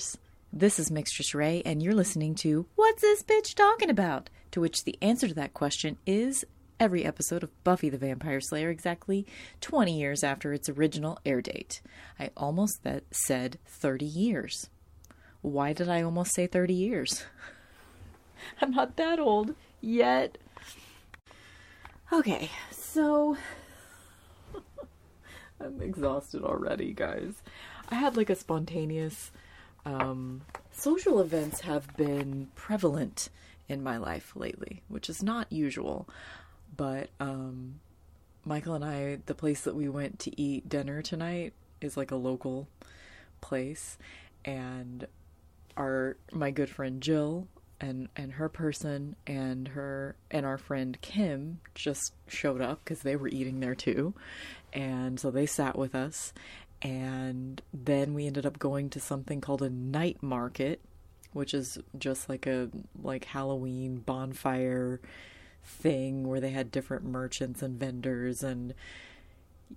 slayers. 0.00 0.18
This 0.52 0.78
is 0.78 0.90
Mixtress 0.90 1.34
Ray, 1.34 1.62
and 1.64 1.82
you're 1.82 1.94
listening 1.94 2.34
to 2.36 2.66
What's 2.74 3.02
This 3.02 3.22
Bitch 3.22 3.54
Talking 3.54 3.90
About? 3.90 4.28
To 4.52 4.60
which 4.60 4.82
the 4.82 4.98
answer 5.00 5.28
to 5.28 5.34
that 5.34 5.54
question 5.54 5.96
is 6.06 6.44
every 6.80 7.04
episode 7.04 7.42
of 7.42 7.64
Buffy 7.64 7.88
the 7.88 7.98
Vampire 7.98 8.40
Slayer 8.40 8.70
exactly 8.70 9.26
20 9.60 9.96
years 9.96 10.24
after 10.24 10.52
its 10.52 10.68
original 10.68 11.18
air 11.24 11.40
date. 11.40 11.82
I 12.18 12.30
almost 12.36 12.80
said 13.12 13.58
30 13.66 14.04
years. 14.04 14.70
Why 15.42 15.72
did 15.72 15.88
I 15.88 16.02
almost 16.02 16.34
say 16.34 16.46
30 16.46 16.74
years? 16.74 17.24
I'm 18.60 18.72
not 18.72 18.96
that 18.96 19.20
old 19.20 19.54
yet. 19.80 20.38
Okay, 22.12 22.50
so 22.72 23.36
I'm 25.60 25.80
exhausted 25.80 26.42
already, 26.42 26.92
guys. 26.92 27.34
I 27.88 27.94
had 27.96 28.16
like 28.16 28.30
a 28.30 28.34
spontaneous 28.34 29.30
um, 29.84 30.42
social 30.72 31.20
events 31.20 31.60
have 31.60 31.96
been 31.96 32.48
prevalent 32.54 33.28
in 33.68 33.82
my 33.82 33.96
life 33.96 34.32
lately, 34.34 34.82
which 34.88 35.08
is 35.08 35.22
not 35.22 35.50
usual. 35.52 36.08
But 36.76 37.10
um, 37.20 37.80
Michael 38.44 38.74
and 38.74 38.84
I, 38.84 39.18
the 39.26 39.34
place 39.34 39.62
that 39.62 39.74
we 39.74 39.88
went 39.88 40.18
to 40.20 40.40
eat 40.40 40.68
dinner 40.68 41.02
tonight 41.02 41.52
is 41.80 41.96
like 41.96 42.10
a 42.10 42.16
local 42.16 42.68
place, 43.40 43.96
and 44.44 45.06
our 45.76 46.16
my 46.32 46.50
good 46.50 46.68
friend 46.68 47.00
Jill 47.00 47.48
and 47.80 48.08
and 48.16 48.32
her 48.32 48.48
person 48.48 49.16
and 49.26 49.68
her 49.68 50.16
and 50.30 50.44
our 50.44 50.58
friend 50.58 50.98
Kim 51.00 51.60
just 51.74 52.12
showed 52.28 52.60
up 52.60 52.80
because 52.84 53.00
they 53.00 53.16
were 53.16 53.28
eating 53.28 53.60
there 53.60 53.74
too, 53.74 54.14
and 54.72 55.18
so 55.18 55.30
they 55.30 55.46
sat 55.46 55.76
with 55.76 55.94
us, 55.94 56.32
and 56.82 57.60
then 57.72 58.14
we 58.14 58.26
ended 58.26 58.46
up 58.46 58.58
going 58.58 58.90
to 58.90 59.00
something 59.00 59.40
called 59.40 59.62
a 59.62 59.70
night 59.70 60.22
market, 60.22 60.80
which 61.32 61.54
is 61.54 61.78
just 61.98 62.28
like 62.28 62.46
a 62.46 62.70
like 63.02 63.24
Halloween 63.24 63.98
bonfire 63.98 65.00
thing 65.62 66.26
where 66.26 66.40
they 66.40 66.50
had 66.50 66.70
different 66.70 67.04
merchants 67.04 67.62
and 67.62 67.78
vendors 67.78 68.42
and 68.42 68.74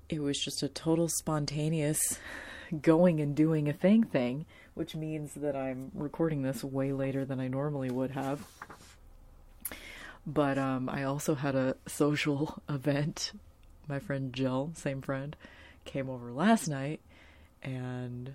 it 0.10 0.22
was 0.22 0.40
just 0.40 0.64
a 0.64 0.70
total 0.70 1.10
spontaneous 1.10 2.20
going 2.82 3.20
and 3.20 3.36
doing 3.36 3.68
a 3.68 3.74
thing 3.74 4.04
thing 4.04 4.46
which 4.74 4.96
means 4.96 5.34
that 5.36 5.56
I'm 5.56 5.92
recording 5.94 6.42
this 6.42 6.64
way 6.64 6.94
later 6.94 7.26
than 7.26 7.40
I 7.40 7.48
normally 7.48 7.92
would 7.92 8.12
have. 8.12 8.46
But 10.26 10.58
um, 10.58 10.90
I 10.90 11.04
also 11.04 11.36
had 11.36 11.56
a 11.56 11.76
social 11.88 12.62
event. 12.68 13.34
My 13.88 14.00
friend 14.00 14.34
Jill, 14.34 14.72
same 14.76 15.02
friend, 15.02 15.36
came 15.86 16.10
over 16.10 16.32
last 16.32 16.68
night 16.68 17.00
and 17.62 18.34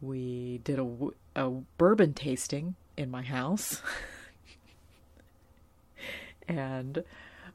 we 0.00 0.60
did 0.64 0.78
a, 0.78 0.88
a 1.36 1.50
bourbon 1.78 2.14
tasting 2.14 2.74
in 2.96 3.10
my 3.10 3.22
house. 3.22 3.80
and 6.48 7.04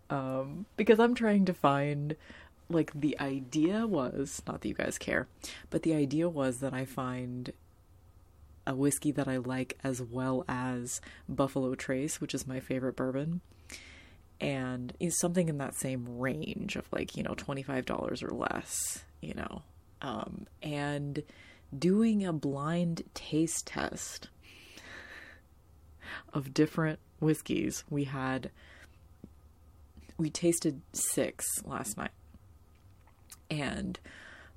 um, 0.09 0.65
because 0.77 0.99
I'm 0.99 1.15
trying 1.15 1.45
to 1.45 1.53
find 1.53 2.15
like 2.69 2.91
the 2.93 3.19
idea 3.19 3.87
was 3.87 4.41
not 4.47 4.61
that 4.61 4.67
you 4.67 4.73
guys 4.75 4.97
care, 4.97 5.27
but 5.69 5.83
the 5.83 5.93
idea 5.93 6.29
was 6.29 6.59
that 6.59 6.73
I 6.73 6.85
find 6.85 7.51
a 8.67 8.75
whiskey 8.75 9.11
that 9.11 9.27
I 9.27 9.37
like 9.37 9.77
as 9.83 10.01
well 10.01 10.45
as 10.47 11.01
Buffalo 11.27 11.73
Trace, 11.75 12.21
which 12.21 12.35
is 12.35 12.47
my 12.47 12.59
favorite 12.59 12.95
bourbon. 12.95 13.41
And 14.39 14.93
is 14.99 15.19
something 15.19 15.49
in 15.49 15.57
that 15.57 15.75
same 15.75 16.19
range 16.19 16.77
of 16.77 16.85
like, 16.93 17.17
you 17.17 17.23
know, 17.23 17.33
$25 17.33 18.23
or 18.23 18.29
less, 18.29 19.03
you 19.21 19.33
know. 19.33 19.63
Um, 20.01 20.47
and 20.63 21.23
doing 21.77 22.25
a 22.25 22.33
blind 22.33 23.03
taste 23.13 23.67
test 23.67 24.29
of 26.33 26.53
different 26.53 26.99
whiskeys. 27.19 27.83
We 27.89 28.05
had, 28.05 28.51
we 30.17 30.29
tasted 30.29 30.81
six 30.93 31.45
last 31.65 31.97
night. 31.97 32.11
And 33.49 33.99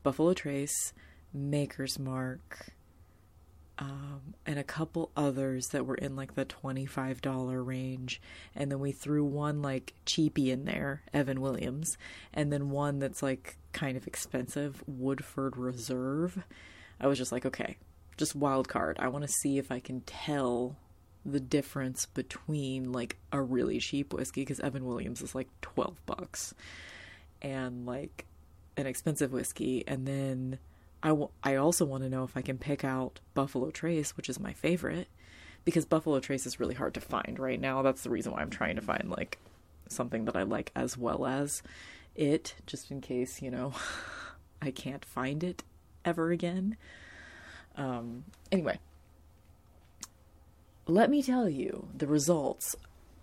Buffalo 0.02 0.34
Trace, 0.34 0.92
Maker's 1.32 1.98
Mark, 1.98 2.72
um, 3.78 4.34
and 4.46 4.58
a 4.58 4.64
couple 4.64 5.10
others 5.16 5.66
that 5.72 5.86
were 5.86 5.94
in 5.94 6.14
like 6.14 6.34
the 6.34 6.44
$25 6.44 7.66
range. 7.66 8.20
And 8.54 8.70
then 8.70 8.80
we 8.80 8.92
threw 8.92 9.24
one 9.24 9.62
like 9.62 9.94
cheapy 10.04 10.50
in 10.50 10.66
there, 10.66 11.02
Evan 11.12 11.40
Williams, 11.40 11.96
and 12.32 12.52
then 12.52 12.70
one 12.70 12.98
that's 12.98 13.22
like 13.22 13.56
kind 13.72 13.97
of 13.97 14.06
expensive, 14.06 14.83
Woodford 14.87 15.56
Reserve. 15.56 16.44
I 17.00 17.06
was 17.06 17.19
just 17.19 17.33
like, 17.33 17.47
okay, 17.47 17.77
just 18.16 18.34
wild 18.37 18.69
card. 18.69 18.97
I 19.00 19.09
want 19.09 19.25
to 19.25 19.33
see 19.41 19.59
if 19.59 19.72
I 19.72 19.81
can 19.81 20.00
tell 20.03 20.77
the 21.25 21.41
difference 21.41 22.06
between 22.06 22.93
like 22.93 23.16
a 23.31 23.41
really 23.41 23.78
cheap 23.78 24.12
whiskey 24.12 24.43
because 24.43 24.60
Evan 24.60 24.84
Williams 24.84 25.22
is 25.22 25.34
like 25.34 25.49
12 25.60 26.05
bucks 26.05 26.53
and 27.41 27.87
like 27.87 28.27
an 28.77 28.87
expensive 28.87 29.33
whiskey 29.33 29.84
and 29.87 30.06
then 30.06 30.59
I, 31.03 31.09
w- 31.09 31.28
I 31.43 31.56
also 31.56 31.84
want 31.84 32.04
to 32.04 32.09
know 32.09 32.25
if 32.25 32.37
I 32.37 32.43
can 32.43 32.59
pick 32.59 32.84
out 32.84 33.19
Buffalo 33.34 33.71
Trace, 33.71 34.16
which 34.16 34.28
is 34.28 34.39
my 34.39 34.53
favorite, 34.53 35.09
because 35.65 35.84
Buffalo 35.84 36.21
Trace 36.21 36.47
is 36.47 36.60
really 36.60 36.75
hard 36.75 36.94
to 36.94 37.00
find 37.00 37.39
right 37.39 37.60
now. 37.60 37.83
That's 37.83 38.03
the 38.03 38.10
reason 38.10 38.33
why 38.33 38.41
I'm 38.41 38.50
trying 38.50 38.77
to 38.77 38.83
find 38.83 39.10
like 39.10 39.39
something 39.89 40.27
that 40.27 40.37
I 40.37 40.44
like 40.44 40.71
as 40.77 40.97
well 40.97 41.27
as 41.27 41.62
it, 42.14 42.54
just 42.66 42.90
in 42.90 43.00
case, 43.00 43.42
you 43.42 43.50
know, 43.50 43.74
I 44.62 44.70
can't 44.70 45.04
find 45.04 45.42
it 45.42 45.62
ever 46.04 46.30
again. 46.30 46.76
Um, 47.76 48.24
anyway, 48.50 48.78
let 50.86 51.10
me 51.10 51.22
tell 51.22 51.48
you 51.48 51.88
the 51.96 52.06
results 52.06 52.76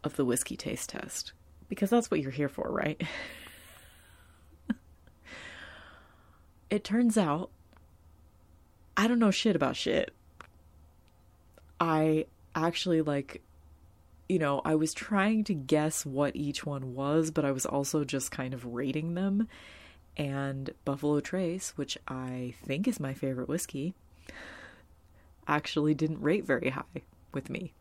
of 0.03 0.15
the 0.15 0.25
whiskey 0.25 0.55
taste 0.57 0.89
test, 0.89 1.33
because 1.67 1.89
that's 1.89 2.09
what 2.09 2.19
you're 2.21 2.31
here 2.31 2.49
for, 2.49 2.69
right? 2.71 3.01
it 6.69 6.83
turns 6.83 7.17
out 7.17 7.51
I 8.99 9.07
don't 9.07 9.19
know 9.19 9.31
shit 9.31 9.55
about 9.55 9.77
shit. 9.77 10.13
I 11.79 12.25
actually 12.53 13.01
like 13.01 13.41
you 14.29 14.37
know, 14.37 14.61
I 14.63 14.75
was 14.75 14.93
trying 14.93 15.43
to 15.45 15.55
guess 15.55 16.05
what 16.05 16.35
each 16.35 16.63
one 16.63 16.93
was, 16.93 17.31
but 17.31 17.43
I 17.43 17.51
was 17.51 17.65
also 17.65 18.05
just 18.05 18.31
kind 18.31 18.53
of 18.53 18.63
rating 18.63 19.15
them. 19.15 19.49
And 20.15 20.71
Buffalo 20.85 21.19
Trace, 21.19 21.73
which 21.75 21.97
I 22.07 22.53
think 22.63 22.87
is 22.87 22.99
my 22.99 23.15
favorite 23.15 23.49
whiskey, 23.49 23.95
actually 25.47 25.95
didn't 25.95 26.21
rate 26.21 26.45
very 26.45 26.69
high 26.69 27.01
with 27.33 27.49
me. 27.49 27.73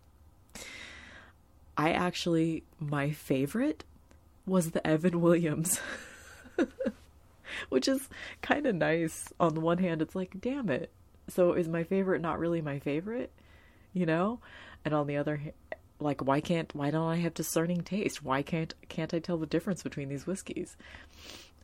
I 1.76 1.92
actually, 1.92 2.64
my 2.80 3.10
favorite 3.10 3.84
was 4.46 4.70
the 4.70 4.84
Evan 4.86 5.20
Williams, 5.20 5.80
which 7.68 7.86
is 7.86 8.08
kind 8.40 8.66
of 8.66 8.74
nice. 8.74 9.28
On 9.38 9.54
the 9.54 9.60
one 9.60 9.78
hand, 9.78 10.00
it's 10.00 10.16
like, 10.16 10.40
damn 10.40 10.70
it, 10.70 10.90
so 11.28 11.52
is 11.52 11.68
my 11.68 11.84
favorite 11.84 12.22
not 12.22 12.38
really 12.38 12.62
my 12.62 12.78
favorite? 12.78 13.32
You 13.92 14.06
know? 14.06 14.40
And 14.84 14.94
on 14.94 15.06
the 15.06 15.18
other 15.18 15.36
hand, 15.36 15.52
like 16.00 16.24
why 16.24 16.40
can't 16.40 16.72
why 16.74 16.90
don't 16.90 17.08
I 17.08 17.16
have 17.16 17.34
discerning 17.34 17.82
taste? 17.82 18.22
Why 18.22 18.42
can't 18.42 18.74
can't 18.88 19.12
I 19.12 19.18
tell 19.18 19.36
the 19.36 19.46
difference 19.46 19.82
between 19.82 20.08
these 20.08 20.26
whiskeys? 20.26 20.76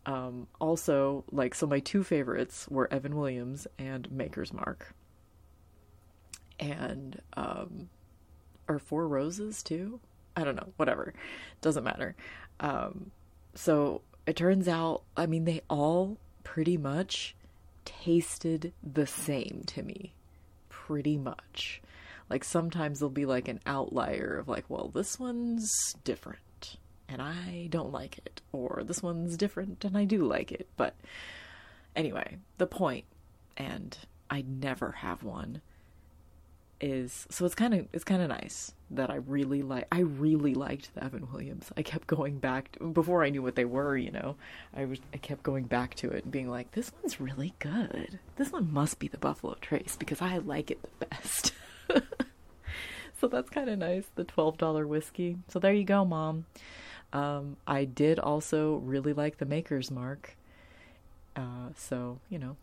Um, 0.06 0.48
also, 0.60 1.24
like 1.30 1.54
so 1.54 1.66
my 1.66 1.80
two 1.80 2.04
favorites 2.04 2.66
were 2.68 2.92
Evan 2.92 3.16
Williams 3.16 3.66
and 3.78 4.10
Maker's 4.10 4.52
Mark. 4.52 4.94
And 6.60 7.20
um 7.36 7.88
or 8.68 8.78
Four 8.78 9.08
Roses 9.08 9.62
too? 9.62 10.00
I 10.36 10.44
don't 10.44 10.56
know, 10.56 10.72
whatever. 10.76 11.14
Doesn't 11.60 11.84
matter. 11.84 12.16
Um 12.60 13.10
so 13.54 14.02
it 14.26 14.36
turns 14.36 14.68
out 14.68 15.02
I 15.16 15.26
mean 15.26 15.44
they 15.44 15.62
all 15.70 16.18
pretty 16.42 16.76
much 16.76 17.34
tasted 17.84 18.72
the 18.82 19.06
same 19.06 19.62
to 19.66 19.82
me, 19.82 20.14
pretty 20.68 21.16
much. 21.16 21.82
Like 22.30 22.44
sometimes 22.44 22.98
there'll 22.98 23.10
be 23.10 23.26
like 23.26 23.48
an 23.48 23.60
outlier 23.66 24.38
of 24.38 24.48
like, 24.48 24.64
well, 24.68 24.90
this 24.94 25.18
one's 25.18 25.94
different 26.04 26.38
and 27.08 27.20
I 27.20 27.68
don't 27.70 27.92
like 27.92 28.18
it, 28.18 28.40
or 28.52 28.82
this 28.84 29.02
one's 29.02 29.36
different 29.36 29.84
and 29.84 29.96
I 29.96 30.04
do 30.04 30.24
like 30.24 30.52
it. 30.52 30.68
But 30.76 30.94
anyway, 31.94 32.38
the 32.58 32.66
point, 32.66 33.04
and 33.56 33.96
I 34.30 34.44
never 34.46 34.92
have 34.92 35.22
one, 35.22 35.60
is 36.80 37.26
so 37.30 37.44
it's 37.46 37.54
kind 37.54 37.72
of 37.72 37.86
it's 37.92 38.04
kind 38.04 38.20
of 38.20 38.28
nice 38.28 38.74
that 38.90 39.08
I 39.08 39.16
really 39.16 39.62
like 39.62 39.86
I 39.92 40.00
really 40.00 40.54
liked 40.54 40.94
the 40.94 41.04
Evan 41.04 41.30
Williams. 41.30 41.70
I 41.76 41.82
kept 41.82 42.06
going 42.06 42.38
back 42.38 42.72
to, 42.72 42.86
before 42.86 43.22
I 43.22 43.30
knew 43.30 43.42
what 43.42 43.54
they 43.54 43.64
were, 43.64 43.96
you 43.96 44.10
know. 44.10 44.36
I 44.74 44.84
was 44.84 44.98
I 45.12 45.18
kept 45.18 45.42
going 45.42 45.64
back 45.64 45.94
to 45.96 46.10
it 46.10 46.24
and 46.24 46.32
being 46.32 46.50
like 46.50 46.72
this 46.72 46.92
one's 47.00 47.20
really 47.20 47.54
good. 47.58 48.18
This 48.36 48.50
one 48.50 48.72
must 48.72 48.98
be 48.98 49.08
the 49.08 49.18
Buffalo 49.18 49.56
Trace 49.60 49.96
because 49.96 50.20
I 50.20 50.38
like 50.38 50.70
it 50.70 50.80
the 50.82 51.06
best. 51.06 51.52
so 53.20 53.28
that's 53.28 53.50
kind 53.50 53.68
of 53.68 53.78
nice, 53.78 54.04
the 54.14 54.24
$12 54.24 54.86
whiskey. 54.86 55.38
So 55.48 55.58
there 55.58 55.72
you 55.72 55.84
go, 55.84 56.04
mom. 56.04 56.46
Um, 57.12 57.56
I 57.66 57.84
did 57.84 58.18
also 58.18 58.76
really 58.76 59.12
like 59.12 59.38
the 59.38 59.46
Maker's 59.46 59.90
Mark. 59.90 60.36
Uh, 61.36 61.70
so, 61.76 62.18
you 62.28 62.38
know, 62.38 62.56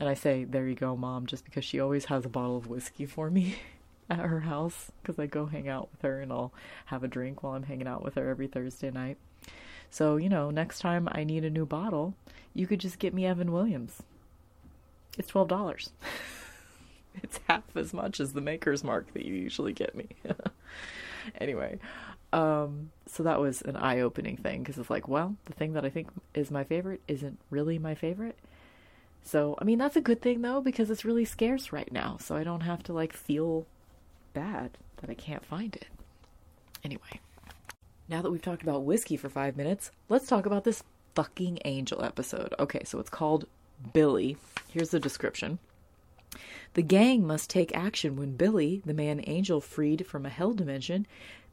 And 0.00 0.08
I 0.08 0.14
say, 0.14 0.44
there 0.44 0.66
you 0.66 0.74
go, 0.74 0.96
mom, 0.96 1.26
just 1.26 1.44
because 1.44 1.64
she 1.64 1.80
always 1.80 2.06
has 2.06 2.24
a 2.24 2.28
bottle 2.28 2.56
of 2.56 2.66
whiskey 2.68 3.06
for 3.06 3.30
me 3.30 3.56
at 4.10 4.20
her 4.20 4.40
house 4.40 4.90
because 5.02 5.18
I 5.18 5.26
go 5.26 5.46
hang 5.46 5.68
out 5.68 5.90
with 5.92 6.02
her 6.02 6.20
and 6.20 6.32
I'll 6.32 6.52
have 6.86 7.04
a 7.04 7.08
drink 7.08 7.42
while 7.42 7.54
I'm 7.54 7.64
hanging 7.64 7.86
out 7.86 8.02
with 8.02 8.14
her 8.16 8.28
every 8.30 8.46
Thursday 8.48 8.90
night. 8.90 9.18
So, 9.90 10.16
you 10.16 10.28
know, 10.28 10.50
next 10.50 10.80
time 10.80 11.08
I 11.12 11.24
need 11.24 11.44
a 11.44 11.50
new 11.50 11.66
bottle, 11.66 12.14
you 12.54 12.66
could 12.66 12.80
just 12.80 12.98
get 12.98 13.14
me 13.14 13.26
Evan 13.26 13.52
Williams. 13.52 14.02
It's 15.18 15.30
$12. 15.30 15.90
it's 17.22 17.40
half 17.48 17.64
as 17.76 17.92
much 17.92 18.20
as 18.20 18.32
the 18.32 18.40
maker's 18.40 18.84
mark 18.84 19.12
that 19.14 19.24
you 19.24 19.34
usually 19.34 19.72
get 19.72 19.94
me. 19.94 20.08
anyway, 21.40 21.78
um, 22.32 22.90
so 23.06 23.22
that 23.22 23.40
was 23.40 23.62
an 23.62 23.76
eye 23.76 24.00
opening 24.00 24.36
thing 24.36 24.62
because 24.62 24.78
it's 24.78 24.90
like, 24.90 25.08
well, 25.08 25.36
the 25.46 25.52
thing 25.52 25.72
that 25.72 25.84
I 25.84 25.90
think 25.90 26.08
is 26.34 26.50
my 26.50 26.64
favorite 26.64 27.00
isn't 27.08 27.38
really 27.50 27.78
my 27.78 27.94
favorite. 27.94 28.38
So, 29.22 29.56
I 29.60 29.64
mean, 29.64 29.78
that's 29.78 29.96
a 29.96 30.00
good 30.00 30.22
thing 30.22 30.42
though 30.42 30.60
because 30.60 30.90
it's 30.90 31.04
really 31.04 31.24
scarce 31.24 31.72
right 31.72 31.90
now. 31.92 32.16
So 32.20 32.36
I 32.36 32.44
don't 32.44 32.62
have 32.62 32.82
to 32.84 32.92
like 32.92 33.12
feel 33.12 33.66
bad 34.32 34.78
that 34.98 35.10
I 35.10 35.14
can't 35.14 35.44
find 35.44 35.74
it. 35.74 35.86
Anyway, 36.84 37.20
now 38.08 38.22
that 38.22 38.30
we've 38.30 38.42
talked 38.42 38.62
about 38.62 38.84
whiskey 38.84 39.16
for 39.16 39.28
five 39.28 39.56
minutes, 39.56 39.90
let's 40.08 40.26
talk 40.26 40.46
about 40.46 40.64
this 40.64 40.82
fucking 41.14 41.58
angel 41.64 42.02
episode. 42.02 42.54
Okay, 42.58 42.82
so 42.84 42.98
it's 42.98 43.10
called 43.10 43.46
Billy. 43.92 44.36
Here's 44.68 44.90
the 44.90 45.00
description. 45.00 45.58
The 46.74 46.82
gang 46.82 47.26
must 47.26 47.50
take 47.50 47.76
action 47.76 48.16
when 48.16 48.36
Billy, 48.36 48.82
the 48.84 48.94
man 48.94 49.22
angel 49.26 49.60
freed 49.60 50.06
from 50.06 50.24
a 50.24 50.30
hell 50.30 50.52
dimension, 50.52 51.06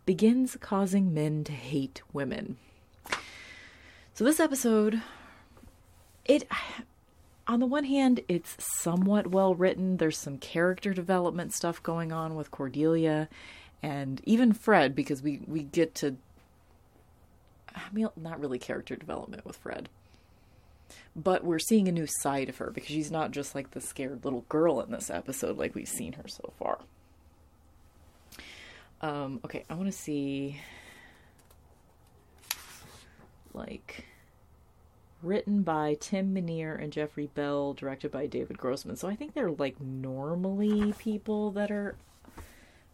begins 0.06 0.58
causing 0.60 1.14
men 1.14 1.44
to 1.44 1.52
hate 1.52 2.02
women. 2.14 2.58
So 4.14 4.24
this 4.24 4.40
episode 4.40 5.02
it 6.26 6.48
on 7.48 7.60
the 7.60 7.66
one 7.66 7.86
hand 7.86 8.22
it's 8.28 8.56
somewhat 8.60 9.28
well 9.28 9.56
written. 9.56 9.98
There's 9.98 10.18
some 10.18 10.38
character 10.38 10.94
development 10.94 11.54
stuff 11.54 11.82
going 11.82 12.12
on 12.12 12.36
with 12.36 12.52
Cordelia 12.52 13.30
and 13.82 14.22
even 14.26 14.54
Fred 14.54 14.96
because 14.96 15.22
we 15.22 15.42
we 15.48 15.64
get 15.64 15.96
to 15.96 16.18
I 17.76 17.82
mean 17.92 18.10
not 18.16 18.40
really 18.40 18.60
character 18.60 18.96
development 18.96 19.46
with 19.46 19.58
Fred 19.58 19.90
but 21.18 21.44
we're 21.44 21.60
seeing 21.60 21.88
a 21.88 21.92
new 21.92 22.06
side 22.06 22.48
of 22.48 22.58
her 22.58 22.70
because 22.70 22.90
she's 22.90 23.10
not 23.10 23.32
just 23.32 23.56
like 23.56 23.72
the 23.72 23.82
scared 23.82 24.24
little 24.24 24.46
girl 24.50 24.80
in 24.80 24.92
this 24.92 25.10
episode 25.10 25.58
like 25.58 25.74
we've 25.74 25.88
seen 25.88 26.14
her 26.14 26.28
so 26.28 26.54
far. 26.60 26.80
Um, 29.02 29.42
okay, 29.44 29.66
I 29.68 29.74
want 29.74 29.88
to 29.88 29.98
see 29.98 30.62
like 33.54 34.06
written 35.24 35.64
by 35.64 35.98
Tim 36.00 36.36
Minear 36.36 36.76
and 36.76 36.94
Jeffrey 36.94 37.30
Bell, 37.34 37.74
directed 37.74 38.12
by 38.12 38.28
David 38.28 38.60
Grossman. 38.60 38.96
So 38.96 39.08
I 39.08 39.16
think 39.16 39.34
they're 39.34 39.52
like 39.52 39.82
normally 39.82 40.94
people 41.00 41.50
that 41.52 41.72
are 41.72 41.96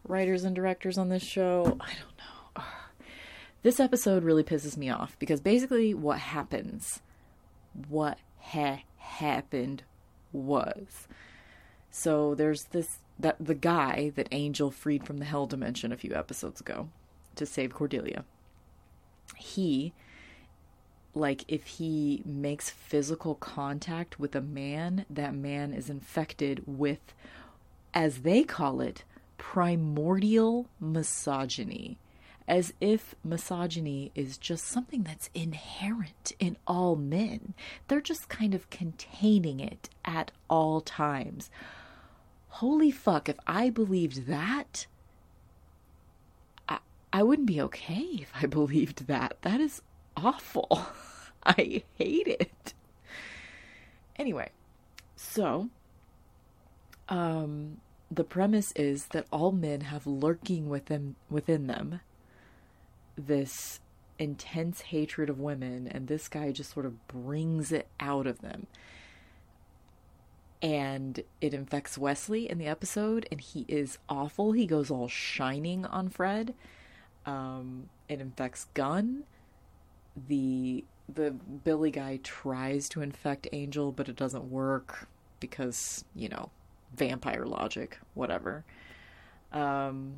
writers 0.07 0.45
and 0.45 0.55
directors 0.55 0.97
on 0.97 1.09
this 1.09 1.23
show. 1.23 1.77
I 1.81 1.91
don't 1.93 2.17
know. 2.17 2.63
This 3.63 3.79
episode 3.79 4.23
really 4.23 4.43
pisses 4.43 4.77
me 4.77 4.89
off 4.89 5.17
because 5.19 5.39
basically 5.41 5.93
what 5.93 6.19
happens 6.19 7.01
what 7.87 8.17
ha- 8.39 8.83
happened 8.97 9.83
was. 10.31 11.07
So 11.91 12.33
there's 12.35 12.65
this 12.65 12.99
that 13.19 13.37
the 13.39 13.55
guy 13.55 14.11
that 14.15 14.27
Angel 14.31 14.71
freed 14.71 15.05
from 15.05 15.17
the 15.17 15.25
hell 15.25 15.45
dimension 15.45 15.91
a 15.91 15.97
few 15.97 16.15
episodes 16.15 16.59
ago 16.59 16.89
to 17.35 17.45
save 17.45 17.73
Cordelia. 17.73 18.25
He 19.37 19.93
like 21.15 21.45
if 21.47 21.65
he 21.67 22.23
makes 22.25 22.69
physical 22.71 23.35
contact 23.35 24.19
with 24.19 24.35
a 24.35 24.41
man, 24.41 25.05
that 25.09 25.35
man 25.35 25.73
is 25.73 25.89
infected 25.89 26.63
with 26.65 27.13
as 27.93 28.19
they 28.19 28.43
call 28.43 28.81
it 28.81 29.03
primordial 29.37 30.67
misogyny 30.79 31.97
as 32.47 32.73
if 32.81 33.15
misogyny 33.23 34.11
is 34.15 34.37
just 34.37 34.65
something 34.65 35.03
that's 35.03 35.29
inherent 35.33 36.33
in 36.39 36.57
all 36.67 36.95
men. 36.95 37.53
They're 37.87 38.01
just 38.01 38.29
kind 38.29 38.53
of 38.53 38.69
containing 38.69 39.59
it 39.59 39.89
at 40.03 40.31
all 40.49 40.81
times. 40.81 41.49
Holy 42.49 42.91
fuck, 42.91 43.29
if 43.29 43.37
I 43.47 43.69
believed 43.69 44.27
that, 44.27 44.87
I, 46.67 46.79
I 47.11 47.23
wouldn't 47.23 47.47
be 47.47 47.61
okay 47.61 48.19
if 48.19 48.31
I 48.39 48.45
believed 48.47 49.07
that. 49.07 49.37
That 49.41 49.59
is 49.61 49.81
awful. 50.17 50.87
I 51.45 51.83
hate 51.95 52.27
it. 52.27 52.73
Anyway, 54.17 54.49
so 55.15 55.69
um 57.09 57.77
the 58.09 58.23
premise 58.23 58.71
is 58.73 59.07
that 59.07 59.25
all 59.31 59.51
men 59.51 59.81
have 59.81 60.05
lurking 60.05 60.69
within 60.69 61.15
within 61.29 61.67
them 61.67 61.99
this 63.15 63.79
intense 64.19 64.81
hatred 64.81 65.29
of 65.29 65.39
women, 65.39 65.87
and 65.87 66.07
this 66.07 66.27
guy 66.27 66.51
just 66.51 66.71
sort 66.71 66.85
of 66.85 67.07
brings 67.07 67.71
it 67.71 67.87
out 67.99 68.27
of 68.27 68.41
them. 68.41 68.67
And 70.61 71.21
it 71.41 71.53
infects 71.53 71.97
Wesley 71.97 72.49
in 72.49 72.57
the 72.57 72.67
episode, 72.67 73.27
and 73.31 73.41
he 73.41 73.65
is 73.67 73.97
awful. 74.07 74.53
He 74.53 74.65
goes 74.65 74.89
all 74.89 75.09
shining 75.09 75.85
on 75.85 76.07
Fred. 76.09 76.53
Um, 77.25 77.89
it 78.07 78.21
infects 78.21 78.67
Gunn. 78.73 79.23
The 80.27 80.85
the 81.13 81.31
Billy 81.31 81.91
guy 81.91 82.19
tries 82.23 82.87
to 82.89 83.01
infect 83.01 83.47
Angel, 83.51 83.91
but 83.91 84.07
it 84.07 84.15
doesn't 84.15 84.49
work 84.49 85.09
because 85.41 86.05
you 86.15 86.29
know 86.29 86.49
vampire 86.95 87.45
logic, 87.45 87.97
whatever. 88.13 88.63
Um, 89.51 90.13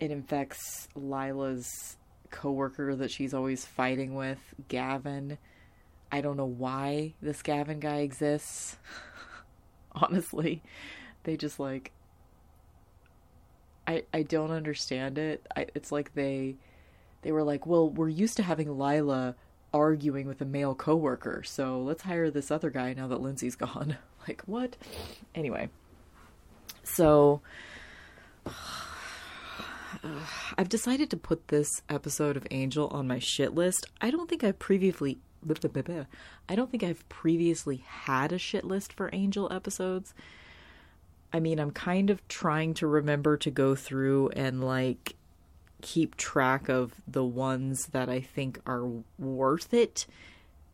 it 0.00 0.10
infects 0.10 0.88
Lilah's 0.96 1.96
coworker 2.30 2.94
that 2.96 3.10
she's 3.10 3.34
always 3.34 3.64
fighting 3.64 4.14
with, 4.14 4.38
Gavin. 4.68 5.38
I 6.10 6.20
don't 6.20 6.36
know 6.36 6.46
why 6.46 7.14
this 7.20 7.42
Gavin 7.42 7.80
guy 7.80 7.98
exists. 7.98 8.76
Honestly, 9.92 10.62
they 11.24 11.36
just 11.36 11.58
like 11.58 11.92
I 13.86 14.04
I 14.12 14.22
don't 14.22 14.50
understand 14.50 15.18
it. 15.18 15.46
I, 15.56 15.66
it's 15.74 15.90
like 15.90 16.14
they 16.14 16.56
they 17.22 17.32
were 17.32 17.42
like, 17.42 17.66
"Well, 17.66 17.88
we're 17.90 18.08
used 18.08 18.36
to 18.36 18.42
having 18.42 18.68
Lilah 18.68 19.34
arguing 19.72 20.26
with 20.26 20.40
a 20.40 20.44
male 20.44 20.74
coworker, 20.74 21.42
so 21.42 21.80
let's 21.80 22.02
hire 22.02 22.30
this 22.30 22.50
other 22.50 22.70
guy 22.70 22.92
now 22.92 23.08
that 23.08 23.22
Lindsey's 23.22 23.56
gone." 23.56 23.96
like, 24.28 24.42
what? 24.46 24.76
Anyway. 25.34 25.70
So 26.84 27.40
I've 30.56 30.68
decided 30.68 31.10
to 31.10 31.16
put 31.16 31.48
this 31.48 31.82
episode 31.88 32.36
of 32.36 32.46
Angel 32.50 32.88
on 32.88 33.06
my 33.06 33.18
shit 33.18 33.54
list. 33.54 33.86
I 34.00 34.10
don't 34.10 34.28
think 34.28 34.44
I've 34.44 34.58
previously 34.58 35.18
I 36.48 36.56
don't 36.56 36.70
think 36.70 36.82
I've 36.82 37.08
previously 37.08 37.84
had 37.86 38.32
a 38.32 38.38
shit 38.38 38.64
list 38.64 38.92
for 38.92 39.08
Angel 39.12 39.50
episodes. 39.52 40.12
I 41.32 41.40
mean, 41.40 41.60
I'm 41.60 41.70
kind 41.70 42.10
of 42.10 42.26
trying 42.28 42.74
to 42.74 42.86
remember 42.86 43.36
to 43.38 43.50
go 43.50 43.74
through 43.74 44.30
and 44.30 44.64
like 44.64 45.14
keep 45.80 46.16
track 46.16 46.68
of 46.68 46.92
the 47.06 47.24
ones 47.24 47.86
that 47.88 48.08
I 48.08 48.20
think 48.20 48.60
are 48.66 48.88
worth 49.18 49.72
it. 49.72 50.06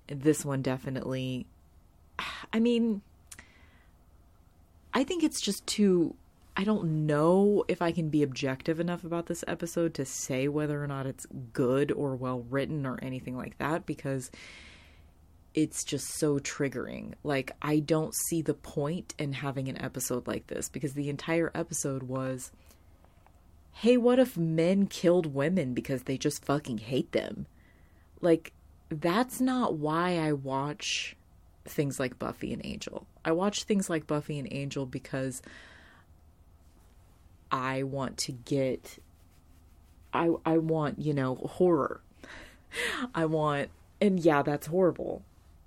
This 0.07 0.45
one 0.45 0.63
definitely 0.63 1.47
I 2.53 2.61
mean, 2.61 3.03
I 4.93 5.05
think 5.05 5.23
it's 5.23 5.41
just 5.41 5.67
too 5.67 6.15
I 6.57 6.65
don't 6.65 7.07
know 7.07 7.65
if 7.67 7.83
I 7.83 7.91
can 7.91 8.11
be 8.11 8.23
objective 8.23 8.79
enough 8.79 9.05
about 9.05 9.27
this 9.27 9.45
episode 9.49 9.95
to 9.95 10.05
say 10.05 10.47
whether 10.47 10.83
or 10.83 10.87
not 10.87 11.07
it's 11.07 11.27
good 11.53 11.91
or 11.91 12.15
well 12.15 12.45
written 12.49 12.87
or 12.87 12.99
anything 13.03 13.37
like 13.37 13.59
that 13.59 13.87
because 13.87 14.31
it's 15.53 15.85
just 15.85 16.07
so 16.19 16.39
triggering. 16.39 17.15
Like, 17.23 17.53
I 17.63 17.81
don't 17.81 18.15
see 18.29 18.43
the 18.43 18.55
point 18.55 19.15
in 19.19 19.33
having 19.33 19.69
an 19.69 19.81
episode 19.81 20.27
like 20.27 20.47
this 20.47 20.69
because 20.69 20.95
the 20.95 21.09
entire 21.09 21.51
episode 21.55 22.05
was 22.05 22.53
hey, 23.79 23.97
what 23.97 24.21
if 24.21 24.37
men 24.37 24.87
killed 24.87 25.35
women 25.35 25.75
because 25.75 26.05
they 26.05 26.17
just 26.17 26.45
fucking 26.45 26.79
hate 26.79 27.11
them? 27.11 27.45
Like, 28.21 28.53
that's 28.89 29.41
not 29.41 29.75
why 29.75 30.19
I 30.19 30.33
watch 30.33 31.17
things 31.65 31.99
like 31.99 32.17
Buffy 32.17 32.53
and 32.53 32.65
Angel. 32.65 33.05
I 33.25 33.33
watch 33.33 33.65
things 33.65 33.91
like 33.91 34.07
Buffy 34.07 34.39
and 34.39 34.47
Angel 34.53 34.87
because 34.87 35.43
I 37.55 37.85
want 37.85 38.19
to 38.19 38.33
get 38.33 38.99
I 40.13 40.31
I 40.45 40.59
want, 40.59 41.01
you 41.01 41.15
know, 41.15 41.37
horror. 41.37 42.01
I 43.15 43.27
want 43.27 43.71
and 44.01 44.19
yeah, 44.19 44.43
that's 44.43 44.67
horrible. 44.67 45.23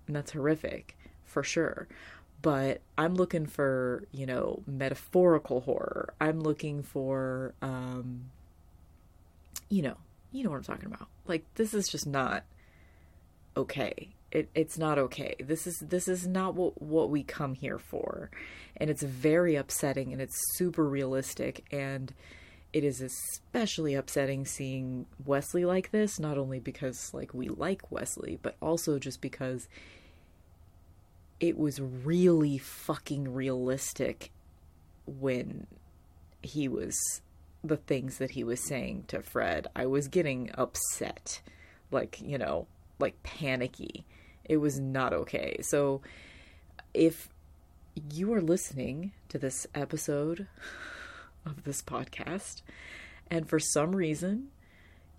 And 0.05 0.15
that's 0.15 0.31
horrific 0.31 0.97
for 1.23 1.43
sure. 1.43 1.87
But 2.41 2.81
I'm 2.97 3.15
looking 3.15 3.45
for, 3.45 4.03
you 4.11 4.25
know, 4.25 4.63
metaphorical 4.67 5.61
horror. 5.61 6.13
I'm 6.19 6.41
looking 6.41 6.83
for 6.83 7.53
um 7.61 8.31
you 9.69 9.81
know, 9.81 9.95
you 10.33 10.43
know 10.43 10.49
what 10.49 10.57
I'm 10.57 10.63
talking 10.63 10.87
about. 10.87 11.07
Like 11.25 11.45
this 11.55 11.73
is 11.73 11.87
just 11.87 12.05
not 12.05 12.43
okay. 13.55 14.09
It, 14.31 14.49
it's 14.53 14.77
not 14.77 14.97
okay. 14.97 15.35
This 15.39 15.67
is 15.67 15.77
this 15.79 16.07
is 16.07 16.27
not 16.27 16.55
what 16.55 16.81
what 16.81 17.09
we 17.09 17.23
come 17.23 17.53
here 17.53 17.79
for, 17.79 18.29
and 18.75 18.89
it's 18.89 19.03
very 19.03 19.55
upsetting 19.55 20.11
and 20.11 20.21
it's 20.21 20.37
super 20.55 20.87
realistic 20.87 21.65
and 21.71 22.13
it 22.73 22.83
is 22.83 23.01
especially 23.01 23.95
upsetting 23.95 24.45
seeing 24.45 25.05
Wesley 25.25 25.65
like 25.65 25.91
this. 25.91 26.19
Not 26.19 26.37
only 26.37 26.59
because 26.59 27.13
like 27.13 27.33
we 27.33 27.47
like 27.47 27.91
Wesley, 27.91 28.37
but 28.41 28.55
also 28.61 28.99
just 28.99 29.21
because 29.21 29.67
it 31.39 31.57
was 31.57 31.79
really 31.79 32.57
fucking 32.57 33.33
realistic 33.33 34.31
when 35.05 35.67
he 36.41 36.67
was 36.67 36.95
the 37.63 37.77
things 37.77 38.17
that 38.17 38.31
he 38.31 38.43
was 38.43 38.67
saying 38.67 39.05
to 39.07 39.21
Fred. 39.21 39.67
I 39.75 39.85
was 39.85 40.09
getting 40.09 40.51
upset, 40.55 41.41
like 41.91 42.19
you 42.21 42.37
know, 42.37 42.67
like 42.99 43.23
panicky 43.23 44.05
it 44.47 44.57
was 44.57 44.79
not 44.79 45.13
okay. 45.13 45.57
So 45.61 46.01
if 46.93 47.29
you 48.13 48.33
are 48.33 48.41
listening 48.41 49.11
to 49.29 49.37
this 49.37 49.67
episode 49.73 50.47
of 51.45 51.63
this 51.63 51.81
podcast 51.81 52.61
and 53.29 53.47
for 53.47 53.59
some 53.59 53.95
reason 53.95 54.49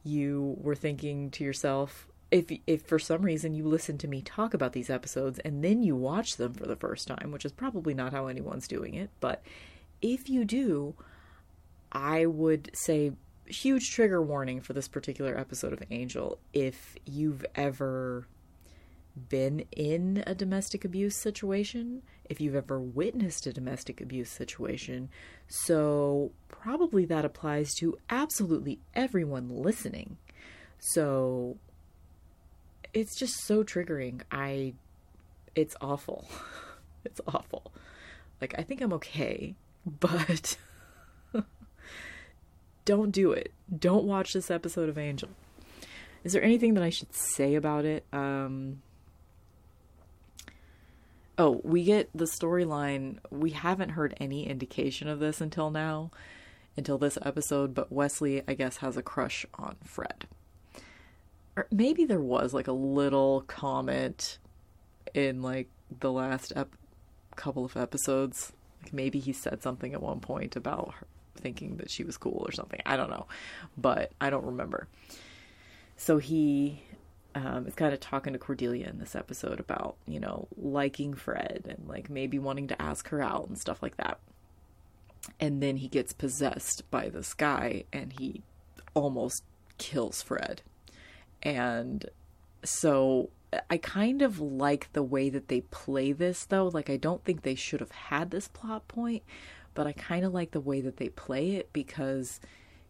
you 0.04 0.56
were 0.60 0.74
thinking 0.74 1.30
to 1.30 1.44
yourself 1.44 2.08
if 2.30 2.50
if 2.66 2.82
for 2.82 2.98
some 2.98 3.22
reason 3.22 3.54
you 3.54 3.66
listen 3.66 3.96
to 3.98 4.08
me 4.08 4.20
talk 4.20 4.52
about 4.52 4.72
these 4.72 4.90
episodes 4.90 5.38
and 5.40 5.64
then 5.64 5.82
you 5.82 5.96
watch 5.96 6.36
them 6.36 6.52
for 6.52 6.66
the 6.66 6.76
first 6.76 7.08
time, 7.08 7.30
which 7.30 7.44
is 7.44 7.52
probably 7.52 7.94
not 7.94 8.12
how 8.12 8.26
anyone's 8.26 8.68
doing 8.68 8.94
it, 8.94 9.10
but 9.20 9.42
if 10.02 10.28
you 10.28 10.44
do, 10.44 10.94
I 11.90 12.26
would 12.26 12.70
say 12.74 13.12
huge 13.46 13.90
trigger 13.90 14.22
warning 14.22 14.60
for 14.60 14.74
this 14.74 14.88
particular 14.88 15.38
episode 15.38 15.72
of 15.72 15.82
Angel 15.90 16.38
if 16.52 16.96
you've 17.06 17.46
ever 17.54 18.26
been 19.18 19.64
in 19.72 20.22
a 20.26 20.34
domestic 20.34 20.84
abuse 20.84 21.16
situation, 21.16 22.02
if 22.24 22.40
you've 22.40 22.54
ever 22.54 22.78
witnessed 22.80 23.46
a 23.46 23.52
domestic 23.52 24.00
abuse 24.00 24.30
situation. 24.30 25.08
So, 25.46 26.32
probably 26.48 27.04
that 27.06 27.24
applies 27.24 27.74
to 27.74 27.98
absolutely 28.10 28.80
everyone 28.94 29.48
listening. 29.48 30.18
So, 30.78 31.56
it's 32.92 33.18
just 33.18 33.34
so 33.44 33.64
triggering. 33.64 34.22
I, 34.30 34.74
it's 35.54 35.76
awful. 35.80 36.28
it's 37.04 37.20
awful. 37.26 37.72
Like, 38.40 38.54
I 38.58 38.62
think 38.62 38.80
I'm 38.80 38.92
okay, 38.94 39.54
but 39.86 40.56
don't 42.84 43.10
do 43.10 43.32
it. 43.32 43.52
Don't 43.78 44.04
watch 44.04 44.32
this 44.32 44.50
episode 44.50 44.88
of 44.88 44.96
Angel. 44.96 45.28
Is 46.24 46.32
there 46.32 46.42
anything 46.42 46.74
that 46.74 46.82
I 46.82 46.90
should 46.90 47.14
say 47.14 47.54
about 47.54 47.84
it? 47.84 48.04
Um, 48.12 48.82
Oh, 51.40 51.60
we 51.62 51.84
get 51.84 52.10
the 52.12 52.24
storyline. 52.24 53.18
We 53.30 53.50
haven't 53.50 53.90
heard 53.90 54.12
any 54.18 54.48
indication 54.48 55.06
of 55.06 55.20
this 55.20 55.40
until 55.40 55.70
now, 55.70 56.10
until 56.76 56.98
this 56.98 57.16
episode, 57.22 57.74
but 57.74 57.92
Wesley, 57.92 58.42
I 58.48 58.54
guess, 58.54 58.78
has 58.78 58.96
a 58.96 59.02
crush 59.02 59.46
on 59.54 59.76
Fred. 59.84 60.26
Or 61.56 61.68
maybe 61.70 62.04
there 62.04 62.20
was 62.20 62.52
like 62.52 62.66
a 62.66 62.72
little 62.72 63.42
comment 63.46 64.38
in 65.14 65.40
like 65.40 65.68
the 66.00 66.10
last 66.10 66.52
ep- 66.56 66.74
couple 67.36 67.64
of 67.64 67.76
episodes. 67.76 68.52
Like 68.82 68.92
maybe 68.92 69.20
he 69.20 69.32
said 69.32 69.62
something 69.62 69.94
at 69.94 70.02
one 70.02 70.18
point 70.18 70.56
about 70.56 70.94
her 70.94 71.06
thinking 71.36 71.76
that 71.76 71.88
she 71.88 72.02
was 72.02 72.16
cool 72.16 72.44
or 72.44 72.50
something. 72.50 72.80
I 72.84 72.96
don't 72.96 73.10
know, 73.10 73.28
but 73.76 74.10
I 74.20 74.30
don't 74.30 74.44
remember. 74.44 74.88
So 75.96 76.18
he 76.18 76.82
um, 77.34 77.66
is 77.66 77.74
kind 77.74 77.92
of 77.92 78.00
talking 78.00 78.32
to 78.32 78.38
Cordelia 78.38 78.88
in 78.88 78.98
this 78.98 79.14
episode 79.14 79.60
about, 79.60 79.96
you 80.06 80.20
know, 80.20 80.48
liking 80.56 81.14
Fred 81.14 81.66
and 81.68 81.88
like 81.88 82.10
maybe 82.10 82.38
wanting 82.38 82.68
to 82.68 82.82
ask 82.82 83.08
her 83.08 83.22
out 83.22 83.48
and 83.48 83.58
stuff 83.58 83.82
like 83.82 83.96
that. 83.98 84.18
And 85.38 85.62
then 85.62 85.76
he 85.76 85.88
gets 85.88 86.12
possessed 86.12 86.90
by 86.90 87.08
this 87.08 87.34
guy 87.34 87.84
and 87.92 88.14
he 88.18 88.42
almost 88.94 89.44
kills 89.76 90.22
Fred. 90.22 90.62
And 91.42 92.06
so 92.64 93.30
I 93.70 93.76
kind 93.76 94.22
of 94.22 94.40
like 94.40 94.92
the 94.92 95.02
way 95.02 95.30
that 95.30 95.48
they 95.48 95.60
play 95.62 96.12
this 96.12 96.44
though. 96.44 96.68
Like 96.68 96.90
I 96.90 96.96
don't 96.96 97.24
think 97.24 97.42
they 97.42 97.54
should 97.54 97.80
have 97.80 97.92
had 97.92 98.30
this 98.30 98.48
plot 98.48 98.88
point, 98.88 99.22
but 99.74 99.86
I 99.86 99.92
kind 99.92 100.24
of 100.24 100.32
like 100.32 100.52
the 100.52 100.60
way 100.60 100.80
that 100.80 100.96
they 100.96 101.08
play 101.10 101.52
it 101.52 101.72
because 101.72 102.40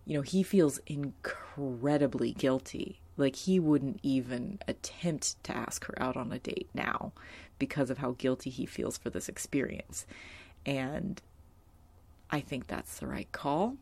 you 0.07 0.15
know, 0.15 0.23
he 0.23 0.43
feels 0.43 0.81
incredibly 0.87 2.33
guilty 2.33 3.03
like 3.19 3.37
he 3.37 3.59
wouldn't 3.59 4.01
even 4.03 4.59
attempt 4.67 5.43
to 5.45 5.57
ask 5.57 5.85
her 5.87 6.01
out 6.01 6.17
on 6.17 6.33
a 6.33 6.39
date 6.39 6.69
now 6.73 7.13
because 7.59 7.91
of 7.91 7.99
how 7.99 8.13
guilty 8.13 8.49
he 8.49 8.65
feels 8.65 8.97
for 8.97 9.11
this 9.11 9.29
experience. 9.29 10.07
And 10.65 11.21
I 12.31 12.41
think 12.41 12.67
that's 12.67 12.99
the 12.99 13.07
right 13.07 13.31
call. 13.33 13.77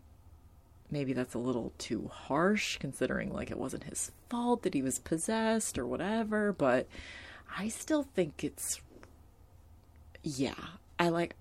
Maybe 0.91 1.13
that's 1.13 1.35
a 1.35 1.39
little 1.39 1.73
too 1.79 2.11
harsh 2.13 2.79
considering 2.79 3.33
like 3.33 3.51
it 3.51 3.59
wasn't 3.59 3.85
his 3.85 4.13
fault 4.31 4.63
that 4.63 4.75
he 4.75 4.83
was 4.83 4.99
possessed 4.99 5.79
or 5.79 5.87
whatever, 5.87 6.53
but 6.53 6.87
I 7.59 7.69
still 7.69 8.05
think 8.05 8.43
it's 8.43 8.81
yeah. 10.23 10.55
I 10.99 11.11
like 11.11 11.35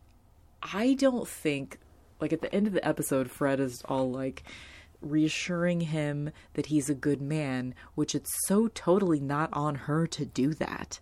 I 0.61 0.93
don't 0.95 1.27
think 1.27 1.79
like 2.19 2.33
at 2.33 2.41
the 2.41 2.53
end 2.53 2.67
of 2.67 2.73
the 2.73 2.85
episode 2.85 3.29
Fred 3.29 3.59
is 3.59 3.83
all 3.85 4.11
like 4.11 4.43
reassuring 5.05 5.81
him 5.81 6.31
that 6.55 6.67
he's 6.67 6.89
a 6.89 6.95
good 6.95 7.21
man, 7.21 7.73
which 7.93 8.15
it's 8.15 8.45
so 8.47 8.67
totally 8.67 9.19
not 9.19 9.49
on 9.53 9.75
her 9.75 10.07
to 10.07 10.25
do 10.25 10.53
that 10.55 10.99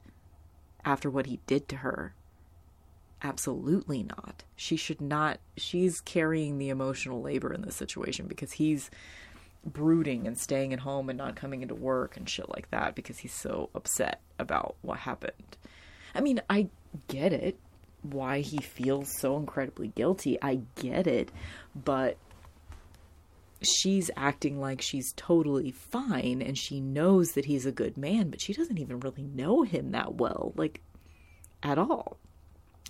after 0.85 1.09
what 1.09 1.25
he 1.25 1.39
did 1.47 1.67
to 1.69 1.77
her. 1.77 2.13
Absolutely 3.23 4.03
not. 4.03 4.43
She 4.55 4.75
should 4.75 4.99
not. 4.99 5.39
She's 5.55 6.01
carrying 6.01 6.57
the 6.57 6.69
emotional 6.69 7.21
labor 7.21 7.53
in 7.53 7.61
this 7.61 7.75
situation 7.75 8.27
because 8.27 8.53
he's 8.53 8.91
brooding 9.65 10.27
and 10.27 10.37
staying 10.37 10.73
at 10.73 10.81
home 10.81 11.09
and 11.09 11.17
not 11.17 11.37
coming 11.37 11.61
into 11.61 11.73
work 11.73 12.17
and 12.17 12.27
shit 12.27 12.49
like 12.49 12.69
that 12.71 12.95
because 12.95 13.19
he's 13.19 13.33
so 13.33 13.69
upset 13.73 14.19
about 14.37 14.75
what 14.81 14.99
happened. 14.99 15.57
I 16.13 16.19
mean, 16.19 16.41
I 16.49 16.67
get 17.07 17.31
it 17.31 17.57
why 18.01 18.41
he 18.41 18.57
feels 18.57 19.17
so 19.17 19.37
incredibly 19.37 19.87
guilty. 19.87 20.37
I 20.41 20.59
get 20.75 21.07
it, 21.07 21.31
but 21.73 22.17
she's 23.65 24.09
acting 24.15 24.59
like 24.59 24.81
she's 24.81 25.13
totally 25.15 25.71
fine 25.71 26.41
and 26.41 26.57
she 26.57 26.79
knows 26.79 27.31
that 27.31 27.45
he's 27.45 27.65
a 27.65 27.71
good 27.71 27.97
man, 27.97 28.29
but 28.29 28.41
she 28.41 28.53
doesn't 28.53 28.77
even 28.77 28.99
really 28.99 29.23
know 29.23 29.63
him 29.63 29.91
that 29.91 30.15
well, 30.15 30.53
like 30.55 30.81
at 31.61 31.77
all. 31.77 32.17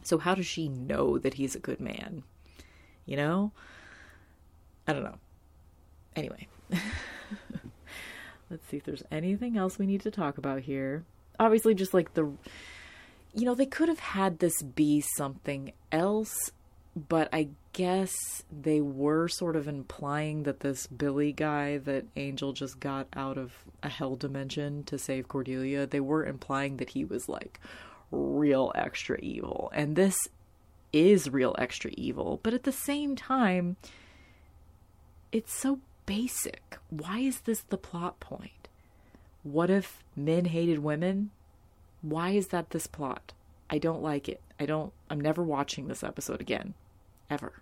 So, 0.04 0.18
how 0.18 0.36
does 0.36 0.46
she 0.46 0.68
know 0.68 1.18
that 1.18 1.36
he's 1.36 1.56
a 1.56 1.60
good 1.60 1.80
man? 1.80 2.24
You 3.06 3.18
know? 3.18 3.52
I 4.88 4.94
don't 4.94 5.04
know. 5.04 5.18
Anyway, 6.16 6.48
let's 8.50 8.68
see 8.68 8.78
if 8.78 8.84
there's 8.84 9.04
anything 9.12 9.58
else 9.58 9.80
we 9.80 9.86
need 9.86 10.02
to 10.02 10.12
talk 10.12 10.38
about 10.38 10.62
here. 10.62 11.06
Obviously, 11.40 11.74
just 11.74 11.94
like 11.94 12.14
the, 12.14 12.32
you 13.34 13.46
know, 13.46 13.56
they 13.56 13.66
could 13.66 13.88
have 13.90 14.00
had 14.00 14.40
this 14.40 14.62
be 14.62 15.02
something 15.16 15.72
else 15.92 16.52
but 16.96 17.28
I 17.34 17.50
guess 17.74 18.44
they 18.52 18.80
were 18.80 19.28
sort 19.28 19.56
of 19.56 19.68
implying 19.68 20.44
that 20.44 20.60
this 20.60 20.86
Billy 20.86 21.32
guy 21.32 21.78
that 21.80 22.06
Angel 22.16 22.54
just 22.54 22.80
got 22.80 23.08
out 23.14 23.38
of 23.38 23.52
a 23.82 23.90
hell 23.90 24.16
dimension 24.16 24.84
to 24.86 25.00
save 25.00 25.28
Cordelia, 25.28 25.88
they 25.88 26.00
were 26.00 26.26
implying 26.26 26.78
that 26.78 26.92
he 26.92 27.04
was 27.04 27.28
like 27.28 27.60
real 28.12 28.72
extra 28.76 29.18
evil. 29.20 29.72
And 29.74 29.96
this 29.96 30.16
is 30.92 31.30
real 31.32 31.56
extra 31.58 31.90
evil, 31.98 32.40
but 32.44 32.54
at 32.54 32.64
the 32.64 32.72
same 32.72 33.16
time, 33.16 33.76
it's 35.32 35.54
so 35.54 35.80
basic. 36.06 36.78
Why 36.92 37.20
is 37.20 37.42
this 37.42 37.62
the 37.62 37.78
plot 37.78 38.20
point? 38.20 38.68
What 39.42 39.72
if 39.72 40.04
men 40.16 40.46
hated 40.46 40.80
women? 40.80 41.32
Why 42.04 42.32
is 42.32 42.50
that 42.50 42.70
this 42.70 42.86
plot? 42.86 43.34
I 43.68 43.80
don't 43.80 44.04
like 44.04 44.30
it. 44.30 44.42
I 44.60 44.68
don't, 44.68 44.94
I'm 45.10 45.20
never 45.20 45.42
watching 45.42 45.88
this 45.88 46.04
episode 46.04 46.40
again 46.40 46.76
ever. 47.34 47.62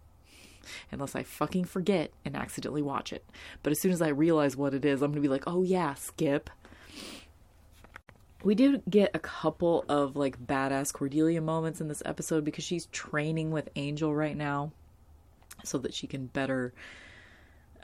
Unless 0.92 1.16
I 1.16 1.24
fucking 1.24 1.66
forget 1.66 2.12
and 2.24 2.36
accidentally 2.36 2.82
watch 2.82 3.12
it. 3.14 3.26
But 3.64 3.72
as 3.72 3.82
soon 3.82 3.92
as 3.92 4.02
I 4.02 4.10
realize 4.10 4.56
what 4.56 4.74
it 4.74 4.86
is, 4.86 5.02
I'm 5.02 5.14
to 5.16 5.22
be 5.22 5.28
like, 5.28 5.46
oh 5.48 5.64
yeah, 5.64 5.96
skip. 5.96 6.50
We 8.44 8.56
did 8.56 8.84
get 8.90 9.12
a 9.14 9.20
couple 9.20 9.86
of 9.88 10.16
like 10.16 10.46
badass 10.46 10.94
Cordelia 10.94 11.42
moments 11.42 11.82
in 11.82 11.88
this 11.88 12.04
episode 12.06 12.44
because 12.44 12.64
she's 12.64 12.88
training 12.88 13.52
with 13.52 13.70
Angel 13.76 14.14
right 14.14 14.36
now 14.36 14.72
so 15.64 15.78
that 15.80 15.94
she 15.94 16.08
can 16.08 16.28
better 16.28 16.74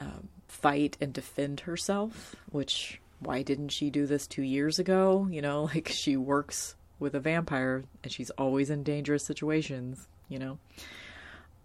um, 0.00 0.28
fight 0.46 0.96
and 1.00 1.12
defend 1.12 1.60
herself. 1.60 2.36
Which, 2.50 3.00
why 3.20 3.42
didn't 3.42 3.70
she 3.70 3.90
do 3.90 4.06
this 4.06 4.26
two 4.26 4.42
years 4.42 4.78
ago? 4.78 5.28
You 5.30 5.42
know, 5.42 5.64
like 5.74 5.88
she 5.88 6.16
works 6.16 6.76
with 6.98 7.14
a 7.14 7.20
vampire 7.20 7.84
and 8.02 8.12
she's 8.12 8.30
always 8.30 8.70
in 8.70 8.82
dangerous 8.82 9.24
situations, 9.24 10.08
you 10.28 10.38
know? 10.38 10.58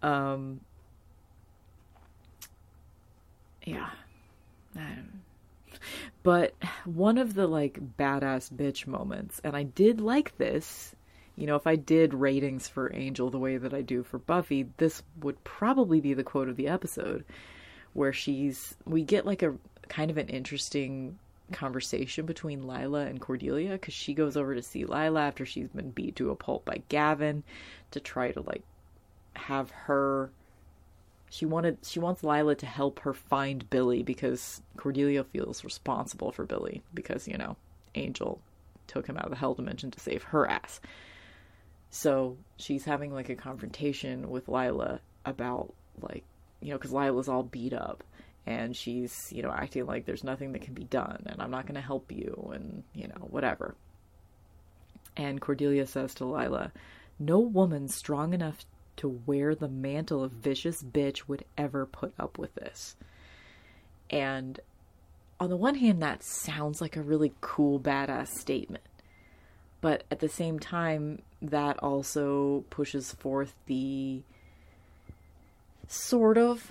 Um, 0.04 0.60
yeah. 3.64 3.88
but 6.22 6.54
one 6.84 7.16
of 7.16 7.32
the 7.32 7.46
like 7.46 7.78
badass 7.96 8.52
bitch 8.52 8.86
moments, 8.86 9.40
and 9.42 9.56
I 9.56 9.62
did 9.62 10.02
like 10.02 10.36
this. 10.36 10.94
You 11.36 11.46
know, 11.46 11.56
if 11.56 11.66
I 11.66 11.76
did 11.76 12.12
ratings 12.12 12.68
for 12.68 12.94
Angel 12.94 13.30
the 13.30 13.38
way 13.38 13.56
that 13.56 13.72
I 13.72 13.80
do 13.80 14.02
for 14.02 14.18
Buffy, 14.18 14.66
this 14.76 15.02
would 15.20 15.42
probably 15.42 16.00
be 16.00 16.12
the 16.12 16.22
quote 16.22 16.50
of 16.50 16.56
the 16.56 16.68
episode 16.68 17.24
where 17.94 18.12
she's 18.12 18.76
we 18.84 19.02
get 19.02 19.24
like 19.24 19.42
a 19.42 19.54
kind 19.88 20.10
of 20.10 20.18
an 20.18 20.28
interesting 20.28 21.18
conversation 21.50 22.26
between 22.26 22.64
Lilah 22.64 23.08
and 23.08 23.20
Cordelia 23.20 23.72
because 23.72 23.94
she 23.94 24.12
goes 24.12 24.36
over 24.36 24.54
to 24.54 24.62
see 24.62 24.84
Lilah 24.84 25.28
after 25.28 25.46
she's 25.46 25.68
been 25.68 25.90
beat 25.90 26.16
to 26.16 26.30
a 26.30 26.36
pulp 26.36 26.66
by 26.66 26.82
Gavin 26.90 27.42
to 27.92 28.00
try 28.00 28.30
to 28.32 28.42
like 28.42 28.62
have 29.36 29.70
her 29.70 30.30
she 31.34 31.46
wanted 31.46 31.78
she 31.82 31.98
wants 31.98 32.22
Lilah 32.22 32.56
to 32.58 32.66
help 32.66 33.00
her 33.00 33.12
find 33.12 33.68
Billy 33.68 34.04
because 34.04 34.62
Cordelia 34.76 35.24
feels 35.24 35.64
responsible 35.64 36.30
for 36.30 36.44
Billy 36.44 36.82
because, 36.94 37.26
you 37.26 37.36
know, 37.36 37.56
Angel 37.96 38.40
took 38.86 39.08
him 39.08 39.16
out 39.16 39.24
of 39.24 39.30
the 39.30 39.36
hell 39.36 39.54
dimension 39.54 39.90
to 39.90 39.98
save 39.98 40.22
her 40.22 40.48
ass. 40.48 40.80
So 41.90 42.36
she's 42.56 42.84
having 42.84 43.12
like 43.12 43.30
a 43.30 43.34
confrontation 43.34 44.30
with 44.30 44.46
Lilah 44.46 45.00
about 45.24 45.74
like, 46.00 46.22
you 46.60 46.70
know, 46.70 46.78
because 46.78 46.92
Lilah's 46.92 47.28
all 47.28 47.42
beat 47.42 47.72
up 47.72 48.04
and 48.46 48.76
she's, 48.76 49.32
you 49.32 49.42
know, 49.42 49.50
acting 49.50 49.86
like 49.86 50.04
there's 50.04 50.22
nothing 50.22 50.52
that 50.52 50.62
can 50.62 50.74
be 50.74 50.84
done 50.84 51.24
and 51.26 51.42
I'm 51.42 51.50
not 51.50 51.66
going 51.66 51.74
to 51.74 51.80
help 51.80 52.12
you 52.12 52.52
and, 52.54 52.84
you 52.94 53.08
know, 53.08 53.26
whatever. 53.28 53.74
And 55.16 55.40
Cordelia 55.40 55.86
says 55.86 56.14
to 56.14 56.24
Lilah, 56.24 56.70
No 57.18 57.40
woman 57.40 57.88
strong 57.88 58.34
enough 58.34 58.64
to 58.96 59.20
wear 59.26 59.54
the 59.54 59.68
mantle 59.68 60.22
of 60.22 60.32
vicious 60.32 60.82
bitch 60.82 61.28
would 61.28 61.44
ever 61.56 61.86
put 61.86 62.12
up 62.18 62.38
with 62.38 62.54
this. 62.54 62.96
And 64.10 64.60
on 65.40 65.50
the 65.50 65.56
one 65.56 65.74
hand, 65.74 66.02
that 66.02 66.22
sounds 66.22 66.80
like 66.80 66.96
a 66.96 67.02
really 67.02 67.32
cool, 67.40 67.80
badass 67.80 68.28
statement. 68.28 68.84
But 69.80 70.04
at 70.10 70.20
the 70.20 70.28
same 70.28 70.58
time, 70.58 71.22
that 71.42 71.82
also 71.82 72.64
pushes 72.70 73.12
forth 73.12 73.54
the 73.66 74.22
sort 75.88 76.38
of 76.38 76.70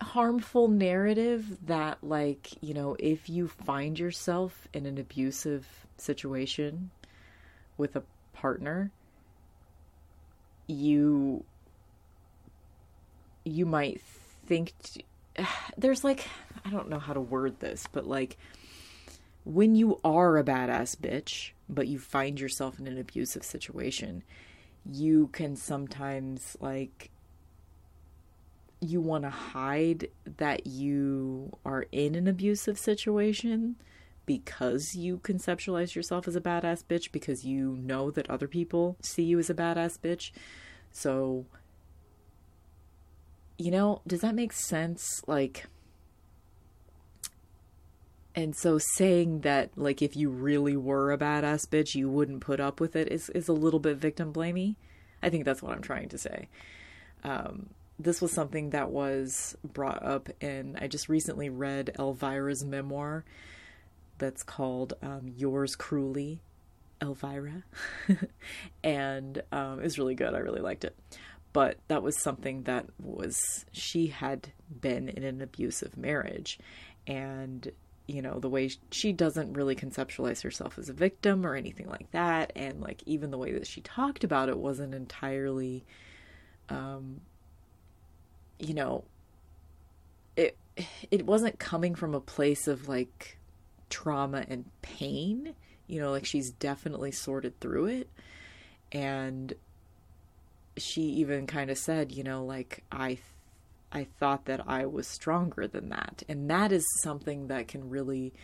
harmful 0.00 0.68
narrative 0.68 1.66
that, 1.66 1.98
like, 2.02 2.62
you 2.62 2.72
know, 2.72 2.96
if 2.98 3.28
you 3.28 3.48
find 3.48 3.98
yourself 3.98 4.68
in 4.72 4.86
an 4.86 4.96
abusive 4.96 5.66
situation 5.98 6.90
with 7.76 7.96
a 7.96 8.02
partner, 8.32 8.90
you 10.68 11.44
you 13.44 13.66
might 13.66 14.00
think 14.46 14.72
there's 15.76 16.04
like 16.04 16.28
I 16.64 16.70
don't 16.70 16.88
know 16.88 16.98
how 16.98 17.14
to 17.14 17.20
word 17.20 17.60
this, 17.60 17.86
but 17.90 18.06
like 18.06 18.36
when 19.44 19.74
you 19.74 19.98
are 20.04 20.36
a 20.36 20.44
badass 20.44 20.96
bitch, 20.96 21.52
but 21.68 21.88
you 21.88 21.98
find 21.98 22.38
yourself 22.38 22.78
in 22.78 22.86
an 22.86 22.98
abusive 22.98 23.42
situation, 23.42 24.22
you 24.84 25.28
can 25.28 25.56
sometimes 25.56 26.56
like 26.60 27.10
you 28.80 29.00
want 29.00 29.24
to 29.24 29.30
hide 29.30 30.08
that 30.36 30.66
you 30.66 31.56
are 31.64 31.86
in 31.90 32.14
an 32.14 32.28
abusive 32.28 32.78
situation 32.78 33.76
because 34.28 34.94
you 34.94 35.16
conceptualize 35.20 35.94
yourself 35.94 36.28
as 36.28 36.36
a 36.36 36.40
badass 36.40 36.84
bitch 36.84 37.10
because 37.10 37.46
you 37.46 37.78
know 37.80 38.10
that 38.10 38.28
other 38.28 38.46
people 38.46 38.94
see 39.00 39.22
you 39.22 39.38
as 39.38 39.48
a 39.48 39.54
badass 39.54 39.98
bitch. 39.98 40.32
So, 40.92 41.46
you 43.56 43.70
know, 43.70 44.02
does 44.06 44.20
that 44.20 44.34
make 44.34 44.52
sense? 44.52 45.22
Like, 45.26 45.64
and 48.34 48.54
so 48.54 48.76
saying 48.76 49.40
that, 49.40 49.70
like, 49.76 50.02
if 50.02 50.14
you 50.14 50.28
really 50.28 50.76
were 50.76 51.10
a 51.10 51.16
badass 51.16 51.66
bitch, 51.66 51.94
you 51.94 52.10
wouldn't 52.10 52.42
put 52.42 52.60
up 52.60 52.80
with 52.80 52.94
it 52.96 53.10
is, 53.10 53.30
is 53.30 53.48
a 53.48 53.54
little 53.54 53.80
bit 53.80 53.96
victim 53.96 54.30
blamey. 54.30 54.76
I 55.22 55.30
think 55.30 55.46
that's 55.46 55.62
what 55.62 55.72
I'm 55.72 55.80
trying 55.80 56.10
to 56.10 56.18
say. 56.18 56.48
Um, 57.24 57.70
this 57.98 58.20
was 58.20 58.30
something 58.30 58.70
that 58.70 58.90
was 58.90 59.56
brought 59.64 60.02
up 60.02 60.28
in, 60.42 60.76
I 60.78 60.86
just 60.86 61.08
recently 61.08 61.48
read 61.48 61.92
Elvira's 61.98 62.62
memoir 62.62 63.24
that's 64.18 64.42
called 64.42 64.94
um, 65.02 65.32
Yours 65.36 65.76
Cruelly, 65.76 66.40
Elvira. 67.00 67.62
and 68.84 69.42
um, 69.52 69.82
was 69.82 69.98
really 69.98 70.14
good. 70.14 70.34
I 70.34 70.38
really 70.38 70.60
liked 70.60 70.84
it. 70.84 70.96
But 71.52 71.78
that 71.88 72.02
was 72.02 72.20
something 72.20 72.64
that 72.64 72.86
was, 73.02 73.64
she 73.72 74.08
had 74.08 74.52
been 74.80 75.08
in 75.08 75.24
an 75.24 75.40
abusive 75.40 75.96
marriage. 75.96 76.58
And, 77.06 77.70
you 78.06 78.20
know, 78.20 78.38
the 78.38 78.50
way 78.50 78.70
she 78.90 79.12
doesn't 79.12 79.54
really 79.54 79.74
conceptualize 79.74 80.42
herself 80.42 80.78
as 80.78 80.88
a 80.88 80.92
victim 80.92 81.46
or 81.46 81.54
anything 81.54 81.88
like 81.88 82.10
that. 82.10 82.52
And, 82.54 82.80
like, 82.80 83.02
even 83.06 83.30
the 83.30 83.38
way 83.38 83.52
that 83.52 83.66
she 83.66 83.80
talked 83.80 84.24
about 84.24 84.48
it 84.48 84.58
wasn't 84.58 84.94
entirely, 84.94 85.84
um, 86.68 87.22
you 88.58 88.74
know, 88.74 89.04
it, 90.36 90.56
it 91.10 91.26
wasn't 91.26 91.58
coming 91.58 91.94
from 91.94 92.14
a 92.14 92.20
place 92.20 92.68
of 92.68 92.88
like 92.88 93.37
trauma 93.90 94.44
and 94.48 94.64
pain. 94.82 95.54
You 95.86 96.00
know, 96.00 96.10
like 96.10 96.26
she's 96.26 96.50
definitely 96.50 97.12
sorted 97.12 97.58
through 97.60 97.86
it. 97.86 98.10
And 98.92 99.54
she 100.76 101.02
even 101.02 101.46
kind 101.46 101.70
of 101.70 101.78
said, 101.78 102.12
you 102.12 102.22
know, 102.22 102.44
like 102.44 102.84
I 102.92 103.08
th- 103.08 103.22
I 103.90 104.04
thought 104.18 104.44
that 104.44 104.68
I 104.68 104.84
was 104.84 105.08
stronger 105.08 105.66
than 105.66 105.88
that. 105.88 106.22
And 106.28 106.50
that 106.50 106.72
is 106.72 106.86
something 107.02 107.48
that 107.48 107.68
can 107.68 107.88
really 107.88 108.34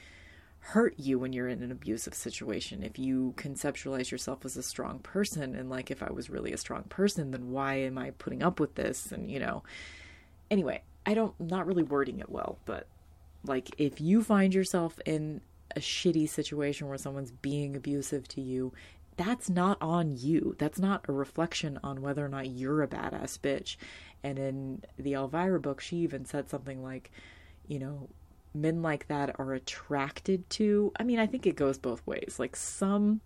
hurt 0.59 0.95
you 0.97 1.19
when 1.19 1.35
you're 1.35 1.49
in 1.49 1.63
an 1.63 1.71
abusive 1.71 2.15
situation. 2.15 2.83
If 2.83 2.99
you 2.99 3.35
conceptualize 3.37 4.11
yourself 4.11 4.47
as 4.47 4.57
a 4.57 4.63
strong 4.63 5.01
person 5.01 5.55
and 5.55 5.69
like 5.69 5.91
if 5.91 6.03
I 6.03 6.11
was 6.11 6.31
really 6.31 6.55
a 6.55 6.59
strong 6.59 6.85
person, 6.85 7.31
then 7.33 7.51
why 7.51 7.75
am 7.75 7.99
I 7.99 8.13
putting 8.13 8.43
up 8.43 8.59
with 8.59 8.75
this? 8.75 9.13
And 9.13 9.31
you 9.31 9.39
know, 9.39 9.63
anyway, 10.51 10.81
I 11.05 11.13
don't 11.13 11.39
not 11.39 11.67
really 11.67 11.83
wording 11.83 12.21
it 12.21 12.31
well, 12.31 12.59
but 12.65 12.87
like, 13.45 13.75
if 13.79 14.01
you 14.01 14.23
find 14.23 14.55
yourself 14.55 14.99
in 15.05 15.41
a 15.77 15.81
shitty 15.81 16.29
situation 16.29 16.89
where 16.89 16.99
someone's 16.99 17.31
being 17.31 17.77
abusive 17.77 18.29
to 18.29 18.41
you, 18.41 18.73
that's 19.17 19.49
not 19.49 19.79
on 19.81 20.17
you. 20.17 20.57
That's 20.59 20.79
not 20.79 21.05
a 21.09 21.13
reflection 21.13 21.79
on 21.83 22.03
whether 22.03 22.25
or 22.25 22.29
not 22.29 22.49
you're 22.49 22.83
a 22.83 22.89
badass 22.89 23.39
bitch. 23.39 23.77
And 24.23 24.39
in 24.39 24.83
the 24.99 25.15
Elvira 25.15 25.61
book, 25.61 25.81
she 25.81 25.99
even 25.99 26.25
said 26.25 26.49
something 26.49 26.83
like, 26.83 27.11
you 27.69 27.79
know, 27.79 28.09
men 28.55 28.83
like 28.83 29.09
that 29.09 29.39
are 29.39 29.53
attracted 29.53 30.49
to. 30.51 30.93
I 30.99 31.03
mean, 31.03 31.19
I 31.19 31.27
think 31.27 31.47
it 31.47 31.57
goes 31.57 31.79
both 31.79 32.05
ways. 32.07 32.37
Like, 32.39 32.57
some, 32.57 33.21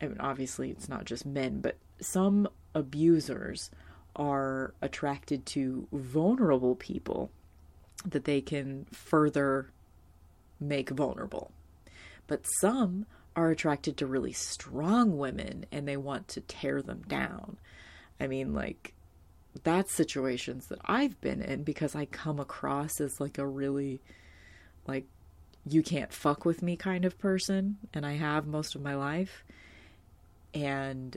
I 0.00 0.06
mean, 0.06 0.20
obviously, 0.20 0.70
it's 0.70 0.88
not 0.88 1.04
just 1.04 1.26
men, 1.26 1.60
but 1.60 1.76
some 2.00 2.48
abusers 2.74 3.70
are 4.16 4.74
attracted 4.80 5.44
to 5.46 5.86
vulnerable 5.92 6.76
people 6.76 7.30
that 8.04 8.24
they 8.24 8.40
can 8.40 8.86
further 8.92 9.70
make 10.60 10.90
vulnerable. 10.90 11.52
But 12.26 12.46
some 12.60 13.06
are 13.36 13.50
attracted 13.50 13.96
to 13.96 14.06
really 14.06 14.32
strong 14.32 15.18
women 15.18 15.66
and 15.72 15.86
they 15.86 15.96
want 15.96 16.28
to 16.28 16.40
tear 16.40 16.82
them 16.82 17.02
down. 17.08 17.58
I 18.20 18.26
mean, 18.26 18.54
like, 18.54 18.94
that's 19.62 19.92
situations 19.92 20.66
that 20.68 20.80
I've 20.84 21.20
been 21.20 21.42
in 21.42 21.62
because 21.62 21.94
I 21.94 22.06
come 22.06 22.38
across 22.38 23.00
as 23.00 23.20
like 23.20 23.38
a 23.38 23.46
really, 23.46 24.00
like, 24.86 25.06
you 25.66 25.82
can't 25.82 26.12
fuck 26.12 26.44
with 26.44 26.62
me 26.62 26.76
kind 26.76 27.04
of 27.04 27.18
person, 27.18 27.78
and 27.94 28.04
I 28.04 28.14
have 28.16 28.46
most 28.46 28.74
of 28.74 28.82
my 28.82 28.94
life. 28.94 29.44
And 30.52 31.16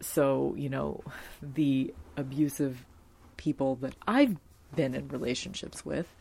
so, 0.00 0.54
you 0.56 0.68
know, 0.68 1.02
the 1.42 1.94
abusive 2.16 2.84
people 3.36 3.76
that 3.76 3.94
I've 4.06 4.36
been 4.74 4.94
in 4.94 5.08
relationships 5.08 5.84
with, 5.84 6.14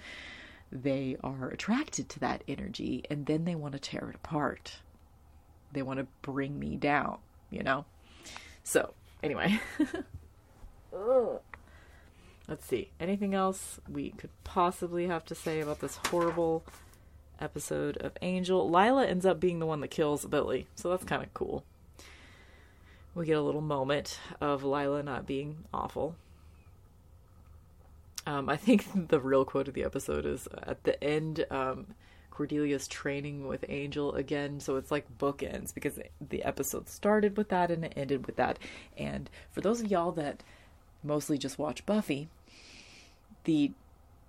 they 0.71 1.17
are 1.23 1.49
attracted 1.49 2.09
to 2.09 2.19
that 2.19 2.43
energy 2.47 3.03
and 3.09 3.25
then 3.25 3.45
they 3.45 3.55
want 3.55 3.73
to 3.73 3.79
tear 3.79 4.09
it 4.09 4.15
apart. 4.15 4.77
They 5.71 5.81
want 5.81 5.99
to 5.99 6.07
bring 6.21 6.59
me 6.59 6.75
down, 6.75 7.19
you 7.49 7.63
know? 7.63 7.85
So, 8.63 8.93
anyway. 9.23 9.59
Let's 12.47 12.65
see. 12.65 12.89
Anything 12.99 13.35
else 13.35 13.79
we 13.87 14.09
could 14.09 14.31
possibly 14.43 15.07
have 15.07 15.23
to 15.25 15.35
say 15.35 15.61
about 15.61 15.79
this 15.79 15.99
horrible 16.07 16.63
episode 17.39 17.97
of 17.97 18.13
Angel? 18.23 18.67
Lilah 18.69 19.07
ends 19.07 19.25
up 19.25 19.39
being 19.39 19.59
the 19.59 19.67
one 19.67 19.81
that 19.81 19.89
kills 19.89 20.25
Billy, 20.25 20.65
so 20.75 20.89
that's 20.89 21.03
kind 21.03 21.23
of 21.23 21.31
cool. 21.33 21.63
We 23.13 23.25
get 23.25 23.37
a 23.37 23.41
little 23.41 23.61
moment 23.61 24.19
of 24.41 24.63
Lilah 24.63 25.03
not 25.03 25.27
being 25.27 25.65
awful. 25.73 26.15
Um, 28.25 28.49
I 28.49 28.57
think 28.57 28.85
the 29.09 29.19
real 29.19 29.45
quote 29.45 29.67
of 29.67 29.73
the 29.73 29.83
episode 29.83 30.25
is 30.25 30.47
at 30.63 30.83
the 30.83 31.01
end. 31.03 31.45
Um, 31.49 31.87
Cordelia's 32.31 32.87
training 32.87 33.49
with 33.49 33.65
Angel 33.67 34.13
again, 34.15 34.61
so 34.61 34.77
it's 34.77 34.91
like 34.91 35.17
bookends 35.17 35.73
because 35.73 35.99
the 36.21 36.41
episode 36.43 36.87
started 36.87 37.35
with 37.35 37.49
that 37.49 37.69
and 37.69 37.83
it 37.83 37.93
ended 37.97 38.25
with 38.25 38.37
that. 38.37 38.57
And 38.97 39.29
for 39.51 39.59
those 39.59 39.81
of 39.81 39.91
y'all 39.91 40.13
that 40.13 40.41
mostly 41.03 41.37
just 41.37 41.59
watch 41.59 41.85
Buffy, 41.85 42.29
the 43.43 43.71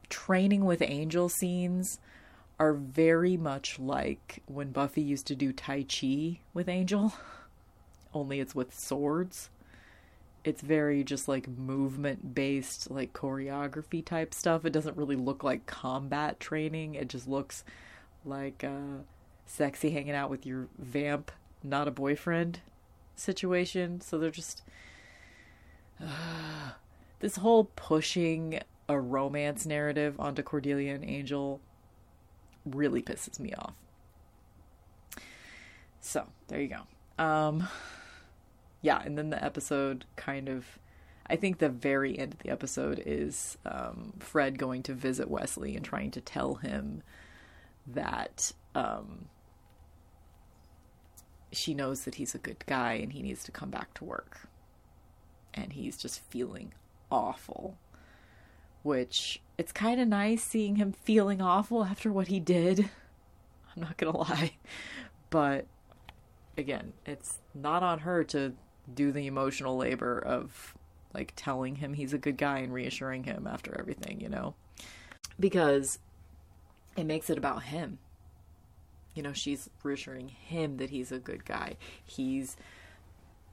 training 0.08 0.64
with 0.64 0.82
angel 0.82 1.28
scenes 1.28 2.00
are 2.58 2.74
very 2.74 3.36
much 3.36 3.78
like 3.78 4.42
when 4.46 4.70
Buffy 4.72 5.00
used 5.00 5.26
to 5.28 5.36
do 5.36 5.52
Tai 5.52 5.84
Chi 5.84 6.40
with 6.52 6.68
Angel, 6.68 7.14
only 8.14 8.40
it's 8.40 8.54
with 8.54 8.74
swords. 8.74 9.48
It's 10.44 10.62
very 10.62 11.04
just 11.04 11.28
like 11.28 11.48
movement 11.48 12.34
based, 12.34 12.90
like 12.90 13.12
choreography 13.12 14.04
type 14.04 14.32
stuff. 14.32 14.64
It 14.64 14.72
doesn't 14.72 14.96
really 14.96 15.16
look 15.16 15.44
like 15.44 15.66
combat 15.66 16.40
training. 16.40 16.94
It 16.94 17.08
just 17.08 17.28
looks 17.28 17.64
like 18.24 18.64
uh, 18.64 19.02
sexy 19.46 19.90
hanging 19.90 20.14
out 20.14 20.30
with 20.30 20.46
your 20.46 20.68
vamp, 20.78 21.30
not 21.62 21.88
a 21.88 21.90
boyfriend 21.90 22.60
situation. 23.16 24.00
So 24.00 24.18
they're 24.18 24.30
just. 24.30 24.62
Uh, 26.00 26.06
this 27.20 27.36
whole 27.36 27.64
pushing 27.76 28.60
a 28.88 28.98
romance 28.98 29.66
narrative 29.66 30.18
onto 30.18 30.42
Cordelia 30.42 30.94
and 30.94 31.04
Angel 31.04 31.60
really 32.64 33.02
pisses 33.02 33.38
me 33.38 33.52
off. 33.54 33.74
So, 36.00 36.26
there 36.48 36.60
you 36.60 36.68
go. 36.68 37.22
Um 37.22 37.68
yeah, 38.82 39.00
and 39.04 39.16
then 39.18 39.30
the 39.30 39.42
episode 39.42 40.04
kind 40.16 40.48
of 40.48 40.78
I 41.30 41.36
think 41.36 41.58
the 41.58 41.68
very 41.68 42.18
end 42.18 42.32
of 42.32 42.40
the 42.40 42.50
episode 42.50 43.00
is 43.06 43.56
um, 43.64 44.14
Fred 44.18 44.58
going 44.58 44.82
to 44.84 44.94
visit 44.94 45.30
Wesley 45.30 45.76
and 45.76 45.84
trying 45.84 46.10
to 46.12 46.20
tell 46.20 46.56
him 46.56 47.04
that 47.86 48.52
um, 48.74 49.26
she 51.52 51.72
knows 51.72 52.02
that 52.04 52.16
he's 52.16 52.34
a 52.34 52.38
good 52.38 52.66
guy 52.66 52.94
and 52.94 53.12
he 53.12 53.22
needs 53.22 53.44
to 53.44 53.52
come 53.52 53.70
back 53.70 53.94
to 53.94 54.04
work. 54.04 54.48
And 55.54 55.72
he's 55.72 55.96
just 55.96 56.20
feeling 56.30 56.74
awful. 57.12 57.78
Which 58.82 59.40
it's 59.56 59.72
kind 59.72 60.00
of 60.00 60.08
nice 60.08 60.42
seeing 60.42 60.76
him 60.76 60.92
feeling 60.92 61.40
awful 61.40 61.84
after 61.84 62.10
what 62.10 62.26
he 62.26 62.40
did. 62.40 62.80
I'm 63.76 63.82
not 63.82 63.96
going 63.98 64.12
to 64.12 64.18
lie. 64.18 64.52
But 65.28 65.66
again, 66.58 66.92
it's 67.06 67.38
not 67.54 67.84
on 67.84 68.00
her 68.00 68.24
to 68.24 68.54
do 68.94 69.12
the 69.12 69.26
emotional 69.26 69.76
labor 69.76 70.18
of 70.18 70.74
like 71.14 71.32
telling 71.36 71.76
him 71.76 71.94
he's 71.94 72.12
a 72.12 72.18
good 72.18 72.36
guy 72.36 72.58
and 72.58 72.72
reassuring 72.72 73.24
him 73.24 73.46
after 73.46 73.76
everything, 73.78 74.20
you 74.20 74.28
know? 74.28 74.54
Because 75.38 75.98
it 76.96 77.04
makes 77.04 77.30
it 77.30 77.38
about 77.38 77.64
him. 77.64 77.98
You 79.14 79.22
know, 79.22 79.32
she's 79.32 79.68
reassuring 79.82 80.28
him 80.28 80.76
that 80.76 80.90
he's 80.90 81.10
a 81.10 81.18
good 81.18 81.44
guy. 81.44 81.76
He's 82.04 82.56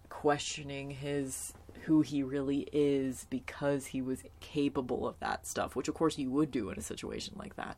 questioning 0.10 0.92
his 0.92 1.54
who 1.84 2.02
he 2.02 2.22
really 2.22 2.68
is 2.72 3.26
because 3.30 3.88
he 3.88 4.02
was 4.02 4.24
capable 4.40 5.08
of 5.08 5.20
that 5.20 5.48
stuff, 5.48 5.76
which 5.76 5.88
of 5.88 5.96
course 5.96 6.18
you 6.18 6.30
would 6.30 6.52
do 6.52 6.70
in 6.70 6.78
a 6.78 6.82
situation 6.82 7.34
like 7.38 7.56
that. 7.56 7.78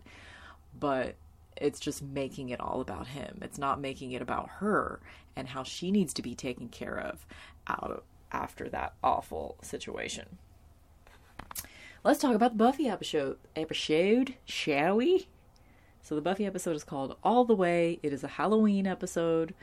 But 0.77 1.15
it's 1.59 1.79
just 1.79 2.01
making 2.01 2.49
it 2.49 2.59
all 2.59 2.81
about 2.81 3.07
him. 3.07 3.39
It's 3.41 3.57
not 3.57 3.79
making 3.79 4.11
it 4.11 4.21
about 4.21 4.49
her 4.59 4.99
and 5.35 5.49
how 5.49 5.63
she 5.63 5.91
needs 5.91 6.13
to 6.15 6.21
be 6.21 6.35
taken 6.35 6.69
care 6.69 6.99
of 6.99 7.25
out 7.67 8.03
after 8.31 8.69
that 8.69 8.93
awful 9.03 9.57
situation. 9.61 10.37
Let's 12.03 12.19
talk 12.19 12.35
about 12.35 12.51
the 12.51 12.63
Buffy 12.63 12.87
episode. 12.87 13.37
Episode, 13.55 14.35
shall 14.45 14.95
we? 14.95 15.27
So 16.01 16.15
the 16.15 16.21
Buffy 16.21 16.45
episode 16.45 16.75
is 16.75 16.83
called 16.83 17.17
All 17.23 17.43
the 17.43 17.55
Way. 17.55 17.99
It 18.01 18.13
is 18.13 18.23
a 18.23 18.29
Halloween 18.29 18.87
episode 18.87 19.53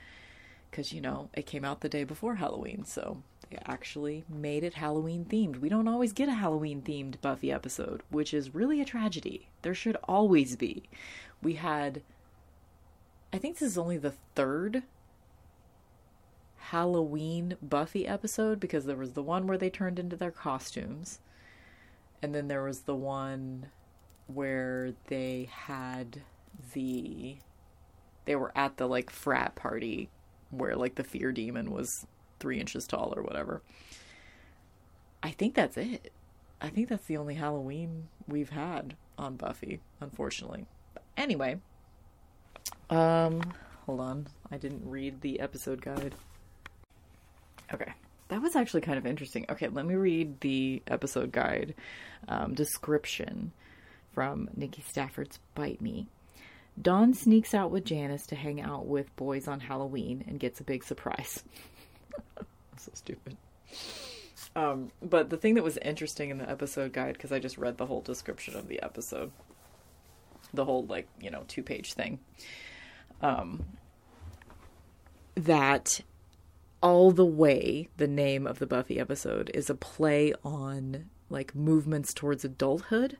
because 0.71 0.93
you 0.93 1.01
know 1.01 1.31
it 1.33 1.47
came 1.47 1.65
out 1.65 1.81
the 1.81 1.89
day 1.89 2.05
before 2.05 2.35
Halloween, 2.35 2.85
so 2.85 3.23
they 3.49 3.59
actually 3.65 4.25
made 4.29 4.63
it 4.63 4.75
Halloween 4.75 5.25
themed. 5.25 5.61
We 5.61 5.69
don't 5.69 5.89
always 5.89 6.13
get 6.13 6.29
a 6.29 6.35
Halloween 6.35 6.83
themed 6.83 7.21
Buffy 7.23 7.51
episode, 7.51 8.03
which 8.11 8.35
is 8.35 8.55
really 8.55 8.81
a 8.81 8.85
tragedy. 8.85 9.49
There 9.63 9.75
should 9.75 9.97
always 10.05 10.57
be. 10.57 10.83
We 11.43 11.55
had, 11.55 12.03
I 13.33 13.39
think 13.39 13.59
this 13.59 13.71
is 13.71 13.79
only 13.79 13.99
the 13.99 14.15
third 14.35 14.83
Halloween 16.57 17.57
Buffy 17.63 18.07
episode 18.07 18.59
because 18.59 18.87
there 18.87 18.97
was 18.97 19.13
the 19.13 19.23
one 19.23 19.47
where 19.47 19.59
they 19.59 19.71
turned 19.71 19.99
into 19.99 20.17
their 20.17 20.33
costumes, 20.33 21.21
and 22.21 22.35
then 22.35 22.49
there 22.49 22.65
was 22.65 22.81
the 22.81 22.95
one 22.95 23.67
where 24.27 24.93
they 25.07 25.49
had 25.53 26.23
the 26.73 27.37
they 28.25 28.35
were 28.35 28.51
at 28.57 28.77
the 28.77 28.89
like 28.89 29.11
frat 29.11 29.55
party 29.55 30.09
where 30.51 30.75
like 30.75 30.97
the 30.97 31.05
fear 31.05 31.31
demon 31.31 31.71
was 31.71 32.07
three 32.41 32.59
inches 32.59 32.87
tall 32.87 33.13
or 33.17 33.23
whatever. 33.23 33.63
I 35.23 35.31
think 35.31 35.55
that's 35.55 35.77
it. 35.77 36.13
I 36.61 36.69
think 36.69 36.89
that's 36.89 37.07
the 37.07 37.17
only 37.17 37.35
Halloween 37.35 38.09
we've 38.27 38.51
had 38.51 38.97
on 39.19 39.37
Buffy, 39.37 39.81
unfortunately. 40.01 40.67
Anyway, 41.17 41.59
um, 42.91 43.41
hold 43.87 44.01
on. 44.01 44.27
I 44.51 44.59
didn't 44.59 44.89
read 44.89 45.21
the 45.21 45.41
episode 45.41 45.81
guide. 45.81 46.15
Okay. 47.73 47.93
That 48.29 48.43
was 48.43 48.57
actually 48.57 48.81
kind 48.81 48.99
of 48.99 49.07
interesting. 49.07 49.47
Okay, 49.49 49.69
let 49.69 49.87
me 49.87 49.95
read 49.95 50.41
the 50.41 50.83
episode 50.89 51.33
guide 51.33 51.75
um, 52.29 52.55
description 52.55 53.53
from 54.13 54.49
Nikki 54.57 54.83
Stafford's 54.83 55.39
Bite 55.55 55.81
Me. 55.81 56.09
Dawn 56.81 57.15
sneaks 57.15 57.55
out 57.55 57.71
with 57.71 57.85
Janice 57.85 58.27
to 58.27 58.37
hang 58.37 58.61
out 58.61 58.87
with 58.87 59.15
boys 59.17 59.49
on 59.49 59.61
Halloween 59.61 60.25
and 60.27 60.41
gets 60.41 60.61
a 60.61 60.65
big 60.65 60.85
surprise. 60.85 61.43
so 62.77 62.91
stupid. 62.95 63.37
Um, 64.55 64.91
but 65.03 65.31
the 65.31 65.37
thing 65.37 65.55
that 65.55 65.65
was 65.65 65.79
interesting 65.79 66.31
in 66.31 66.39
the 66.39 66.49
episode 66.49 66.93
guide, 66.93 67.15
because 67.15 67.33
I 67.33 67.39
just 67.39 67.59
read 67.59 67.79
the 67.79 67.87
whole 67.87 68.01
description 68.01 68.57
of 68.57 68.69
the 68.69 68.83
episode, 68.83 69.31
the 70.57 70.65
whole, 70.65 70.85
like, 70.87 71.09
you 71.21 71.31
know, 71.31 71.45
two 71.49 71.63
page 71.63 71.93
thing, 71.95 72.19
um, 73.23 73.65
that 75.35 76.01
all 76.83 77.11
the 77.11 77.25
way 77.25 77.89
the 77.97 78.09
name 78.09 78.47
of 78.47 78.59
the 78.59 78.67
Buffy 78.67 78.99
episode 78.99 79.51
is 79.55 79.71
a 79.71 79.75
play 79.75 80.33
on 80.45 81.11
like 81.29 81.55
movements 81.55 82.15
towards 82.15 82.45
adulthood 82.45 83.19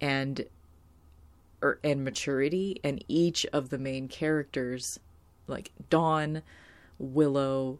and 0.00 0.46
or 1.62 1.78
and 1.82 2.04
maturity 2.04 2.80
and 2.84 3.04
each 3.08 3.46
of 3.52 3.70
the 3.70 3.78
main 3.78 4.08
characters 4.08 4.98
like 5.46 5.70
Dawn, 5.90 6.42
Willow, 6.98 7.78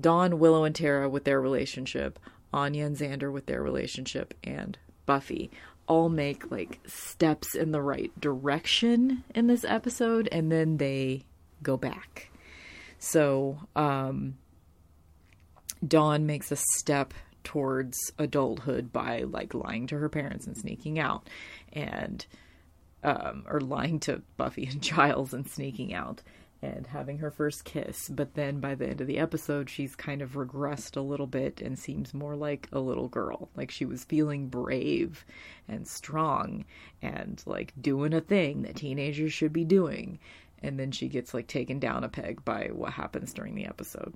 Dawn, 0.00 0.38
Willow 0.38 0.64
and 0.64 0.74
Tara 0.74 1.08
with 1.08 1.24
their 1.24 1.40
relationship, 1.40 2.18
Anya 2.52 2.86
and 2.86 2.96
Xander 2.96 3.32
with 3.32 3.46
their 3.46 3.62
relationship 3.62 4.34
and 4.44 4.78
Buffy 5.06 5.50
all 5.88 6.08
make 6.08 6.50
like 6.50 6.78
steps 6.86 7.54
in 7.54 7.72
the 7.72 7.82
right 7.82 8.12
direction 8.20 9.24
in 9.34 9.46
this 9.46 9.64
episode 9.64 10.28
and 10.30 10.52
then 10.52 10.76
they 10.76 11.24
go 11.62 11.76
back. 11.76 12.30
So, 12.98 13.58
um, 13.74 14.36
Dawn 15.86 16.26
makes 16.26 16.50
a 16.52 16.56
step 16.56 17.14
towards 17.44 17.96
adulthood 18.18 18.92
by 18.92 19.22
like 19.22 19.54
lying 19.54 19.86
to 19.86 19.98
her 19.98 20.08
parents 20.08 20.46
and 20.46 20.56
sneaking 20.56 20.98
out 20.98 21.28
and 21.72 22.26
um, 23.04 23.44
or 23.48 23.60
lying 23.60 24.00
to 24.00 24.22
Buffy 24.36 24.66
and 24.66 24.82
Giles 24.82 25.32
and 25.32 25.48
sneaking 25.48 25.94
out 25.94 26.22
and 26.60 26.86
having 26.86 27.18
her 27.18 27.30
first 27.30 27.64
kiss. 27.64 28.08
But 28.08 28.34
then 28.34 28.60
by 28.60 28.74
the 28.74 28.88
end 28.88 29.00
of 29.00 29.06
the 29.06 29.18
episode, 29.18 29.70
she's 29.70 29.94
kind 29.94 30.22
of 30.22 30.32
regressed 30.32 30.96
a 30.96 31.00
little 31.00 31.26
bit 31.26 31.60
and 31.60 31.78
seems 31.78 32.12
more 32.12 32.34
like 32.34 32.68
a 32.72 32.80
little 32.80 33.08
girl. 33.08 33.48
Like 33.56 33.70
she 33.70 33.84
was 33.84 34.04
feeling 34.04 34.48
brave 34.48 35.24
and 35.68 35.86
strong 35.86 36.64
and 37.00 37.42
like 37.46 37.72
doing 37.80 38.12
a 38.12 38.20
thing 38.20 38.62
that 38.62 38.76
teenagers 38.76 39.32
should 39.32 39.52
be 39.52 39.64
doing 39.64 40.18
and 40.62 40.78
then 40.78 40.90
she 40.90 41.08
gets 41.08 41.34
like 41.34 41.46
taken 41.46 41.78
down 41.78 42.04
a 42.04 42.08
peg 42.08 42.44
by 42.44 42.70
what 42.72 42.92
happens 42.92 43.32
during 43.32 43.54
the 43.54 43.66
episode 43.66 44.14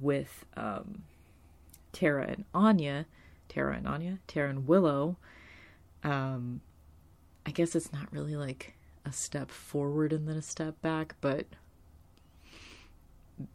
with 0.00 0.44
um, 0.56 1.02
Tara 1.92 2.26
and 2.28 2.44
Anya, 2.54 3.06
Tara 3.48 3.76
and 3.76 3.86
Anya, 3.86 4.18
Tara 4.26 4.48
and 4.48 4.66
Willow. 4.66 5.18
Um, 6.02 6.60
I 7.44 7.50
guess 7.50 7.74
it's 7.74 7.92
not 7.92 8.10
really 8.12 8.36
like 8.36 8.74
a 9.04 9.12
step 9.12 9.50
forward 9.50 10.12
and 10.12 10.28
then 10.28 10.36
a 10.36 10.42
step 10.42 10.80
back, 10.82 11.14
but 11.20 11.46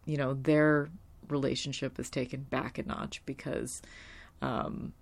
you 0.05 0.17
know 0.17 0.33
their 0.33 0.89
relationship 1.29 1.99
is 1.99 2.09
taken 2.09 2.41
back 2.41 2.77
a 2.77 2.83
notch 2.83 3.21
because 3.25 3.81
um, 4.41 4.93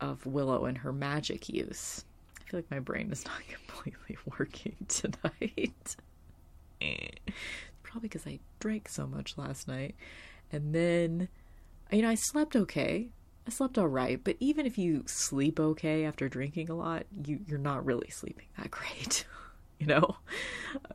of 0.00 0.24
Willow 0.26 0.64
and 0.66 0.78
her 0.78 0.92
magic 0.92 1.48
use 1.48 2.04
I 2.48 2.50
feel 2.50 2.58
like 2.58 2.70
my 2.70 2.78
brain 2.78 3.10
is 3.12 3.24
not 3.26 3.40
completely 3.48 4.16
working 4.38 4.76
tonight. 4.88 5.96
Probably 7.82 8.08
because 8.08 8.26
I 8.26 8.38
drank 8.60 8.88
so 8.88 9.06
much 9.06 9.36
last 9.36 9.68
night. 9.68 9.94
And 10.52 10.74
then, 10.74 11.28
you 11.90 12.02
know, 12.02 12.08
I 12.08 12.14
slept 12.14 12.56
okay. 12.56 13.08
I 13.46 13.50
slept 13.50 13.78
all 13.78 13.88
right. 13.88 14.22
But 14.22 14.36
even 14.40 14.66
if 14.66 14.78
you 14.78 15.04
sleep 15.06 15.58
okay 15.60 16.04
after 16.04 16.28
drinking 16.28 16.70
a 16.70 16.74
lot, 16.74 17.04
you, 17.24 17.40
you're 17.46 17.58
not 17.58 17.84
really 17.84 18.10
sleeping 18.10 18.46
that 18.56 18.70
great. 18.70 19.26
you 19.80 19.86
know? 19.86 20.16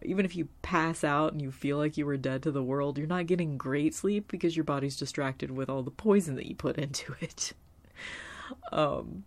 Even 0.02 0.26
if 0.26 0.36
you 0.36 0.48
pass 0.62 1.04
out 1.04 1.32
and 1.32 1.42
you 1.42 1.52
feel 1.52 1.78
like 1.78 1.98
you 1.98 2.06
were 2.06 2.18
dead 2.18 2.44
to 2.44 2.52
the 2.52 2.64
world, 2.64 2.98
you're 2.98 3.08
not 3.08 3.28
getting 3.28 3.58
great 3.58 3.96
sleep 3.96 4.28
because 4.28 4.56
your 4.56 4.66
body's 4.66 4.98
distracted 4.98 5.52
with 5.52 5.70
all 5.70 5.84
the 5.84 5.92
poison 5.92 6.36
that 6.36 6.46
you 6.46 6.56
put 6.56 6.78
into 6.78 7.16
it. 7.22 7.54
Um, 8.72 9.24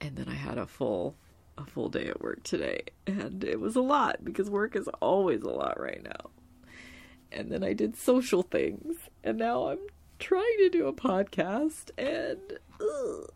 and 0.00 0.16
then 0.16 0.28
I 0.28 0.34
had 0.34 0.58
a 0.58 0.66
full 0.66 1.14
a 1.56 1.64
full 1.64 1.88
day 1.88 2.06
at 2.06 2.20
work 2.20 2.40
today 2.44 2.82
and 3.04 3.42
it 3.42 3.58
was 3.58 3.74
a 3.74 3.80
lot 3.80 4.24
because 4.24 4.48
work 4.48 4.76
is 4.76 4.86
always 5.00 5.42
a 5.42 5.50
lot 5.50 5.80
right 5.80 6.02
now. 6.04 6.30
And 7.32 7.50
then 7.50 7.64
I 7.64 7.72
did 7.72 7.96
social 7.96 8.42
things 8.42 8.96
and 9.24 9.38
now 9.38 9.68
I'm 9.68 9.80
trying 10.20 10.56
to 10.58 10.68
do 10.68 10.86
a 10.86 10.92
podcast 10.92 11.90
and 11.98 12.60
ugh. 12.80 13.32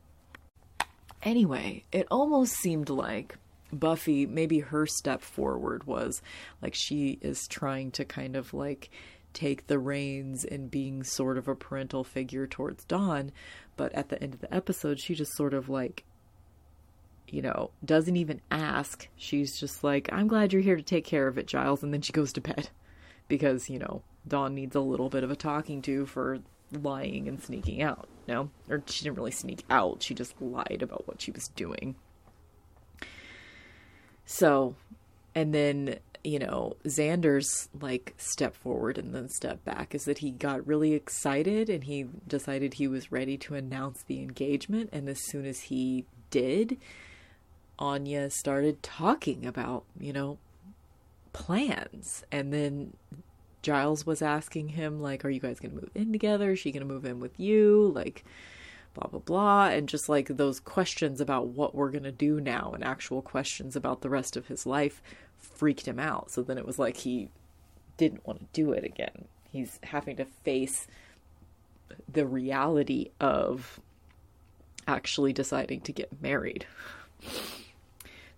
anyway, 1.25 1.85
it 1.91 2.07
almost 2.13 2.55
seemed 2.55 2.89
like 2.89 3.37
Buffy, 3.73 4.27
maybe 4.27 4.61
her 4.61 4.87
step 4.87 5.23
forward 5.23 5.85
was 5.85 6.23
like 6.61 6.75
she 6.75 7.19
is 7.23 7.49
trying 7.49 7.91
to 7.93 8.05
kind 8.05 8.37
of 8.37 8.53
like 8.53 8.91
take 9.33 9.67
the 9.67 9.79
reins 9.79 10.45
in 10.45 10.69
being 10.69 11.03
sort 11.03 11.39
of 11.39 11.49
a 11.49 11.55
parental 11.55 12.05
figure 12.05 12.47
towards 12.47 12.85
Dawn, 12.85 13.33
but 13.77 13.93
at 13.95 14.09
the 14.09 14.23
end 14.23 14.35
of 14.35 14.41
the 14.41 14.55
episode, 14.55 15.01
she 15.01 15.15
just 15.15 15.35
sort 15.35 15.55
of 15.55 15.69
like, 15.69 16.05
you 17.29 17.41
know, 17.41 17.71
doesn't 17.85 18.17
even 18.17 18.41
ask. 18.51 19.09
She's 19.17 19.59
just 19.59 19.83
like, 19.83 20.09
I'm 20.13 20.29
glad 20.29 20.53
you're 20.53 20.63
here 20.63 20.77
to 20.77 20.83
take 20.83 21.05
care 21.05 21.27
of 21.27 21.39
it, 21.39 21.47
Giles, 21.47 21.83
and 21.83 21.93
then 21.93 22.03
she 22.03 22.13
goes 22.13 22.33
to 22.35 22.41
bed 22.41 22.69
because, 23.29 23.71
you 23.71 23.79
know, 23.79 24.03
Dawn 24.29 24.55
needs 24.55 24.77
a 24.77 24.81
little 24.81 25.09
bit 25.09 25.25
of 25.25 25.31
a 25.31 25.37
talking 25.37 25.83
to 25.83 26.07
for 26.07 26.39
lying 26.71 27.29
and 27.29 27.43
sneaking 27.43 27.83
out, 27.83 28.09
know? 28.29 28.51
Or 28.69 28.83
she 28.87 29.05
didn't 29.05 29.17
really 29.17 29.31
sneak 29.31 29.65
out, 29.71 30.03
she 30.03 30.15
just 30.15 30.41
lied 30.41 30.81
about 30.83 31.09
what 31.09 31.21
she 31.21 31.31
was 31.31 31.49
doing. 31.49 31.97
So, 34.33 34.77
and 35.35 35.55
then, 35.55 35.99
you 36.25 36.39
know, 36.39 36.77
Xander's 36.87 37.69
like 37.79 38.15
step 38.17 38.57
forward 38.57 38.97
and 38.97 39.15
then 39.15 39.29
step 39.29 39.63
back 39.63 39.95
is 39.95 40.07
that 40.07 40.19
he 40.19 40.31
got 40.31 40.67
really 40.67 40.95
excited 40.95 41.69
and 41.69 41.85
he 41.85 42.07
decided 42.27 42.75
he 42.75 42.89
was 42.89 43.13
ready 43.13 43.37
to 43.37 43.55
announce 43.55 44.03
the 44.03 44.21
engagement. 44.23 44.89
And 44.91 45.07
as 45.11 45.21
soon 45.23 45.45
as 45.45 45.65
he 45.65 46.07
did, 46.31 46.79
Anya 47.79 48.31
started 48.31 48.83
talking 48.83 49.45
about, 49.45 49.85
you 50.01 50.15
know, 50.15 50.39
plans. 51.35 52.25
And 52.33 52.55
then 52.55 52.95
Giles 53.61 54.07
was 54.07 54.23
asking 54.23 54.71
him, 54.71 55.03
like, 55.03 55.27
are 55.27 55.31
you 55.31 55.41
guys 55.41 55.61
going 55.61 55.75
to 55.75 55.83
move 55.83 55.91
in 55.95 56.11
together? 56.11 56.53
Is 56.53 56.59
she 56.59 56.73
going 56.73 56.87
to 56.87 56.91
move 56.91 57.05
in 57.05 57.21
with 57.21 57.39
you? 57.39 57.93
Like, 57.95 58.25
blah 58.95 59.09
blah 59.09 59.21
blah 59.21 59.67
and 59.69 59.89
just 59.89 60.09
like 60.09 60.29
those 60.29 60.61
questions 60.61 61.21
about 61.21 61.49
what 61.49 61.75
we're 61.75 61.91
going 61.91 62.03
to 62.03 62.13
do 62.13 62.41
now 62.41 62.73
and 62.75 62.85
actual 62.85 63.23
questions 63.23 63.75
about 63.77 64.03
the 64.03 64.11
rest 64.11 64.37
of 64.37 64.49
his 64.49 64.67
life 64.67 65.03
freaked 65.39 65.87
him 65.87 65.99
out. 65.99 66.31
So 66.31 66.43
then 66.43 66.59
it 66.59 66.67
was 66.67 66.79
like 66.79 66.99
he 66.99 67.29
didn't 67.97 68.27
want 68.27 68.41
to 68.41 68.47
do 68.53 68.73
it 68.73 68.85
again. 68.85 69.27
He's 69.51 69.79
having 69.83 70.17
to 70.17 70.25
face 70.25 70.87
the 72.11 72.27
reality 72.27 73.11
of 73.21 73.81
actually 74.87 75.33
deciding 75.33 75.81
to 75.83 75.93
get 75.93 76.23
married. 76.23 76.67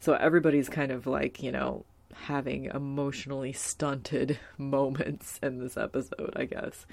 So 0.01 0.15
everybody's 0.15 0.69
kind 0.69 0.93
of 0.93 1.07
like 1.07 1.43
you 1.43 1.53
know 1.53 1.85
having 2.13 2.67
emotionally 2.67 3.53
stunted 3.53 4.39
moments 4.59 5.41
in 5.43 5.59
this 5.59 5.77
episode 5.77 6.33
i 6.37 6.45
guess. 6.45 6.87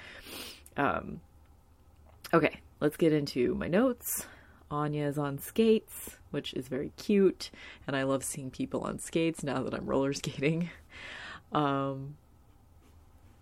Um 0.76 1.20
okay 2.32 2.60
let's 2.82 2.96
get 2.96 3.12
into 3.12 3.54
my 3.54 3.68
notes. 3.68 4.26
Anya 4.68 5.06
is 5.06 5.16
on 5.16 5.38
skates, 5.38 6.16
which 6.30 6.52
is 6.54 6.66
very 6.66 6.90
cute, 6.96 7.50
and 7.86 7.94
I 7.94 8.02
love 8.02 8.24
seeing 8.24 8.50
people 8.50 8.80
on 8.80 8.98
skates 8.98 9.44
now 9.44 9.62
that 9.62 9.72
I'm 9.72 9.86
roller 9.86 10.12
skating. 10.12 10.68
Um, 11.52 12.16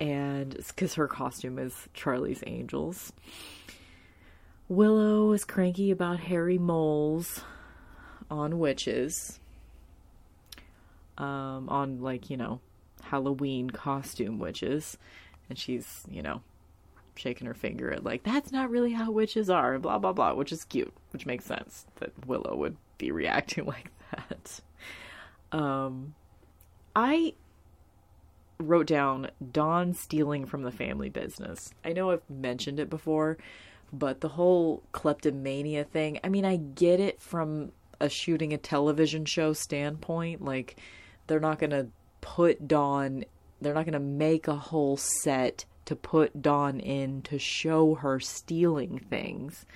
and 0.01 0.57
because 0.67 0.95
her 0.95 1.07
costume 1.07 1.61
is 1.61 1.89
Charlie's 1.95 2.43
Angels. 2.45 3.13
Willow 4.69 5.33
is 5.33 5.45
cranky 5.45 5.93
about 5.93 6.19
hairy 6.19 6.59
moles 6.59 7.43
on 8.29 8.59
witches. 8.59 9.39
Um, 11.19 11.69
on 11.69 12.01
like, 12.01 12.31
you 12.31 12.37
know, 12.37 12.59
Halloween 13.01 13.71
costume 13.71 14.41
witches. 14.41 14.99
And 15.49 15.57
she's, 15.57 16.03
you 16.11 16.23
know, 16.23 16.43
shaking 17.21 17.47
her 17.47 17.55
finger 17.55 17.91
at 17.93 18.05
like 18.05 18.23
that's 18.23 18.51
not 18.51 18.71
really 18.71 18.93
how 18.93 19.11
witches 19.11 19.51
are 19.51 19.75
and 19.75 19.83
blah 19.83 19.99
blah 19.99 20.13
blah 20.13 20.35
which 20.35 20.53
is 20.53 20.65
cute 20.65 20.93
which 21.13 21.27
makes 21.27 21.45
sense 21.45 21.87
that 21.97 22.11
willow 22.27 22.57
would 22.57 22.77
be 22.99 23.11
reacting 23.13 23.67
like 23.67 23.91
that. 24.11 24.61
Um 25.57 26.15
i 26.97 27.35
wrote 28.59 28.87
down 28.87 29.31
dawn 29.53 29.95
stealing 29.95 30.45
from 30.45 30.63
the 30.63 30.73
family 30.73 31.09
business. 31.09 31.73
I 31.85 31.93
know 31.93 32.11
i've 32.11 32.29
mentioned 32.29 32.81
it 32.81 32.91
before 32.91 33.39
but 33.93 34.21
the 34.21 34.29
whole 34.29 34.83
kleptomania 34.93 35.85
thing 35.85 36.19
i 36.23 36.29
mean 36.29 36.45
i 36.45 36.57
get 36.57 37.01
it 37.01 37.21
from 37.21 37.73
a 38.01 38.09
shooting 38.09 38.53
a 38.53 38.59
television 38.59 39.25
show 39.25 39.53
standpoint 39.53 40.45
like 40.45 40.77
they're 41.27 41.41
not 41.41 41.59
going 41.59 41.71
to 41.71 41.89
put 42.21 42.69
dawn 42.69 43.25
they're 43.61 43.75
not 43.75 43.85
going 43.85 43.93
to 43.93 44.01
make 44.01 44.49
a 44.49 44.55
whole 44.55 44.97
set 44.97 45.65
to 45.91 45.97
put 45.97 46.41
Dawn 46.41 46.79
in 46.79 47.21
to 47.23 47.37
show 47.37 47.97
her 47.97 48.21
stealing 48.21 49.01
things. 49.11 49.67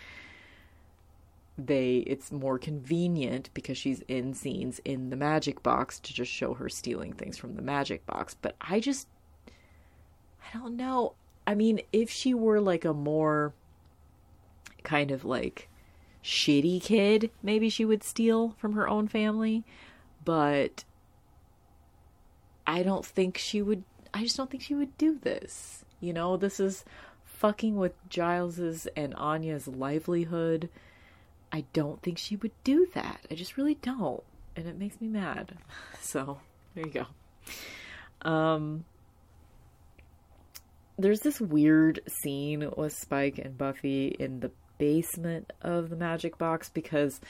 They 1.59 2.05
it's 2.07 2.31
more 2.31 2.57
convenient 2.57 3.51
because 3.53 3.77
she's 3.77 4.03
in 4.07 4.33
scenes 4.33 4.81
in 4.85 5.11
the 5.11 5.17
magic 5.17 5.61
box 5.65 5.99
to 5.99 6.15
just 6.15 6.31
show 6.31 6.55
her 6.55 6.69
stealing 6.69 7.15
things 7.15 7.37
from 7.37 7.57
the 7.57 7.63
magic 7.63 8.07
box. 8.07 8.37
But 8.41 8.55
I 8.61 8.79
just 8.79 9.09
I 10.41 10.57
don't 10.57 10.77
know. 10.77 11.15
I 11.49 11.57
mean, 11.57 11.81
if 11.93 12.11
she 12.11 12.33
were 12.33 12.61
like 12.61 12.85
a 12.85 12.95
more 12.95 13.53
kind 14.85 15.11
of 15.11 15.25
like 15.25 15.69
shitty 16.23 16.81
kid, 16.81 17.33
maybe 17.43 17.69
she 17.69 17.85
would 17.85 18.05
steal 18.05 18.55
from 18.57 18.75
her 18.75 18.89
own 18.89 19.09
family, 19.09 19.65
but 20.25 20.85
I 22.69 22.85
don't 22.85 23.05
think 23.05 23.37
she 23.37 23.61
would 23.61 23.83
I 24.15 24.23
just 24.23 24.37
don't 24.37 24.49
think 24.49 24.63
she 24.63 24.77
would 24.77 24.97
do 24.97 25.19
this. 25.21 25.85
You 26.05 26.13
know, 26.13 26.37
this 26.37 26.61
is 26.61 26.85
fucking 27.25 27.77
with 27.77 27.93
Giles's 28.09 28.87
and 28.97 29.15
Anya's 29.15 29.67
livelihood. 29.67 30.69
I 31.51 31.65
don't 31.73 32.03
think 32.03 32.19
she 32.19 32.37
would 32.37 32.53
do 32.63 32.87
that. 32.95 33.21
I 33.31 33.35
just 33.35 33.57
really 33.57 33.77
don't. 33.77 34.23
And 34.57 34.67
it 34.67 34.79
makes 34.79 35.01
me 35.01 35.09
mad. 35.09 35.57
So, 36.01 36.39
there 36.75 36.87
you 36.87 36.93
go. 36.93 37.07
Um 38.29 38.85
there's 40.99 41.21
this 41.21 41.41
weird 41.41 42.01
scene 42.07 42.71
with 42.77 42.93
Spike 42.93 43.39
and 43.39 43.57
Buffy 43.57 44.09
in 44.09 44.41
the 44.41 44.53
basement 44.79 45.53
of 45.63 45.91
the 45.91 45.97
magic 45.97 46.39
box 46.39 46.69
because 46.69 47.21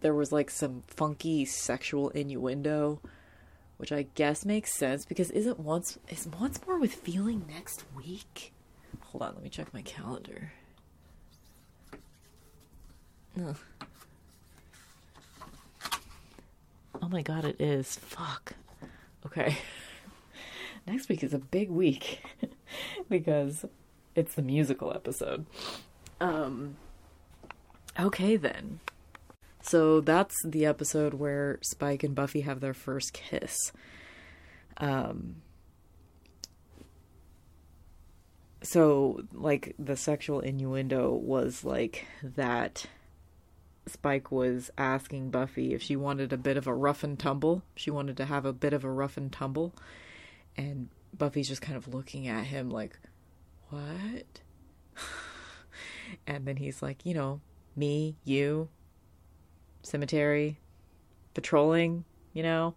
there 0.00 0.14
was 0.14 0.32
like 0.32 0.50
some 0.50 0.82
funky 0.88 1.44
sexual 1.44 2.08
innuendo 2.10 3.00
which 3.82 3.90
I 3.90 4.06
guess 4.14 4.44
makes 4.44 4.72
sense 4.72 5.04
because 5.04 5.32
isn't 5.32 5.58
once 5.58 5.98
is 6.08 6.28
once 6.38 6.60
more 6.68 6.78
with 6.78 6.94
feeling 6.94 7.44
next 7.52 7.82
week? 7.96 8.52
Hold 9.00 9.22
on, 9.22 9.34
let 9.34 9.42
me 9.42 9.48
check 9.50 9.74
my 9.74 9.82
calendar. 9.82 10.52
Ugh. 13.44 13.56
Oh 17.02 17.08
my 17.08 17.22
god, 17.22 17.44
it 17.44 17.60
is. 17.60 17.96
Fuck. 17.96 18.52
Okay. 19.26 19.56
Next 20.86 21.08
week 21.08 21.24
is 21.24 21.34
a 21.34 21.40
big 21.40 21.68
week 21.68 22.22
because 23.08 23.64
it's 24.14 24.34
the 24.34 24.42
musical 24.42 24.92
episode. 24.92 25.44
Um 26.20 26.76
okay 27.98 28.36
then. 28.36 28.78
So 29.62 30.00
that's 30.00 30.36
the 30.44 30.66
episode 30.66 31.14
where 31.14 31.58
Spike 31.62 32.02
and 32.02 32.14
Buffy 32.14 32.40
have 32.40 32.60
their 32.60 32.74
first 32.74 33.12
kiss. 33.12 33.56
Um, 34.76 35.36
so, 38.62 39.22
like, 39.32 39.74
the 39.78 39.96
sexual 39.96 40.40
innuendo 40.40 41.12
was 41.12 41.64
like 41.64 42.06
that 42.22 42.86
Spike 43.86 44.30
was 44.30 44.70
asking 44.76 45.30
Buffy 45.30 45.74
if 45.74 45.82
she 45.82 45.96
wanted 45.96 46.32
a 46.32 46.36
bit 46.36 46.56
of 46.56 46.66
a 46.66 46.74
rough 46.74 47.04
and 47.04 47.18
tumble. 47.18 47.62
She 47.76 47.90
wanted 47.90 48.16
to 48.18 48.24
have 48.24 48.44
a 48.44 48.52
bit 48.52 48.72
of 48.72 48.84
a 48.84 48.90
rough 48.90 49.16
and 49.16 49.32
tumble. 49.32 49.72
And 50.56 50.88
Buffy's 51.16 51.48
just 51.48 51.62
kind 51.62 51.76
of 51.76 51.92
looking 51.92 52.28
at 52.28 52.44
him 52.44 52.68
like, 52.68 52.98
what? 53.70 54.40
and 56.26 56.46
then 56.46 56.56
he's 56.56 56.82
like, 56.82 57.06
you 57.06 57.14
know, 57.14 57.40
me, 57.74 58.16
you, 58.24 58.68
cemetery, 59.82 60.58
patrolling, 61.34 62.04
you 62.32 62.42
know? 62.42 62.74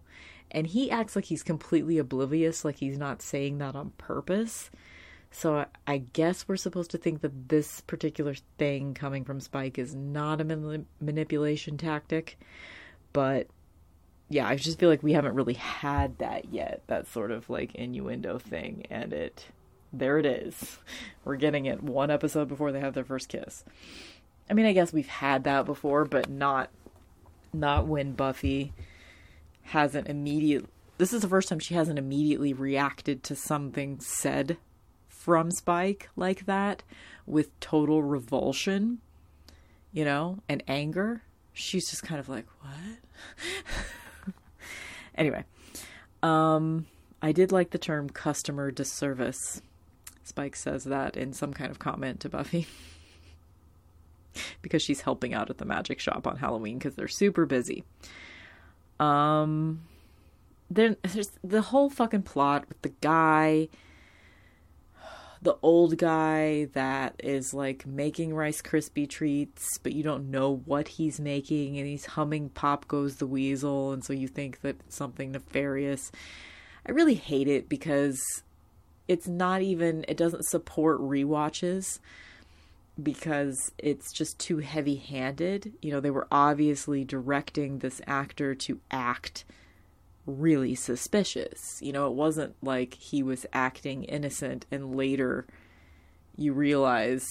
And 0.50 0.66
he 0.66 0.90
acts 0.90 1.16
like 1.16 1.26
he's 1.26 1.42
completely 1.42 1.98
oblivious, 1.98 2.64
like 2.64 2.76
he's 2.76 2.98
not 2.98 3.22
saying 3.22 3.58
that 3.58 3.74
on 3.74 3.90
purpose. 3.98 4.70
So 5.30 5.66
I 5.86 5.98
guess 5.98 6.46
we're 6.46 6.56
supposed 6.56 6.92
to 6.92 6.98
think 6.98 7.20
that 7.20 7.48
this 7.48 7.80
particular 7.82 8.34
thing 8.58 8.94
coming 8.94 9.24
from 9.24 9.40
Spike 9.40 9.78
is 9.78 9.94
not 9.94 10.40
a 10.40 10.44
man- 10.44 10.86
manipulation 11.00 11.76
tactic. 11.76 12.38
But 13.12 13.48
yeah, 14.28 14.48
I 14.48 14.56
just 14.56 14.78
feel 14.78 14.88
like 14.88 15.02
we 15.02 15.12
haven't 15.12 15.34
really 15.34 15.54
had 15.54 16.18
that 16.18 16.52
yet. 16.52 16.82
That 16.86 17.06
sort 17.08 17.30
of 17.30 17.50
like 17.50 17.74
innuendo 17.74 18.38
thing. 18.38 18.86
And 18.88 19.12
it, 19.12 19.46
there 19.92 20.18
it 20.18 20.26
is. 20.26 20.78
We're 21.24 21.36
getting 21.36 21.66
it 21.66 21.82
one 21.82 22.10
episode 22.10 22.48
before 22.48 22.72
they 22.72 22.80
have 22.80 22.94
their 22.94 23.04
first 23.04 23.28
kiss. 23.28 23.64
I 24.48 24.54
mean, 24.54 24.66
I 24.66 24.72
guess 24.72 24.92
we've 24.92 25.08
had 25.08 25.44
that 25.44 25.66
before, 25.66 26.04
but 26.04 26.30
not 26.30 26.70
not 27.56 27.86
when 27.86 28.12
Buffy 28.12 28.72
hasn't 29.62 30.08
immediately. 30.08 30.68
this 30.98 31.12
is 31.12 31.22
the 31.22 31.28
first 31.28 31.48
time 31.48 31.58
she 31.58 31.74
hasn't 31.74 31.98
immediately 31.98 32.52
reacted 32.52 33.22
to 33.24 33.34
something 33.34 33.98
said 34.00 34.56
from 35.08 35.50
Spike 35.50 36.08
like 36.14 36.46
that 36.46 36.82
with 37.26 37.58
total 37.58 38.02
revulsion, 38.02 39.00
you 39.92 40.04
know, 40.04 40.38
and 40.48 40.62
anger. 40.68 41.22
She's 41.52 41.90
just 41.90 42.02
kind 42.02 42.20
of 42.20 42.28
like, 42.28 42.46
"What?" 42.60 44.34
anyway, 45.14 45.44
um 46.22 46.86
I 47.22 47.32
did 47.32 47.50
like 47.50 47.70
the 47.70 47.78
term 47.78 48.08
customer 48.10 48.70
disservice. 48.70 49.62
Spike 50.22 50.56
says 50.56 50.84
that 50.84 51.16
in 51.16 51.32
some 51.32 51.52
kind 51.52 51.70
of 51.70 51.78
comment 51.78 52.20
to 52.20 52.28
Buffy. 52.28 52.66
because 54.62 54.82
she's 54.82 55.00
helping 55.00 55.34
out 55.34 55.50
at 55.50 55.58
the 55.58 55.64
magic 55.64 56.00
shop 56.00 56.26
on 56.26 56.36
Halloween 56.36 56.78
because 56.78 56.94
they're 56.94 57.08
super 57.08 57.46
busy. 57.46 57.84
Um 58.98 59.82
then 60.70 60.96
there's 61.02 61.30
the 61.44 61.62
whole 61.62 61.90
fucking 61.90 62.22
plot 62.22 62.68
with 62.68 62.80
the 62.82 62.92
guy 63.00 63.68
the 65.42 65.56
old 65.62 65.96
guy 65.98 66.64
that 66.72 67.14
is 67.22 67.54
like 67.54 67.86
making 67.86 68.34
Rice 68.34 68.62
Krispie 68.62 69.08
treats 69.08 69.78
but 69.78 69.92
you 69.92 70.02
don't 70.02 70.30
know 70.30 70.62
what 70.64 70.88
he's 70.88 71.20
making 71.20 71.78
and 71.78 71.86
he's 71.86 72.06
humming 72.06 72.48
pop 72.48 72.88
goes 72.88 73.16
the 73.16 73.26
weasel 73.26 73.92
and 73.92 74.04
so 74.04 74.12
you 74.12 74.28
think 74.28 74.62
that 74.62 74.76
it's 74.86 74.96
something 74.96 75.32
nefarious 75.32 76.10
i 76.86 76.90
really 76.90 77.14
hate 77.14 77.48
it 77.48 77.68
because 77.68 78.20
it's 79.08 79.28
not 79.28 79.62
even 79.62 80.04
it 80.08 80.16
doesn't 80.16 80.44
support 80.46 80.98
re-watches 81.00 82.00
because 83.02 83.72
it's 83.78 84.12
just 84.12 84.38
too 84.38 84.58
heavy-handed 84.58 85.72
you 85.82 85.92
know 85.92 86.00
they 86.00 86.10
were 86.10 86.26
obviously 86.30 87.04
directing 87.04 87.78
this 87.78 88.00
actor 88.06 88.54
to 88.54 88.80
act 88.90 89.44
really 90.26 90.74
suspicious. 90.74 91.78
You 91.80 91.92
know, 91.92 92.08
it 92.08 92.14
wasn't 92.14 92.54
like 92.62 92.94
he 92.94 93.22
was 93.22 93.46
acting 93.52 94.04
innocent 94.04 94.66
and 94.70 94.96
later 94.96 95.46
you 96.36 96.52
realize, 96.52 97.24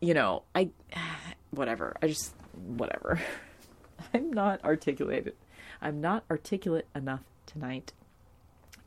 you 0.00 0.14
know, 0.14 0.42
I 0.54 0.70
whatever. 1.50 1.96
I 2.02 2.08
just 2.08 2.34
whatever. 2.54 3.20
I'm 4.14 4.32
not 4.32 4.62
articulated. 4.64 5.34
I'm 5.80 6.00
not 6.00 6.24
articulate 6.30 6.86
enough 6.94 7.22
tonight 7.46 7.92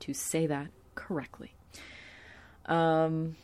to 0.02 0.14
say 0.14 0.46
that 0.48 0.68
correctly. 0.96 1.54
Um 2.66 3.36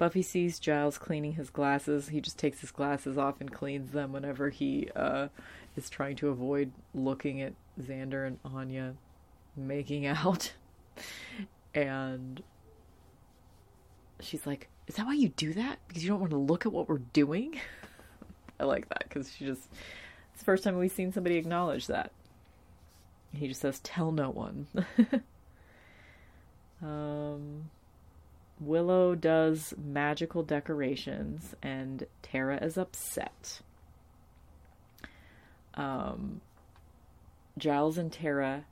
Buffy 0.00 0.22
sees 0.22 0.58
Giles 0.58 0.96
cleaning 0.96 1.34
his 1.34 1.50
glasses. 1.50 2.08
He 2.08 2.22
just 2.22 2.38
takes 2.38 2.62
his 2.62 2.70
glasses 2.70 3.18
off 3.18 3.38
and 3.38 3.52
cleans 3.52 3.92
them 3.92 4.14
whenever 4.14 4.48
he 4.48 4.88
uh, 4.96 5.28
is 5.76 5.90
trying 5.90 6.16
to 6.16 6.30
avoid 6.30 6.72
looking 6.94 7.42
at 7.42 7.52
Xander 7.78 8.26
and 8.26 8.38
Anya 8.42 8.94
making 9.54 10.06
out. 10.06 10.54
and 11.74 12.42
she's 14.20 14.46
like, 14.46 14.70
Is 14.86 14.94
that 14.94 15.04
why 15.04 15.12
you 15.12 15.28
do 15.28 15.52
that? 15.52 15.78
Because 15.86 16.02
you 16.02 16.08
don't 16.08 16.20
want 16.20 16.30
to 16.30 16.38
look 16.38 16.64
at 16.64 16.72
what 16.72 16.88
we're 16.88 17.02
doing? 17.12 17.60
I 18.58 18.64
like 18.64 18.88
that 18.88 19.04
because 19.06 19.30
she 19.30 19.44
just, 19.44 19.68
it's 20.32 20.38
the 20.38 20.46
first 20.46 20.64
time 20.64 20.78
we've 20.78 20.90
seen 20.90 21.12
somebody 21.12 21.36
acknowledge 21.36 21.88
that. 21.88 22.10
He 23.34 23.48
just 23.48 23.60
says, 23.60 23.80
Tell 23.80 24.12
no 24.12 24.30
one. 24.30 24.66
um, 26.82 27.68
Willow 28.60 29.14
does 29.14 29.72
magical 29.82 30.42
decorations, 30.42 31.54
and 31.62 32.06
Tara 32.22 32.62
is 32.62 32.76
upset. 32.76 33.60
Um, 35.74 36.42
Giles 37.56 37.96
and 37.96 38.12
Tara 38.12 38.64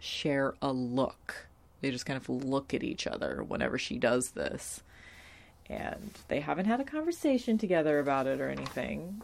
share 0.00 0.54
a 0.60 0.72
look. 0.72 1.46
They 1.80 1.90
just 1.90 2.06
kind 2.06 2.16
of 2.16 2.28
look 2.28 2.74
at 2.74 2.82
each 2.82 3.06
other 3.06 3.44
whenever 3.46 3.78
she 3.78 3.98
does 3.98 4.30
this. 4.30 4.82
And 5.68 6.10
they 6.26 6.40
haven't 6.40 6.66
had 6.66 6.80
a 6.80 6.84
conversation 6.84 7.56
together 7.56 8.00
about 8.00 8.26
it 8.26 8.40
or 8.40 8.48
anything. 8.48 9.22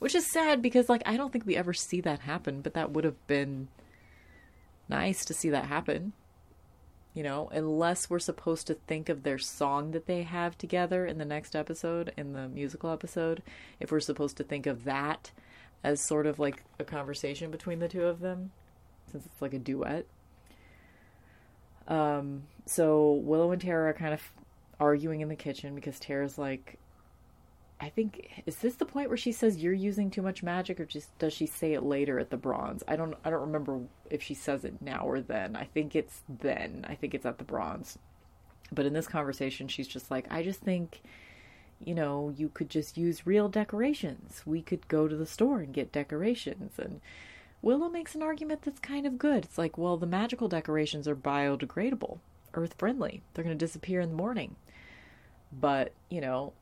Which 0.00 0.16
is 0.16 0.30
sad 0.30 0.60
because, 0.60 0.88
like, 0.88 1.02
I 1.06 1.16
don't 1.16 1.32
think 1.32 1.46
we 1.46 1.56
ever 1.56 1.72
see 1.72 2.00
that 2.00 2.20
happen, 2.20 2.60
but 2.60 2.74
that 2.74 2.90
would 2.90 3.04
have 3.04 3.24
been 3.28 3.68
nice 4.88 5.24
to 5.26 5.34
see 5.34 5.50
that 5.50 5.66
happen. 5.66 6.12
You 7.14 7.22
know, 7.22 7.48
unless 7.52 8.10
we're 8.10 8.18
supposed 8.18 8.66
to 8.66 8.74
think 8.74 9.08
of 9.08 9.22
their 9.22 9.38
song 9.38 9.92
that 9.92 10.06
they 10.06 10.24
have 10.24 10.58
together 10.58 11.06
in 11.06 11.18
the 11.18 11.24
next 11.24 11.54
episode, 11.54 12.12
in 12.16 12.32
the 12.32 12.48
musical 12.48 12.90
episode, 12.90 13.40
if 13.78 13.92
we're 13.92 14.00
supposed 14.00 14.36
to 14.38 14.44
think 14.44 14.66
of 14.66 14.84
that 14.84 15.30
as 15.84 16.04
sort 16.04 16.26
of 16.26 16.40
like 16.40 16.64
a 16.80 16.84
conversation 16.84 17.52
between 17.52 17.78
the 17.78 17.88
two 17.88 18.04
of 18.04 18.18
them, 18.18 18.50
since 19.12 19.26
it's 19.26 19.40
like 19.40 19.54
a 19.54 19.58
duet. 19.60 20.06
Um, 21.86 22.44
so 22.66 23.12
Willow 23.12 23.52
and 23.52 23.62
Tara 23.62 23.90
are 23.90 23.94
kind 23.94 24.14
of 24.14 24.22
arguing 24.80 25.20
in 25.20 25.28
the 25.28 25.36
kitchen 25.36 25.74
because 25.74 26.00
Tara's 26.00 26.36
like, 26.36 26.78
I 27.84 27.90
think 27.90 28.42
is 28.46 28.56
this 28.56 28.76
the 28.76 28.86
point 28.86 29.10
where 29.10 29.18
she 29.18 29.30
says 29.30 29.62
you're 29.62 29.74
using 29.74 30.10
too 30.10 30.22
much 30.22 30.42
magic, 30.42 30.80
or 30.80 30.86
just 30.86 31.16
does 31.18 31.34
she 31.34 31.44
say 31.44 31.74
it 31.74 31.82
later 31.82 32.18
at 32.18 32.30
the 32.30 32.38
bronze? 32.38 32.82
I 32.88 32.96
don't 32.96 33.14
I 33.22 33.28
don't 33.28 33.42
remember 33.42 33.80
if 34.08 34.22
she 34.22 34.32
says 34.32 34.64
it 34.64 34.80
now 34.80 35.02
or 35.04 35.20
then. 35.20 35.54
I 35.54 35.64
think 35.64 35.94
it's 35.94 36.22
then. 36.26 36.86
I 36.88 36.94
think 36.94 37.12
it's 37.12 37.26
at 37.26 37.36
the 37.36 37.44
bronze. 37.44 37.98
But 38.72 38.86
in 38.86 38.94
this 38.94 39.06
conversation, 39.06 39.68
she's 39.68 39.86
just 39.86 40.10
like, 40.10 40.26
I 40.30 40.42
just 40.42 40.60
think 40.60 41.02
you 41.84 41.94
know, 41.94 42.32
you 42.34 42.48
could 42.48 42.70
just 42.70 42.96
use 42.96 43.26
real 43.26 43.50
decorations. 43.50 44.42
We 44.46 44.62
could 44.62 44.88
go 44.88 45.06
to 45.06 45.16
the 45.16 45.26
store 45.26 45.60
and 45.60 45.74
get 45.74 45.92
decorations. 45.92 46.78
And 46.78 47.02
Willow 47.60 47.90
makes 47.90 48.14
an 48.14 48.22
argument 48.22 48.62
that's 48.62 48.80
kind 48.80 49.06
of 49.06 49.18
good. 49.18 49.44
It's 49.44 49.58
like, 49.58 49.76
well, 49.76 49.98
the 49.98 50.06
magical 50.06 50.48
decorations 50.48 51.06
are 51.06 51.16
biodegradable, 51.16 52.20
earth 52.54 52.76
friendly. 52.78 53.20
They're 53.34 53.44
going 53.44 53.58
to 53.58 53.66
disappear 53.66 54.00
in 54.00 54.08
the 54.08 54.16
morning. 54.16 54.56
But, 55.52 55.92
you 56.08 56.22
know, 56.22 56.54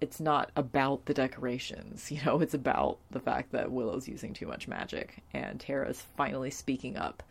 it's 0.00 0.20
not 0.20 0.50
about 0.56 1.06
the 1.06 1.14
decorations. 1.14 2.10
You 2.10 2.20
know, 2.24 2.40
it's 2.40 2.54
about 2.54 2.98
the 3.10 3.20
fact 3.20 3.52
that 3.52 3.70
Willow's 3.70 4.08
using 4.08 4.34
too 4.34 4.46
much 4.46 4.68
magic 4.68 5.22
and 5.32 5.60
Tara's 5.60 6.02
finally 6.16 6.50
speaking 6.50 6.96
up 6.96 7.22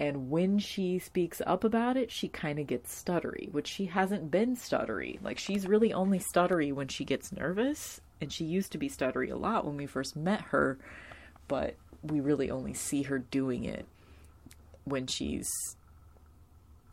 and 0.00 0.30
when 0.30 0.58
she 0.58 0.98
speaks 0.98 1.42
up 1.46 1.62
about 1.62 1.98
it, 1.98 2.10
she 2.10 2.26
kind 2.26 2.58
of 2.58 2.66
gets 2.66 3.04
stuttery, 3.04 3.52
which 3.52 3.68
she 3.68 3.84
hasn't 3.84 4.30
been 4.30 4.56
stuttery. 4.56 5.22
Like, 5.22 5.38
she's 5.38 5.66
really 5.66 5.92
only 5.92 6.18
stuttery 6.18 6.72
when 6.72 6.88
she 6.88 7.04
gets 7.04 7.32
nervous. 7.32 8.00
And 8.18 8.32
she 8.32 8.46
used 8.46 8.72
to 8.72 8.78
be 8.78 8.88
stuttery 8.88 9.30
a 9.30 9.36
lot 9.36 9.66
when 9.66 9.76
we 9.76 9.84
first 9.84 10.16
met 10.16 10.40
her, 10.52 10.78
but 11.48 11.76
we 12.02 12.20
really 12.20 12.50
only 12.50 12.72
see 12.72 13.02
her 13.02 13.18
doing 13.18 13.64
it 13.64 13.84
when 14.84 15.06
she's 15.06 15.50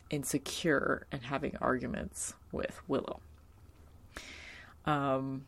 insecure 0.09 1.07
and 1.09 1.21
having 1.23 1.55
arguments 1.61 2.33
with 2.51 2.81
Willow. 2.89 3.21
Um, 4.87 5.45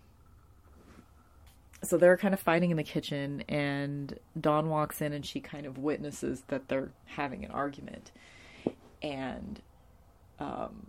so 1.82 1.98
they're 1.98 2.18
kind 2.18 2.34
of 2.34 2.40
fighting 2.40 2.72
in 2.72 2.78
the 2.78 2.84
kitchen 2.84 3.44
and 3.48 4.20
Dawn 4.40 4.70
walks 4.70 5.02
in 5.02 5.14
and 5.14 5.26
she 5.26 5.40
kind 5.40 5.66
of 5.66 5.78
witnesses 5.78 6.44
that 6.50 6.68
they're 6.68 6.92
having 7.06 7.46
an 7.46 7.52
argument. 7.52 8.12
And 9.02 9.62
um 10.40 10.88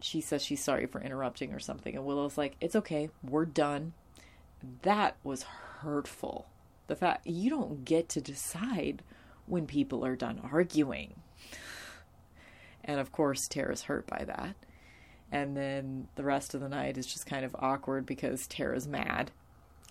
she 0.00 0.20
says 0.20 0.44
she's 0.44 0.62
sorry 0.62 0.86
for 0.86 1.00
interrupting 1.00 1.52
or 1.54 1.60
something 1.60 1.94
and 1.94 2.04
Willow's 2.04 2.36
like 2.36 2.56
it's 2.60 2.74
okay 2.76 3.08
we're 3.22 3.46
done. 3.46 3.92
That 4.82 5.16
was 5.22 5.44
hurtful. 5.44 6.46
The 6.88 6.96
fact 6.96 7.26
you 7.26 7.50
don't 7.50 7.84
get 7.84 8.08
to 8.10 8.20
decide 8.20 9.02
when 9.46 9.66
people 9.66 10.04
are 10.04 10.16
done 10.16 10.40
arguing. 10.52 11.14
And 12.84 12.98
of 12.98 13.12
course 13.12 13.46
Tara's 13.46 13.82
hurt 13.82 14.08
by 14.08 14.24
that 14.26 14.56
and 15.34 15.56
then 15.56 16.06
the 16.14 16.22
rest 16.22 16.54
of 16.54 16.60
the 16.60 16.68
night 16.68 16.96
is 16.96 17.08
just 17.08 17.26
kind 17.26 17.44
of 17.44 17.56
awkward 17.58 18.06
because 18.06 18.46
Tara's 18.46 18.86
mad 18.86 19.32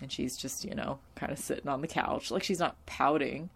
and 0.00 0.10
she's 0.10 0.38
just, 0.38 0.64
you 0.64 0.74
know, 0.74 1.00
kind 1.16 1.30
of 1.30 1.38
sitting 1.38 1.68
on 1.68 1.82
the 1.82 1.86
couch. 1.86 2.30
Like 2.30 2.42
she's 2.42 2.58
not 2.58 2.76
pouting. 2.86 3.50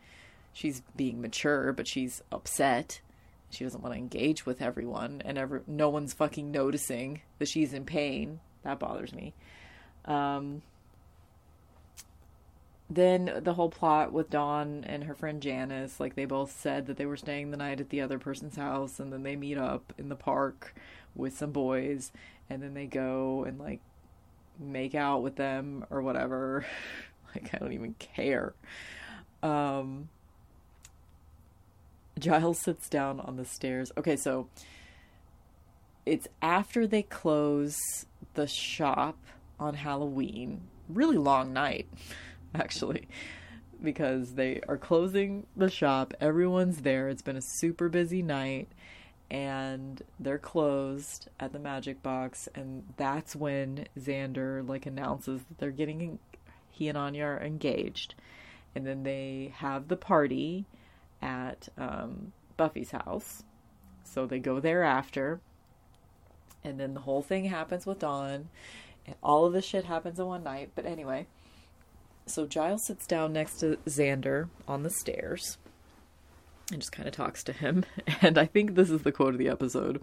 She's 0.53 0.83
being 0.97 1.23
mature, 1.23 1.73
but 1.73 1.89
she's 1.89 2.23
upset. 2.31 3.01
She 3.49 3.65
doesn't 3.65 3.83
want 3.83 3.95
to 3.95 3.99
engage 3.99 4.45
with 4.45 4.61
everyone 4.61 5.23
and 5.25 5.39
ever 5.39 5.63
no 5.67 5.89
one's 5.89 6.13
fucking 6.13 6.51
noticing 6.51 7.23
that 7.39 7.49
she's 7.49 7.73
in 7.73 7.87
pain. 7.87 8.41
That 8.65 8.79
bothers 8.79 9.15
me. 9.15 9.33
Um 10.05 10.61
then 12.91 13.41
the 13.43 13.55
whole 13.55 13.71
plot 13.71 14.13
with 14.13 14.29
Dawn 14.29 14.85
and 14.87 15.05
her 15.05 15.15
friend 15.15 15.41
Janice, 15.41 16.01
like 16.01 16.17
they 16.17 16.27
both 16.27 16.53
said 16.53 16.87
that 16.87 16.99
they 16.99 17.07
were 17.07 17.17
staying 17.17 17.51
the 17.51 17.57
night 17.57 17.81
at 17.81 17.89
the 17.89 18.03
other 18.03 18.19
person's 18.19 18.57
house 18.57 19.01
and 19.01 19.11
then 19.11 19.23
they 19.23 19.37
meet 19.37 19.57
up 19.57 19.95
in 19.97 20.11
the 20.11 20.17
park 20.17 20.75
with 21.19 21.37
some 21.37 21.53
boys 21.53 22.11
and 22.49 22.63
then 22.63 22.73
they 22.73 22.87
go 22.87 23.45
and 23.45 23.59
like 23.59 23.81
make 24.59 24.95
out 24.95 25.23
with 25.23 25.37
them 25.37 25.85
or 25.91 26.01
whatever. 26.01 26.65
like 27.35 27.51
I 27.53 27.59
don't 27.59 27.73
even 27.73 27.95
care. 27.95 28.55
Um 29.43 30.09
Giles 32.19 32.61
sits 32.61 32.89
down 32.89 33.21
on 33.21 33.37
the 33.37 33.45
stairs. 33.45 33.93
Okay, 33.97 34.17
so 34.17 34.49
it's 36.05 36.27
after 36.43 36.87
they 36.87 37.03
close 37.03 37.77
the 38.35 38.47
shop 38.47 39.19
on 39.61 39.75
Halloween. 39.75 40.63
Really 40.89 41.19
long 41.19 41.53
night 41.53 41.87
actually, 42.55 43.09
because 43.83 44.35
they 44.35 44.61
are 44.69 44.79
closing 44.79 45.47
the 45.57 45.71
shop. 45.71 46.15
Everyone's 46.21 46.79
there. 46.79 47.09
It's 47.09 47.23
been 47.23 47.37
a 47.37 47.43
super 47.43 47.89
busy 47.89 48.23
night, 48.23 48.69
and 49.31 50.03
they're 50.19 50.39
closed 50.39 51.29
at 51.39 51.53
the 51.53 51.59
Magic 51.59 52.03
Box. 52.03 52.49
And 52.55 52.85
that's 52.97 53.37
when 53.37 53.87
Xander 53.99 54.67
like 54.67 54.87
announces 54.87 55.43
that 55.43 55.59
they're 55.59 55.71
getting 55.71 56.19
he 56.71 56.89
and 56.89 56.97
Anya 56.97 57.25
are 57.25 57.41
engaged, 57.41 58.15
and 58.75 58.87
then 58.87 59.03
they 59.03 59.53
have 59.57 59.89
the 59.89 59.97
party 59.97 60.65
at 61.21 61.69
um, 61.77 62.33
Buffy's 62.57 62.93
house. 62.93 63.43
So 64.05 64.27
they 64.27 64.39
go 64.39 64.61
there 64.61 64.85
after, 64.85 65.41
and 66.63 66.79
then 66.79 66.95
the 66.95 67.01
whole 67.01 67.21
thing 67.21 67.47
happens 67.47 67.85
with 67.85 67.99
Dawn, 67.99 68.49
and 69.07 69.17
all 69.25 69.45
of 69.45 69.53
this 69.53 69.65
shit 69.65 69.87
happens 69.87 70.21
in 70.21 70.27
one 70.27 70.45
night. 70.45 70.71
But 70.77 70.87
anyway, 70.87 71.27
so 72.27 72.47
Giles 72.47 72.87
sits 72.87 73.09
down 73.09 73.33
next 73.33 73.59
to 73.59 73.79
Xander 73.87 74.49
on 74.69 74.85
the 74.85 74.91
stairs 74.91 75.59
and 76.71 76.81
just 76.81 76.93
kind 76.93 77.09
of 77.09 77.15
talks 77.15 77.43
to 77.45 77.53
him. 77.53 77.85
And 78.21 78.37
I 78.39 78.47
think 78.47 78.75
this 78.75 78.91
is 78.91 79.03
the 79.03 79.13
quote 79.13 79.35
of 79.35 79.39
the 79.39 79.49
episode. 79.49 80.03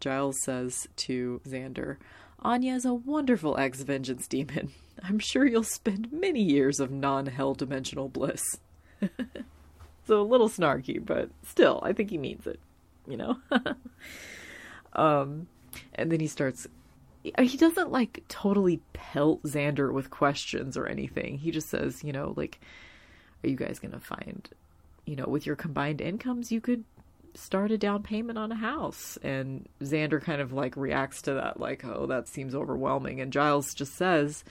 Giles 0.00 0.36
says 0.42 0.88
to 0.96 1.40
Xander, 1.48 1.96
Anya 2.40 2.74
is 2.74 2.84
a 2.84 2.94
wonderful 2.94 3.56
ex 3.58 3.80
vengeance 3.80 4.26
demon. 4.28 4.72
I'm 5.02 5.18
sure 5.18 5.46
you'll 5.46 5.62
spend 5.62 6.12
many 6.12 6.42
years 6.42 6.80
of 6.80 6.90
non 6.90 7.26
hell 7.26 7.54
dimensional 7.54 8.08
bliss. 8.08 8.42
so 10.06 10.20
a 10.20 10.22
little 10.22 10.48
snarky, 10.48 11.04
but 11.04 11.30
still, 11.44 11.80
I 11.82 11.92
think 11.92 12.10
he 12.10 12.18
means 12.18 12.46
it, 12.46 12.60
you 13.06 13.16
know? 13.16 13.36
um, 14.92 15.48
and 15.94 16.10
then 16.10 16.20
he 16.20 16.26
starts. 16.26 16.66
He 17.22 17.56
doesn't 17.56 17.90
like 17.90 18.22
totally 18.28 18.80
pelt 18.92 19.42
Xander 19.42 19.92
with 19.92 20.10
questions 20.10 20.76
or 20.76 20.86
anything. 20.86 21.38
He 21.38 21.50
just 21.50 21.68
says, 21.68 22.04
you 22.04 22.12
know, 22.12 22.34
like, 22.36 22.60
are 23.42 23.48
you 23.48 23.56
guys 23.56 23.80
going 23.80 23.92
to 23.92 23.98
find, 23.98 24.48
you 25.06 25.16
know, 25.16 25.24
with 25.26 25.46
your 25.46 25.56
combined 25.56 26.00
incomes, 26.00 26.52
you 26.52 26.60
could 26.60 26.84
start 27.34 27.70
a 27.70 27.78
down 27.78 28.02
payment 28.02 28.38
on 28.38 28.52
a 28.52 28.56
house. 28.56 29.16
And 29.22 29.68
Xander 29.80 30.20
kind 30.20 30.40
of 30.40 30.52
like 30.52 30.76
reacts 30.76 31.22
to 31.22 31.34
that, 31.34 31.58
like, 31.58 31.84
oh, 31.84 32.06
that 32.06 32.28
seems 32.28 32.54
overwhelming. 32.54 33.20
And 33.20 33.32
Giles 33.32 33.72
just 33.72 33.94
says, 33.94 34.44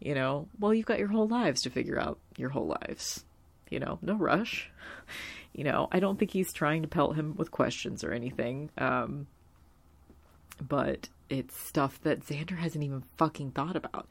you 0.00 0.14
know, 0.14 0.48
well, 0.58 0.74
you've 0.74 0.86
got 0.86 0.98
your 0.98 1.08
whole 1.08 1.28
lives 1.28 1.62
to 1.62 1.70
figure 1.70 1.98
out 1.98 2.18
your 2.36 2.50
whole 2.50 2.66
lives. 2.66 3.24
You 3.70 3.80
know, 3.80 3.98
no 4.02 4.14
rush. 4.14 4.70
You 5.54 5.64
know, 5.64 5.86
I 5.92 6.00
don't 6.00 6.18
think 6.18 6.30
he's 6.30 6.50
trying 6.50 6.80
to 6.80 6.88
pelt 6.88 7.14
him 7.14 7.34
with 7.36 7.50
questions 7.50 8.02
or 8.02 8.12
anything. 8.12 8.70
Um, 8.78 9.26
but 10.66 11.10
it's 11.28 11.54
stuff 11.54 12.00
that 12.04 12.24
Xander 12.24 12.56
hasn't 12.56 12.82
even 12.82 13.02
fucking 13.18 13.50
thought 13.50 13.76
about. 13.76 14.08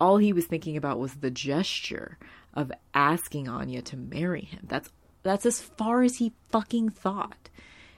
All 0.00 0.16
he 0.16 0.32
was 0.32 0.46
thinking 0.46 0.76
about 0.76 0.98
was 0.98 1.14
the 1.14 1.30
gesture 1.30 2.18
of 2.52 2.72
asking 2.94 3.46
Anya 3.46 3.80
to 3.82 3.96
marry 3.96 4.42
him. 4.42 4.64
That's 4.66 4.90
that's 5.26 5.46
as 5.46 5.60
far 5.60 6.02
as 6.02 6.16
he 6.16 6.32
fucking 6.50 6.90
thought. 6.90 7.50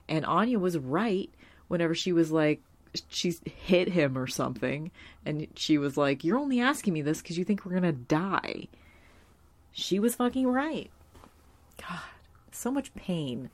And 0.08 0.24
Anya 0.24 0.58
was 0.58 0.78
right 0.78 1.30
whenever 1.68 1.94
she 1.94 2.12
was 2.12 2.32
like, 2.32 2.60
she 3.08 3.34
hit 3.44 3.88
him 3.88 4.16
or 4.16 4.26
something. 4.26 4.90
And 5.24 5.46
she 5.54 5.78
was 5.78 5.96
like, 5.96 6.24
You're 6.24 6.38
only 6.38 6.60
asking 6.60 6.94
me 6.94 7.02
this 7.02 7.20
because 7.20 7.38
you 7.38 7.44
think 7.44 7.64
we're 7.64 7.78
going 7.78 7.82
to 7.82 7.92
die. 7.92 8.68
She 9.72 9.98
was 9.98 10.16
fucking 10.16 10.46
right. 10.46 10.90
God, 11.76 12.00
so 12.50 12.70
much 12.70 12.94
pain 12.94 13.50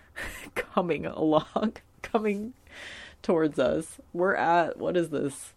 coming 0.54 1.04
along, 1.04 1.74
coming 2.02 2.54
towards 3.22 3.58
us. 3.58 4.00
We're 4.12 4.36
at, 4.36 4.78
what 4.78 4.96
is 4.96 5.10
this? 5.10 5.52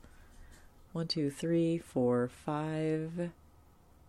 One, 0.94 1.08
two, 1.08 1.30
three, 1.30 1.78
four, 1.78 2.28
five. 2.28 3.32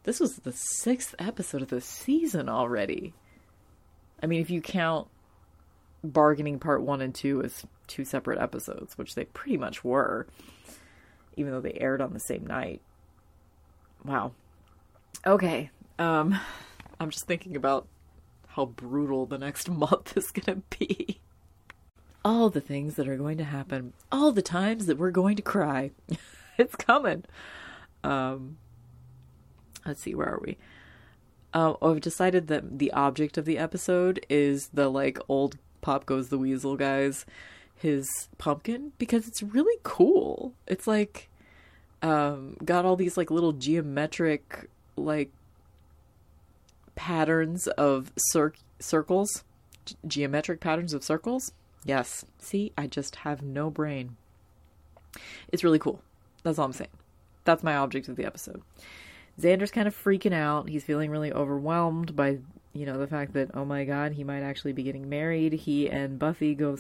This 0.05 0.19
was 0.19 0.39
the 0.39 0.53
sixth 0.53 1.15
episode 1.19 1.63
of 1.63 1.69
the 1.69 1.81
season 1.81 2.49
already. 2.49 3.15
I 4.23 4.27
mean, 4.27 4.41
if 4.41 4.51
you 4.51 4.61
count 4.61 5.09
bargaining 6.05 6.59
part 6.59 6.83
one 6.83 7.01
and 7.01 7.15
two 7.15 7.43
as 7.43 7.65
two 7.87 8.05
separate 8.05 8.39
episodes, 8.39 8.97
which 8.97 9.15
they 9.15 9.25
pretty 9.27 9.57
much 9.57 9.85
were, 9.85 10.27
even 11.37 11.53
though 11.53 11.61
they 11.61 11.75
aired 11.75 12.01
on 12.01 12.13
the 12.13 12.21
same 12.21 12.47
night. 12.47 12.81
Wow. 14.05 14.33
Okay. 15.27 15.71
Um, 15.99 16.39
I'm 17.01 17.11
just 17.11 17.27
thinking 17.27 17.57
about 17.57 17.87
how 18.49 18.67
brutal 18.67 19.27
the 19.27 19.39
next 19.39 19.69
month 19.71 20.17
is 20.17 20.31
going 20.31 20.63
to 20.63 20.79
be. 20.79 21.21
All 22.25 22.51
the 22.51 22.61
things 22.61 22.95
that 22.95 23.09
are 23.09 23.17
going 23.17 23.39
to 23.39 23.45
happen, 23.45 23.95
all 24.13 24.31
the 24.31 24.43
times 24.43 24.87
that 24.87 24.99
we're 24.99 25.11
going 25.11 25.35
to 25.37 25.43
cry. 25.43 25.91
it's 26.59 26.77
coming. 26.77 27.25
Um, 28.05 28.59
let's 29.85 30.01
see, 30.01 30.15
where 30.15 30.29
are 30.29 30.41
we? 30.41 30.57
Uh, 31.55 31.75
I've 31.83 32.01
decided 32.01 32.47
that 32.49 32.79
the 32.79 32.93
object 32.93 33.37
of 33.37 33.45
the 33.45 33.59
episode 33.59 34.25
is 34.29 34.71
the 34.73 34.89
like 34.89 35.19
old 35.29 35.59
Pop 35.83 36.07
Goes 36.07 36.29
the 36.29 36.39
Weasel 36.39 36.77
guys, 36.77 37.27
his 37.75 38.09
pumpkin, 38.39 38.93
because 38.99 39.29
it's 39.29 39.43
really 39.43 39.79
cool. 39.83 40.55
It's 40.67 40.87
like 40.87 41.29
um, 42.01 42.57
got 42.65 42.85
all 42.85 42.97
these 42.97 43.17
like 43.17 43.31
little 43.31 43.53
geometric 43.53 44.69
like 44.97 45.31
patterns 46.95 47.67
of 47.69 48.13
cir- 48.17 48.55
circles, 48.79 49.45
G- 49.85 49.97
geometric 50.07 50.61
patterns 50.61 50.95
of 50.95 51.05
circles. 51.05 51.53
Yes. 51.85 52.25
See, 52.39 52.73
I 52.79 52.87
just 52.87 53.17
have 53.17 53.43
no 53.43 53.71
brain. 53.71 54.17
It's 55.51 55.65
really 55.65 55.79
cool. 55.79 56.01
That's 56.43 56.59
all 56.59 56.67
I'm 56.67 56.73
saying. 56.73 56.91
That's 57.45 57.63
my 57.63 57.77
object 57.77 58.09
of 58.09 58.17
the 58.17 58.25
episode. 58.25 58.63
Xander's 59.41 59.71
kind 59.71 59.89
of 59.89 59.97
freaking 59.97 60.35
out. 60.35 60.69
He's 60.69 60.85
feeling 60.85 61.11
really 61.11 61.33
overwhelmed 61.33 62.15
by, 62.15 62.39
you 62.73 62.87
know, 62.87 62.99
the 62.99 63.07
fact 63.07 63.33
that, 63.35 63.51
oh 63.55 63.65
my 63.65 63.85
god, 63.85 64.13
he 64.13 64.25
might 64.25 64.43
actually 64.43 64.73
be 64.73 64.83
getting 64.83 65.09
married. 65.09 65.53
He 65.53 65.89
and 65.89 66.19
Buffy 66.19 66.55
go 66.55 66.77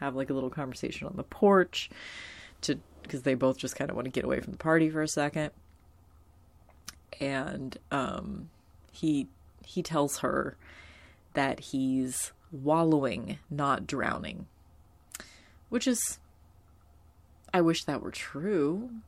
have 0.00 0.16
like 0.16 0.30
a 0.30 0.34
little 0.34 0.50
conversation 0.50 1.06
on 1.06 1.14
the 1.16 1.22
porch 1.22 1.88
to 2.62 2.78
because 3.02 3.22
they 3.22 3.34
both 3.34 3.58
just 3.58 3.76
kind 3.76 3.90
of 3.90 3.96
want 3.96 4.06
to 4.06 4.10
get 4.10 4.24
away 4.24 4.40
from 4.40 4.52
the 4.52 4.58
party 4.58 4.90
for 4.90 5.02
a 5.02 5.08
second. 5.08 5.50
And 7.20 7.76
um 7.90 8.50
he 8.90 9.28
he 9.64 9.82
tells 9.82 10.18
her 10.18 10.56
that 11.34 11.60
he's 11.60 12.32
wallowing, 12.50 13.38
not 13.48 13.86
drowning. 13.86 14.46
Which 15.68 15.86
is 15.86 16.18
I 17.54 17.60
wish 17.60 17.84
that 17.84 18.02
were 18.02 18.10
true. 18.10 18.90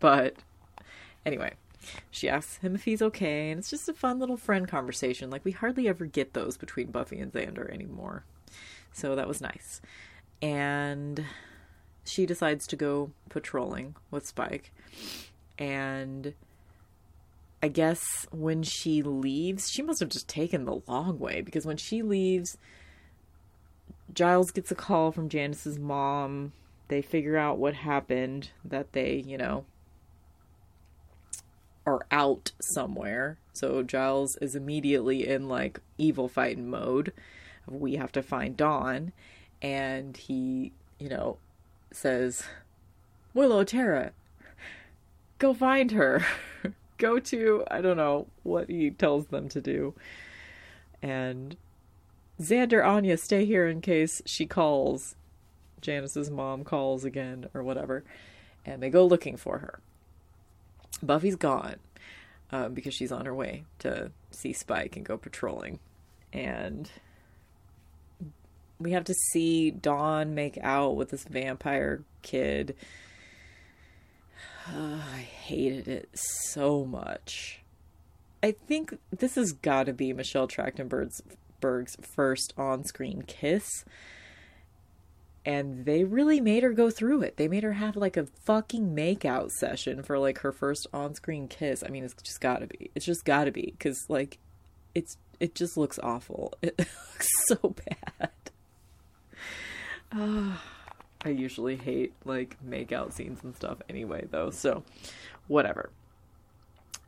But 0.00 0.34
anyway, 1.24 1.52
she 2.10 2.28
asks 2.28 2.58
him 2.58 2.74
if 2.74 2.84
he's 2.84 3.02
okay, 3.02 3.50
and 3.50 3.58
it's 3.58 3.70
just 3.70 3.88
a 3.88 3.94
fun 3.94 4.18
little 4.18 4.36
friend 4.36 4.68
conversation. 4.68 5.30
Like, 5.30 5.44
we 5.44 5.52
hardly 5.52 5.88
ever 5.88 6.06
get 6.06 6.32
those 6.32 6.56
between 6.56 6.90
Buffy 6.90 7.18
and 7.18 7.32
Xander 7.32 7.72
anymore. 7.72 8.24
So 8.92 9.16
that 9.16 9.28
was 9.28 9.40
nice. 9.40 9.80
And 10.40 11.24
she 12.04 12.26
decides 12.26 12.66
to 12.68 12.76
go 12.76 13.10
patrolling 13.28 13.94
with 14.10 14.26
Spike. 14.26 14.72
And 15.58 16.34
I 17.62 17.68
guess 17.68 18.02
when 18.32 18.62
she 18.62 19.02
leaves, 19.02 19.70
she 19.70 19.82
must 19.82 20.00
have 20.00 20.08
just 20.08 20.28
taken 20.28 20.64
the 20.64 20.82
long 20.88 21.18
way 21.18 21.42
because 21.42 21.64
when 21.64 21.76
she 21.76 22.02
leaves, 22.02 22.58
Giles 24.12 24.50
gets 24.50 24.70
a 24.70 24.74
call 24.74 25.12
from 25.12 25.28
Janice's 25.28 25.78
mom. 25.78 26.52
They 26.88 27.02
figure 27.02 27.36
out 27.38 27.58
what 27.58 27.74
happened, 27.74 28.50
that 28.64 28.92
they, 28.92 29.22
you 29.26 29.38
know, 29.38 29.64
are 31.86 32.06
out 32.10 32.52
somewhere. 32.60 33.38
So 33.52 33.82
Giles 33.82 34.36
is 34.36 34.54
immediately 34.54 35.26
in 35.28 35.48
like 35.48 35.80
evil 35.98 36.28
fighting 36.28 36.68
mode. 36.68 37.12
We 37.68 37.96
have 37.96 38.12
to 38.12 38.22
find 38.22 38.56
Dawn. 38.56 39.12
And 39.60 40.16
he, 40.16 40.72
you 40.98 41.08
know, 41.08 41.38
says, 41.92 42.44
Willow 43.34 43.64
Tara, 43.64 44.12
go 45.38 45.54
find 45.54 45.92
her. 45.92 46.24
go 46.98 47.18
to, 47.18 47.64
I 47.70 47.80
don't 47.80 47.96
know 47.96 48.26
what 48.42 48.68
he 48.68 48.90
tells 48.90 49.26
them 49.26 49.48
to 49.50 49.60
do. 49.60 49.94
And 51.00 51.56
Xander, 52.40 52.84
Anya, 52.84 53.16
stay 53.16 53.44
here 53.44 53.66
in 53.66 53.80
case 53.80 54.22
she 54.24 54.46
calls. 54.46 55.16
Janice's 55.80 56.30
mom 56.30 56.64
calls 56.64 57.04
again 57.04 57.48
or 57.54 57.62
whatever. 57.62 58.04
And 58.64 58.82
they 58.82 58.90
go 58.90 59.04
looking 59.04 59.36
for 59.36 59.58
her. 59.58 59.80
Buffy's 61.02 61.36
gone 61.36 61.76
um, 62.50 62.74
because 62.74 62.94
she's 62.94 63.12
on 63.12 63.26
her 63.26 63.34
way 63.34 63.64
to 63.80 64.10
see 64.30 64.52
Spike 64.52 64.96
and 64.96 65.04
go 65.04 65.16
patrolling. 65.16 65.78
And 66.32 66.90
we 68.78 68.92
have 68.92 69.04
to 69.04 69.14
see 69.14 69.70
Dawn 69.70 70.34
make 70.34 70.58
out 70.62 70.96
with 70.96 71.10
this 71.10 71.24
vampire 71.24 72.02
kid. 72.22 72.76
I 74.66 75.26
hated 75.44 75.88
it 75.88 76.08
so 76.14 76.84
much. 76.84 77.60
I 78.42 78.52
think 78.52 78.98
this 79.10 79.36
has 79.36 79.52
got 79.52 79.86
to 79.86 79.92
be 79.92 80.12
Michelle 80.12 80.48
Trachtenberg's 80.48 81.22
Berg's 81.60 81.96
first 82.16 82.52
on-screen 82.58 83.22
kiss. 83.22 83.84
And 85.44 85.84
they 85.84 86.04
really 86.04 86.40
made 86.40 86.62
her 86.62 86.72
go 86.72 86.90
through 86.90 87.22
it. 87.22 87.36
They 87.36 87.48
made 87.48 87.64
her 87.64 87.72
have 87.72 87.96
like 87.96 88.16
a 88.16 88.26
fucking 88.44 88.94
makeout 88.94 89.50
session 89.50 90.02
for 90.02 90.18
like 90.18 90.38
her 90.38 90.52
first 90.52 90.86
on-screen 90.92 91.48
kiss. 91.48 91.82
I 91.84 91.88
mean, 91.88 92.04
it's 92.04 92.14
just 92.22 92.40
got 92.40 92.60
to 92.60 92.66
be. 92.66 92.90
It's 92.94 93.04
just 93.04 93.24
got 93.24 93.44
to 93.44 93.50
be 93.50 93.74
cuz 93.78 94.06
like 94.08 94.38
it's 94.94 95.16
it 95.40 95.54
just 95.54 95.76
looks 95.76 95.98
awful. 96.02 96.54
It 96.62 96.78
looks 96.78 97.28
so 97.48 97.74
bad. 97.86 98.30
Uh, 100.12 100.56
I 101.24 101.28
usually 101.28 101.76
hate 101.76 102.14
like 102.24 102.56
makeout 102.64 103.12
scenes 103.12 103.42
and 103.42 103.54
stuff 103.56 103.78
anyway 103.88 104.26
though. 104.30 104.50
So, 104.50 104.84
whatever. 105.48 105.90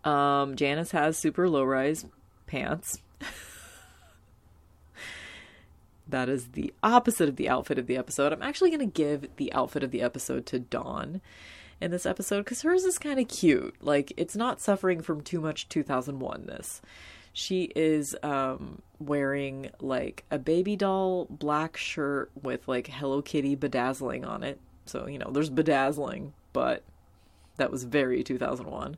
Um 0.05 0.57
Janice 0.57 0.91
has 0.91 1.19
super 1.19 1.49
low-rise 1.49 2.07
pants. 2.47 2.99
that 6.09 6.29
is 6.29 6.49
the 6.49 6.73
opposite 6.83 7.29
of 7.29 7.37
the 7.37 7.49
outfit 7.49 7.79
of 7.79 7.87
the 7.87 7.97
episode. 7.97 8.33
I'm 8.33 8.43
actually 8.43 8.71
going 8.71 8.81
to 8.81 8.87
give 8.87 9.29
the 9.37 9.53
outfit 9.53 9.83
of 9.83 9.91
the 9.91 10.03
episode 10.03 10.47
to 10.47 10.59
Dawn 10.59 11.21
in 11.81 11.91
this 11.91 12.07
episode 12.07 12.45
because 12.45 12.63
hers 12.63 12.85
is 12.85 12.99
kind 12.99 13.19
of 13.19 13.29
cute. 13.29 13.75
Like, 13.81 14.13
it's 14.17 14.37
not 14.37 14.61
suffering 14.61 15.01
from 15.01 15.23
too 15.23 15.41
much 15.41 15.69
2001 15.69 16.47
this. 16.47 16.83
She 17.33 17.65
is 17.75 18.15
um, 18.23 18.81
wearing 19.01 19.71
like 19.81 20.25
a 20.31 20.39
baby 20.39 20.77
doll 20.77 21.27
black 21.29 21.77
shirt 21.77 22.31
with 22.41 22.69
like 22.69 22.87
Hello 22.87 23.23
Kitty 23.23 23.57
bedazzling 23.57 24.25
on 24.25 24.45
it. 24.45 24.61
So, 24.87 25.09
you 25.09 25.19
know, 25.19 25.31
there's 25.33 25.51
bedazzling, 25.51 26.33
but 26.53 26.85
that 27.57 27.73
was 27.73 27.85
very 27.85 28.23
2001. 28.23 28.97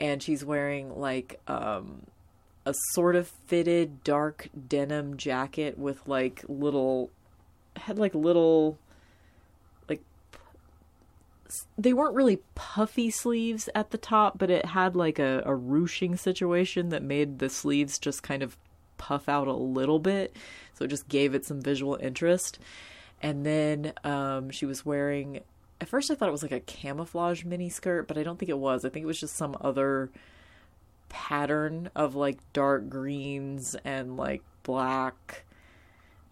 And 0.00 0.22
she's 0.22 0.44
wearing 0.44 0.98
like 0.98 1.38
um, 1.46 2.02
a 2.66 2.74
sort 2.92 3.16
of 3.16 3.28
fitted 3.28 4.02
dark 4.04 4.48
denim 4.68 5.16
jacket 5.16 5.78
with 5.78 6.06
like 6.06 6.44
little 6.48 7.10
had 7.76 7.98
like 7.98 8.14
little 8.14 8.78
like 9.88 10.00
they 11.76 11.92
weren't 11.92 12.14
really 12.14 12.40
puffy 12.54 13.10
sleeves 13.10 13.68
at 13.74 13.90
the 13.90 13.98
top 13.98 14.38
but 14.38 14.50
it 14.50 14.64
had 14.66 14.96
like 14.96 15.18
a, 15.18 15.42
a 15.44 15.54
ruching 15.54 16.16
situation 16.16 16.88
that 16.88 17.02
made 17.02 17.38
the 17.38 17.50
sleeves 17.50 17.98
just 17.98 18.22
kind 18.22 18.42
of 18.42 18.56
puff 18.96 19.28
out 19.28 19.48
a 19.48 19.52
little 19.52 19.98
bit. 19.98 20.34
So 20.74 20.84
it 20.84 20.88
just 20.88 21.08
gave 21.08 21.34
it 21.34 21.44
some 21.44 21.60
visual 21.60 21.98
interest. 22.00 22.58
And 23.22 23.44
then 23.44 23.92
um, 24.02 24.50
she 24.50 24.66
was 24.66 24.84
wearing 24.84 25.40
at 25.80 25.88
first 25.88 26.10
i 26.10 26.14
thought 26.14 26.28
it 26.28 26.32
was 26.32 26.42
like 26.42 26.52
a 26.52 26.60
camouflage 26.60 27.44
mini 27.44 27.68
skirt 27.68 28.06
but 28.06 28.16
i 28.16 28.22
don't 28.22 28.38
think 28.38 28.48
it 28.48 28.58
was. 28.58 28.84
I 28.84 28.88
think 28.88 29.02
it 29.02 29.06
was 29.06 29.20
just 29.20 29.36
some 29.36 29.56
other 29.60 30.10
pattern 31.14 31.88
of 31.94 32.16
like 32.16 32.38
dark 32.52 32.88
greens 32.88 33.76
and 33.84 34.16
like 34.16 34.42
black 34.64 35.44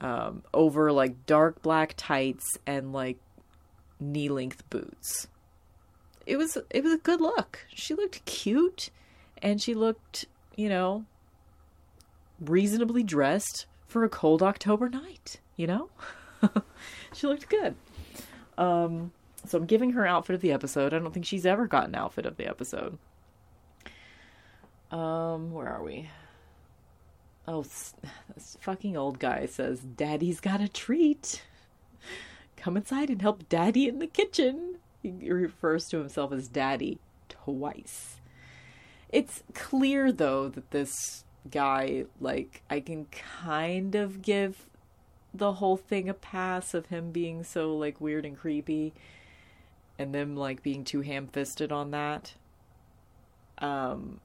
um, 0.00 0.42
over 0.52 0.90
like 0.90 1.24
dark 1.24 1.62
black 1.62 1.94
tights 1.96 2.58
and 2.66 2.92
like 2.92 3.16
knee 4.00 4.28
length 4.28 4.68
boots. 4.70 5.28
It 6.26 6.36
was 6.36 6.58
it 6.68 6.82
was 6.82 6.92
a 6.92 6.98
good 6.98 7.20
look. 7.20 7.60
She 7.72 7.94
looked 7.94 8.24
cute 8.24 8.90
and 9.40 9.62
she 9.62 9.72
looked, 9.72 10.24
you 10.56 10.68
know, 10.68 11.04
reasonably 12.40 13.04
dressed 13.04 13.66
for 13.86 14.02
a 14.02 14.08
cold 14.08 14.42
October 14.42 14.88
night, 14.88 15.38
you 15.54 15.68
know? 15.68 15.90
she 17.14 17.28
looked 17.28 17.48
good. 17.48 17.76
Um 18.58 19.12
so 19.46 19.58
I'm 19.58 19.66
giving 19.66 19.92
her 19.92 20.04
outfit 20.04 20.34
of 20.34 20.40
the 20.40 20.50
episode. 20.50 20.92
I 20.92 20.98
don't 20.98 21.14
think 21.14 21.26
she's 21.26 21.46
ever 21.46 21.68
gotten 21.68 21.94
an 21.94 22.00
outfit 22.00 22.26
of 22.26 22.36
the 22.36 22.48
episode. 22.48 22.98
Um, 24.92 25.50
where 25.52 25.68
are 25.68 25.82
we? 25.82 26.10
Oh, 27.48 27.62
this 27.62 28.56
fucking 28.60 28.96
old 28.96 29.18
guy 29.18 29.46
says, 29.46 29.80
Daddy's 29.80 30.38
got 30.38 30.60
a 30.60 30.68
treat. 30.68 31.42
Come 32.56 32.76
inside 32.76 33.10
and 33.10 33.20
help 33.20 33.48
Daddy 33.48 33.88
in 33.88 33.98
the 33.98 34.06
kitchen. 34.06 34.76
He 35.02 35.10
refers 35.32 35.88
to 35.88 35.98
himself 35.98 36.30
as 36.30 36.46
Daddy 36.46 36.98
twice. 37.28 38.18
It's 39.08 39.42
clear, 39.54 40.12
though, 40.12 40.48
that 40.50 40.70
this 40.70 41.24
guy, 41.50 42.04
like, 42.20 42.62
I 42.70 42.80
can 42.80 43.06
kind 43.06 43.94
of 43.94 44.22
give 44.22 44.66
the 45.34 45.54
whole 45.54 45.76
thing 45.76 46.08
a 46.08 46.14
pass 46.14 46.74
of 46.74 46.86
him 46.86 47.10
being 47.10 47.42
so, 47.42 47.74
like, 47.74 48.00
weird 48.00 48.24
and 48.24 48.38
creepy 48.38 48.92
and 49.98 50.14
them, 50.14 50.36
like, 50.36 50.62
being 50.62 50.84
too 50.84 51.00
ham 51.00 51.26
fisted 51.26 51.72
on 51.72 51.90
that. 51.90 52.34
Um, 53.58 54.20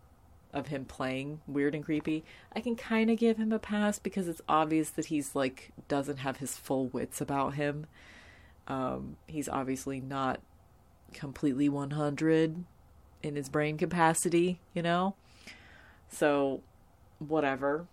of 0.58 0.68
him 0.68 0.86
playing 0.86 1.42
weird 1.48 1.76
and 1.76 1.84
creepy, 1.84 2.24
I 2.54 2.60
can 2.60 2.76
kind 2.76 3.10
of 3.10 3.18
give 3.18 3.38
him 3.38 3.52
a 3.52 3.60
pass 3.60 4.00
because 4.00 4.28
it's 4.28 4.42
obvious 4.50 4.90
that 4.92 5.06
he's 5.06 5.36
like 5.36 5.72
doesn't 5.88 6.18
have 6.18 6.38
his 6.38 6.58
full 6.58 6.88
wits 6.88 7.22
about 7.22 7.54
him. 7.54 7.86
Um, 8.68 9.18
he's 9.28 9.48
obviously 9.48 10.02
not 10.02 10.42
completely 11.14 11.70
100 11.70 12.66
in 13.24 13.36
his 13.36 13.50
brain 13.50 13.78
capacity, 13.78 14.60
you 14.74 14.82
know? 14.82 15.16
So, 16.10 16.62
whatever. 17.20 17.88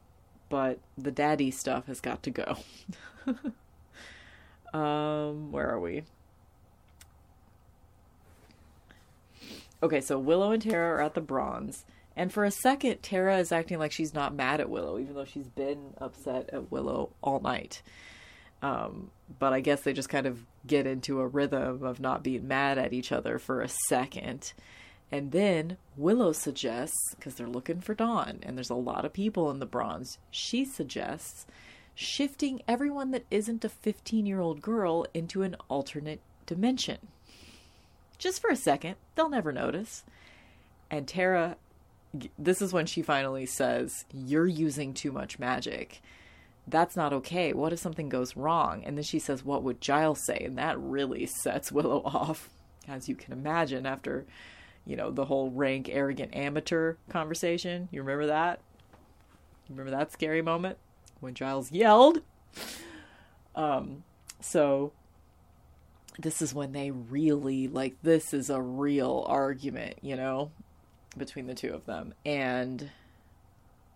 But 0.49 0.79
the 0.97 1.11
daddy 1.11 1.51
stuff 1.51 1.87
has 1.87 2.01
got 2.01 2.23
to 2.25 2.31
go. 2.31 2.59
um, 4.79 5.51
where 5.53 5.69
are 5.69 5.81
we? 5.81 6.03
Okay, 9.83 10.01
so 10.01 10.19
Willow 10.19 10.53
and 10.53 10.63
Tara 10.63 10.97
are 10.97 11.03
at 11.03 11.15
the 11.15 11.21
bronze. 11.21 11.85
And 12.17 12.33
for 12.33 12.45
a 12.45 12.51
second, 12.51 13.03
Tara 13.03 13.39
is 13.39 13.51
acting 13.51 13.79
like 13.79 13.93
she's 13.93 14.15
not 14.15 14.35
mad 14.35 14.61
at 14.61 14.71
Willow, 14.71 14.99
even 14.99 15.15
though 15.15 15.25
she's 15.25 15.49
been 15.49 15.95
upset 15.99 16.49
at 16.53 16.71
Willow 16.71 17.11
all 17.23 17.41
night. 17.41 17.83
Um, 18.63 19.11
but 19.39 19.53
I 19.53 19.61
guess 19.61 19.83
they 19.83 19.93
just 19.93 20.09
kind 20.09 20.27
of 20.27 20.45
get 20.67 20.87
into 20.87 21.21
a 21.21 21.27
rhythm 21.27 21.83
of 21.83 22.01
not 22.01 22.23
being 22.23 22.49
mad 22.49 22.79
at 22.79 22.93
each 22.93 23.13
other 23.13 23.39
for 23.39 23.61
a 23.61 23.69
second. 23.89 24.53
And 25.11 25.33
then 25.33 25.77
Willow 25.97 26.33
suggests, 26.33 27.15
because 27.15 27.35
they're 27.35 27.47
looking 27.47 27.81
for 27.81 27.95
Dawn, 27.95 28.39
and 28.43 28.57
there's 28.57 28.71
a 28.71 28.75
lot 28.75 29.05
of 29.05 29.13
people 29.13 29.51
in 29.51 29.59
the 29.59 29.67
bronze, 29.67 30.19
she 30.31 30.65
suggests 30.65 31.47
shifting 31.95 32.63
everyone 32.67 33.11
that 33.11 33.25
isn't 33.31 33.65
a 33.65 33.69
15 33.69 34.27
year 34.27 34.41
old 34.41 34.61
girl 34.61 35.07
into 35.15 35.43
an 35.43 35.57
alternate 35.69 36.21
dimension. 36.47 36.99
Just 38.19 38.41
for 38.41 38.51
a 38.51 38.57
second, 38.57 38.97
they'll 39.15 39.29
never 39.29 39.53
notice. 39.53 40.05
And 40.91 41.07
Tara 41.07 41.57
this 42.39 42.63
is 42.63 42.73
when 42.73 42.87
she 42.87 43.03
finally 43.03 43.47
says, 43.47 44.05
You're 44.13 44.47
using 44.47 44.95
too 44.95 45.13
much 45.13 45.39
magic. 45.39 46.03
That's 46.67 46.97
not 46.97 47.13
okay. 47.13 47.53
What 47.53 47.73
if 47.73 47.79
something 47.79 48.09
goes 48.09 48.37
wrong? 48.37 48.83
And 48.85 48.97
then 48.97 49.05
she 49.05 49.19
says, 49.19 49.45
What 49.45 49.63
would 49.63 49.81
Giles 49.81 50.25
say? 50.25 50.39
And 50.45 50.57
that 50.59 50.79
really 50.79 51.27
sets 51.43 51.73
Willow 51.73 52.03
off, 52.05 52.51
as 52.89 53.09
you 53.09 53.15
can 53.15 53.33
imagine, 53.33 53.87
after, 53.87 54.25
you 54.87 54.97
know, 54.97 55.11
the 55.11 55.27
whole 55.27 55.51
rank, 55.51 55.89
arrogant 55.91 56.35
amateur 56.35 56.97
conversation. 57.09 57.89
You 57.91 58.03
remember 58.03 58.27
that? 58.27 58.61
Remember 59.69 59.91
that 59.91 60.13
scary 60.13 60.43
moment 60.43 60.79
when 61.21 61.35
Giles 61.35 61.73
yelled? 61.73 62.21
Um, 63.55 64.05
so 64.41 64.93
this 66.19 66.43
is 66.43 66.55
when 66.55 66.73
they 66.73 66.91
really 66.91 67.67
like 67.69 67.97
this 68.03 68.35
is 68.35 68.51
a 68.51 68.61
real 68.61 69.25
argument, 69.27 69.99
you 70.03 70.17
know? 70.17 70.51
Between 71.19 71.47
the 71.47 71.55
two 71.55 71.73
of 71.73 71.87
them. 71.87 72.15
And 72.25 72.91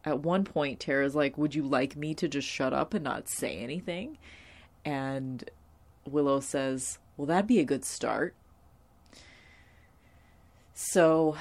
at 0.04 0.20
one 0.20 0.44
point, 0.44 0.80
Tara's 0.80 1.14
like, 1.14 1.36
Would 1.38 1.54
you 1.54 1.62
like 1.62 1.96
me 1.96 2.14
to 2.14 2.28
just 2.28 2.48
shut 2.48 2.72
up 2.72 2.94
and 2.94 3.04
not 3.04 3.28
say 3.28 3.58
anything? 3.58 4.18
And 4.84 5.48
Willow 6.06 6.40
says, 6.40 6.98
Well, 7.16 7.26
that'd 7.26 7.46
be 7.46 7.60
a 7.60 7.64
good 7.64 7.84
start. 7.84 8.34
So, 10.74 11.36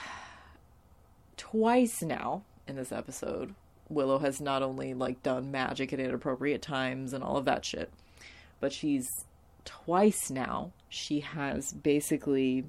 twice 1.37 2.01
now 2.01 2.43
in 2.67 2.75
this 2.75 2.91
episode, 2.91 3.53
Willow 3.89 4.19
has 4.19 4.41
not 4.41 4.63
only 4.63 4.93
like 4.93 5.23
done 5.23 5.51
magic 5.51 5.93
at 5.93 5.99
inappropriate 5.99 6.61
times 6.61 7.13
and 7.13 7.23
all 7.23 7.37
of 7.37 7.45
that 7.45 7.63
shit, 7.63 7.91
but 8.59 8.73
she's 8.73 9.07
twice 9.63 10.29
now 10.29 10.71
she 10.89 11.19
has 11.19 11.73
basically 11.73 12.65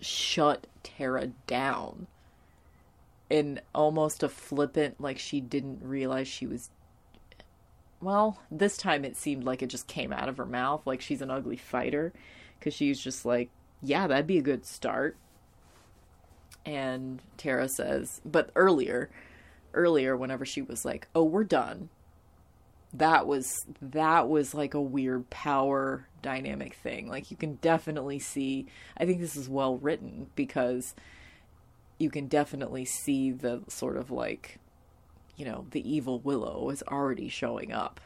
shut 0.00 0.66
Tara 0.82 1.28
down 1.46 2.06
in 3.28 3.60
almost 3.74 4.22
a 4.22 4.28
flippant, 4.28 5.00
like 5.00 5.18
she 5.18 5.40
didn't 5.40 5.80
realize 5.82 6.28
she 6.28 6.46
was. 6.46 6.70
Well, 8.00 8.40
this 8.50 8.76
time 8.76 9.04
it 9.04 9.16
seemed 9.16 9.44
like 9.44 9.62
it 9.62 9.68
just 9.68 9.86
came 9.86 10.12
out 10.12 10.28
of 10.28 10.38
her 10.38 10.46
mouth, 10.46 10.86
like 10.86 11.00
she's 11.00 11.22
an 11.22 11.30
ugly 11.30 11.56
fighter, 11.56 12.12
because 12.58 12.74
she's 12.74 13.00
just 13.00 13.24
like, 13.24 13.50
yeah, 13.82 14.06
that'd 14.06 14.26
be 14.26 14.38
a 14.38 14.42
good 14.42 14.64
start. 14.66 15.16
And 16.66 17.22
Tara 17.36 17.68
says, 17.68 18.20
but 18.24 18.50
earlier, 18.56 19.10
earlier, 19.72 20.16
whenever 20.16 20.44
she 20.44 20.62
was 20.62 20.84
like, 20.84 21.08
oh, 21.14 21.24
we're 21.24 21.44
done, 21.44 21.88
that 22.92 23.26
was 23.26 23.66
that 23.80 24.28
was 24.28 24.54
like 24.54 24.74
a 24.74 24.80
weird 24.80 25.28
power 25.30 26.06
dynamic 26.22 26.74
thing 26.74 27.08
like 27.08 27.30
you 27.30 27.36
can 27.36 27.54
definitely 27.56 28.18
see 28.18 28.66
i 28.96 29.06
think 29.06 29.20
this 29.20 29.36
is 29.36 29.48
well 29.48 29.76
written 29.76 30.26
because 30.34 30.94
you 31.98 32.10
can 32.10 32.26
definitely 32.26 32.84
see 32.84 33.30
the 33.30 33.62
sort 33.68 33.96
of 33.96 34.10
like 34.10 34.58
you 35.36 35.44
know 35.44 35.66
the 35.70 35.88
evil 35.88 36.18
willow 36.20 36.68
is 36.70 36.82
already 36.88 37.28
showing 37.28 37.72
up 37.72 38.00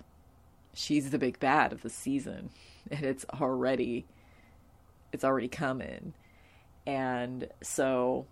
she's 0.74 1.11
the 1.11 1.18
big 1.18 1.41
bad 1.41 1.72
of 1.72 1.82
the 1.82 1.91
season 1.91 2.51
and 2.91 3.05
it's 3.05 3.24
already 3.41 4.05
it's 5.14 5.24
already 5.24 5.49
coming. 5.49 6.12
And 6.87 7.49
so 7.62 8.26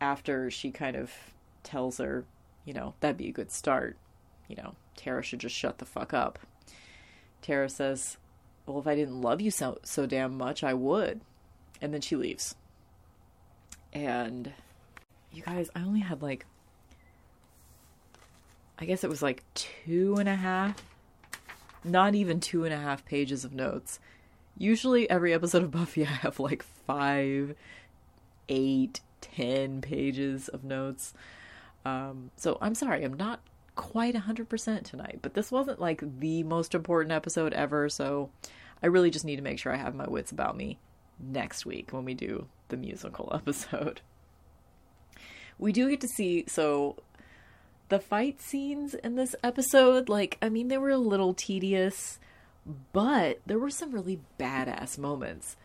after 0.00 0.50
she 0.50 0.70
kind 0.70 0.96
of 0.96 1.12
tells 1.62 1.98
her, 1.98 2.24
you 2.64 2.72
know, 2.72 2.94
that'd 3.00 3.18
be 3.18 3.28
a 3.28 3.32
good 3.32 3.52
start, 3.52 3.98
you 4.48 4.56
know, 4.56 4.74
Tara 4.96 5.22
should 5.22 5.40
just 5.40 5.54
shut 5.54 5.78
the 5.78 5.84
fuck 5.84 6.12
up. 6.12 6.38
Tara 7.42 7.68
says, 7.68 8.16
Well, 8.66 8.78
if 8.78 8.86
I 8.86 8.94
didn't 8.94 9.20
love 9.20 9.40
you 9.40 9.50
so 9.50 9.78
so 9.84 10.06
damn 10.06 10.36
much, 10.36 10.64
I 10.64 10.74
would. 10.74 11.20
And 11.80 11.92
then 11.92 12.00
she 12.00 12.16
leaves. 12.16 12.54
And 13.92 14.52
you 15.32 15.42
guys, 15.42 15.70
I 15.74 15.80
only 15.80 16.00
had 16.00 16.22
like 16.22 16.46
I 18.78 18.84
guess 18.84 19.04
it 19.04 19.10
was 19.10 19.22
like 19.22 19.42
two 19.54 20.16
and 20.18 20.28
a 20.28 20.36
half, 20.36 20.82
not 21.82 22.14
even 22.14 22.40
two 22.40 22.64
and 22.64 22.74
a 22.74 22.78
half 22.78 23.04
pages 23.06 23.44
of 23.44 23.54
notes. 23.54 23.98
Usually, 24.58 25.08
every 25.08 25.32
episode 25.32 25.62
of 25.62 25.70
Buffy, 25.70 26.02
I 26.06 26.10
have 26.10 26.38
like 26.38 26.62
five, 26.62 27.54
eight, 28.48 29.00
ten 29.20 29.80
pages 29.80 30.48
of 30.48 30.64
notes. 30.64 31.14
Um, 31.84 32.30
so 32.36 32.58
I'm 32.60 32.74
sorry, 32.74 33.04
I'm 33.04 33.14
not 33.14 33.40
quite 33.76 34.14
100% 34.14 34.82
tonight, 34.82 35.20
but 35.22 35.34
this 35.34 35.52
wasn't 35.52 35.80
like 35.80 36.02
the 36.20 36.42
most 36.42 36.74
important 36.74 37.12
episode 37.12 37.52
ever, 37.52 37.88
so 37.88 38.30
I 38.82 38.86
really 38.86 39.10
just 39.10 39.24
need 39.24 39.36
to 39.36 39.42
make 39.42 39.58
sure 39.58 39.72
I 39.72 39.76
have 39.76 39.94
my 39.94 40.08
wits 40.08 40.32
about 40.32 40.56
me 40.56 40.78
next 41.20 41.64
week 41.64 41.92
when 41.92 42.04
we 42.04 42.14
do 42.14 42.46
the 42.68 42.76
musical 42.76 43.30
episode. 43.34 44.00
We 45.58 45.72
do 45.72 45.88
get 45.88 46.00
to 46.00 46.08
see, 46.08 46.44
so 46.48 46.96
the 47.88 47.98
fight 47.98 48.42
scenes 48.42 48.94
in 48.94 49.14
this 49.14 49.36
episode, 49.42 50.08
like, 50.08 50.38
I 50.42 50.48
mean, 50.48 50.68
they 50.68 50.78
were 50.78 50.90
a 50.90 50.98
little 50.98 51.34
tedious, 51.34 52.18
but 52.92 53.40
there 53.46 53.58
were 53.58 53.70
some 53.70 53.92
really 53.92 54.20
badass 54.38 54.98
moments. 54.98 55.56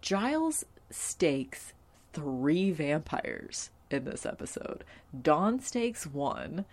Giles 0.00 0.64
stakes 0.90 1.72
three 2.12 2.70
vampires 2.70 3.70
in 3.90 4.04
this 4.04 4.24
episode. 4.24 4.84
Dawn 5.20 5.60
stakes 5.60 6.06
one. 6.06 6.64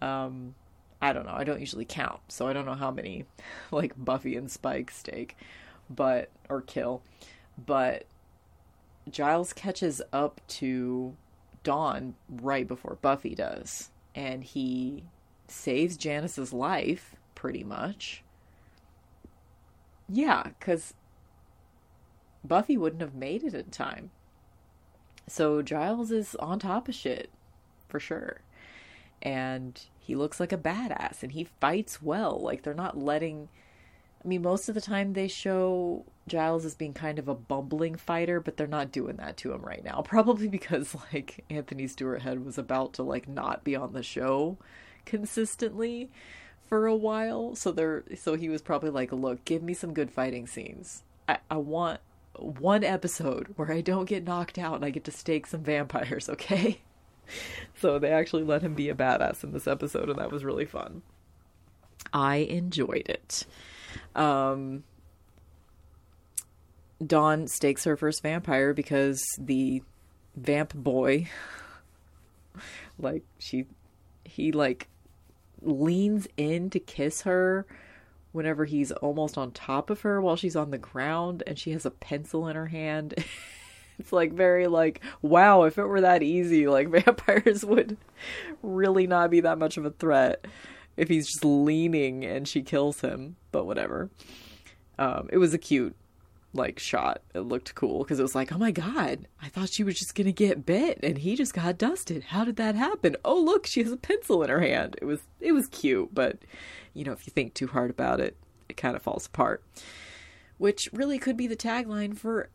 Um, 0.00 0.54
I 1.02 1.12
don't 1.12 1.26
know. 1.26 1.34
I 1.34 1.44
don't 1.44 1.60
usually 1.60 1.84
count, 1.84 2.20
so 2.28 2.46
I 2.46 2.52
don't 2.52 2.66
know 2.66 2.74
how 2.74 2.90
many, 2.90 3.24
like 3.70 3.92
Buffy 3.96 4.36
and 4.36 4.50
Spike 4.50 4.90
stake, 4.90 5.36
but 5.88 6.30
or 6.48 6.60
kill. 6.60 7.02
But 7.64 8.04
Giles 9.10 9.52
catches 9.52 10.02
up 10.12 10.40
to 10.48 11.16
Dawn 11.62 12.14
right 12.28 12.66
before 12.66 12.98
Buffy 13.00 13.34
does, 13.34 13.90
and 14.14 14.44
he 14.44 15.04
saves 15.48 15.96
Janice's 15.96 16.52
life 16.52 17.16
pretty 17.34 17.64
much. 17.64 18.22
Yeah, 20.08 20.44
because 20.58 20.94
Buffy 22.44 22.76
wouldn't 22.76 23.02
have 23.02 23.14
made 23.14 23.44
it 23.44 23.54
in 23.54 23.70
time. 23.70 24.10
So 25.26 25.62
Giles 25.62 26.10
is 26.10 26.34
on 26.36 26.58
top 26.58 26.88
of 26.88 26.94
shit 26.94 27.30
for 27.88 28.00
sure. 28.00 28.40
And 29.22 29.80
he 30.00 30.16
looks 30.16 30.40
like 30.40 30.52
a 30.52 30.58
badass 30.58 31.22
and 31.22 31.32
he 31.32 31.44
fights 31.44 32.02
well. 32.02 32.38
Like 32.40 32.62
they're 32.62 32.74
not 32.74 32.98
letting 32.98 33.48
I 34.24 34.28
mean 34.28 34.42
most 34.42 34.68
of 34.68 34.74
the 34.74 34.80
time 34.80 35.12
they 35.12 35.28
show 35.28 36.04
Giles 36.26 36.64
as 36.64 36.74
being 36.74 36.94
kind 36.94 37.18
of 37.18 37.28
a 37.28 37.34
bumbling 37.34 37.96
fighter, 37.96 38.40
but 38.40 38.56
they're 38.56 38.66
not 38.66 38.92
doing 38.92 39.16
that 39.16 39.36
to 39.38 39.52
him 39.52 39.62
right 39.62 39.84
now. 39.84 40.02
Probably 40.04 40.48
because 40.48 40.96
like 41.12 41.44
Anthony 41.50 41.86
Stewart 41.86 42.22
Head 42.22 42.44
was 42.44 42.58
about 42.58 42.94
to 42.94 43.02
like 43.02 43.28
not 43.28 43.62
be 43.62 43.76
on 43.76 43.92
the 43.92 44.02
show 44.02 44.58
consistently 45.04 46.10
for 46.66 46.86
a 46.86 46.96
while. 46.96 47.54
So 47.54 47.72
they're 47.72 48.04
so 48.16 48.34
he 48.34 48.48
was 48.48 48.62
probably 48.62 48.90
like, 48.90 49.12
"Look, 49.12 49.44
give 49.44 49.62
me 49.62 49.74
some 49.74 49.92
good 49.92 50.10
fighting 50.10 50.46
scenes. 50.46 51.02
I 51.28 51.38
I 51.50 51.56
want 51.56 52.00
one 52.36 52.84
episode 52.84 53.52
where 53.56 53.72
I 53.72 53.80
don't 53.80 54.08
get 54.08 54.24
knocked 54.24 54.56
out 54.56 54.76
and 54.76 54.84
I 54.84 54.90
get 54.90 55.04
to 55.04 55.10
stake 55.10 55.46
some 55.46 55.62
vampires, 55.62 56.28
okay?" 56.30 56.80
So 57.80 57.98
they 57.98 58.10
actually 58.10 58.44
let 58.44 58.62
him 58.62 58.74
be 58.74 58.88
a 58.88 58.94
badass 58.94 59.44
in 59.44 59.52
this 59.52 59.66
episode 59.66 60.08
and 60.08 60.18
that 60.18 60.32
was 60.32 60.44
really 60.44 60.66
fun. 60.66 61.02
I 62.12 62.36
enjoyed 62.36 63.08
it. 63.08 63.46
Um 64.14 64.84
Dawn 67.04 67.46
stakes 67.48 67.84
her 67.84 67.96
first 67.96 68.22
vampire 68.22 68.74
because 68.74 69.22
the 69.38 69.82
vamp 70.36 70.74
boy 70.74 71.28
like 72.98 73.22
she 73.38 73.66
he 74.24 74.52
like 74.52 74.88
leans 75.62 76.28
in 76.36 76.70
to 76.70 76.78
kiss 76.78 77.22
her 77.22 77.66
whenever 78.32 78.64
he's 78.64 78.92
almost 78.92 79.36
on 79.36 79.50
top 79.50 79.90
of 79.90 80.02
her 80.02 80.20
while 80.20 80.36
she's 80.36 80.56
on 80.56 80.70
the 80.70 80.78
ground 80.78 81.42
and 81.46 81.58
she 81.58 81.72
has 81.72 81.84
a 81.84 81.90
pencil 81.90 82.46
in 82.46 82.56
her 82.56 82.66
hand. 82.66 83.14
it's 84.00 84.12
like 84.12 84.32
very 84.32 84.66
like 84.66 85.00
wow, 85.22 85.62
if 85.64 85.78
it 85.78 85.86
were 85.86 86.00
that 86.00 86.22
easy, 86.22 86.66
like 86.66 86.88
vampires 86.90 87.64
would 87.64 87.96
really 88.62 89.06
not 89.06 89.30
be 89.30 89.40
that 89.40 89.58
much 89.58 89.76
of 89.76 89.84
a 89.84 89.90
threat 89.90 90.46
if 90.96 91.08
he's 91.08 91.28
just 91.28 91.44
leaning 91.44 92.24
and 92.24 92.46
she 92.46 92.62
kills 92.62 93.00
him, 93.00 93.36
but 93.52 93.66
whatever. 93.66 94.10
Um, 94.98 95.28
it 95.32 95.38
was 95.38 95.54
a 95.54 95.58
cute 95.58 95.96
like 96.52 96.78
shot. 96.78 97.22
It 97.34 97.40
looked 97.40 97.74
cool 97.74 98.00
because 98.00 98.18
it 98.18 98.22
was 98.22 98.34
like, 98.34 98.52
oh 98.52 98.58
my 98.58 98.70
god, 98.70 99.26
I 99.40 99.48
thought 99.48 99.70
she 99.70 99.84
was 99.84 99.98
just 99.98 100.14
gonna 100.14 100.32
get 100.32 100.66
bit 100.66 100.98
and 101.02 101.18
he 101.18 101.36
just 101.36 101.54
got 101.54 101.78
dusted. 101.78 102.24
How 102.24 102.44
did 102.44 102.56
that 102.56 102.74
happen? 102.74 103.16
Oh 103.24 103.40
look, 103.40 103.66
she 103.66 103.82
has 103.82 103.92
a 103.92 103.96
pencil 103.96 104.42
in 104.42 104.50
her 104.50 104.60
hand. 104.60 104.96
It 105.00 105.04
was 105.04 105.20
it 105.40 105.52
was 105.52 105.68
cute, 105.68 106.14
but 106.14 106.38
you 106.92 107.04
know 107.04 107.12
if 107.12 107.26
you 107.26 107.30
think 107.30 107.54
too 107.54 107.68
hard 107.68 107.90
about 107.90 108.20
it, 108.20 108.36
it 108.68 108.76
kind 108.76 108.96
of 108.96 109.02
falls 109.02 109.26
apart. 109.26 109.62
Which 110.58 110.90
really 110.92 111.18
could 111.18 111.36
be 111.38 111.46
the 111.46 111.56
tagline 111.56 112.16
for 112.16 112.50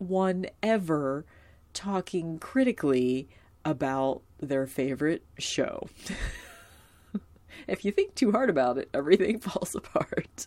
anyone 0.00 0.46
ever 0.62 1.24
talking 1.72 2.38
critically 2.38 3.28
about 3.64 4.22
their 4.40 4.66
favorite 4.66 5.22
show. 5.38 5.88
if 7.68 7.84
you 7.84 7.92
think 7.92 8.14
too 8.14 8.32
hard 8.32 8.50
about 8.50 8.78
it, 8.78 8.88
everything 8.94 9.38
falls 9.40 9.74
apart 9.74 10.46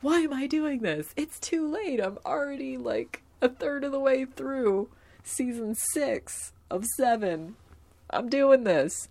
why 0.00 0.20
am 0.20 0.32
I 0.32 0.46
doing 0.46 0.80
this? 0.80 1.12
It's 1.16 1.40
too 1.40 1.68
late. 1.68 2.00
I'm 2.00 2.18
already 2.24 2.76
like 2.76 3.22
a 3.40 3.48
third 3.48 3.84
of 3.84 3.92
the 3.92 4.00
way 4.00 4.24
through 4.24 4.88
season 5.24 5.74
six 5.74 6.52
of 6.70 6.84
seven. 6.96 7.56
I'm 8.10 8.28
doing 8.28 8.64
this. 8.64 9.08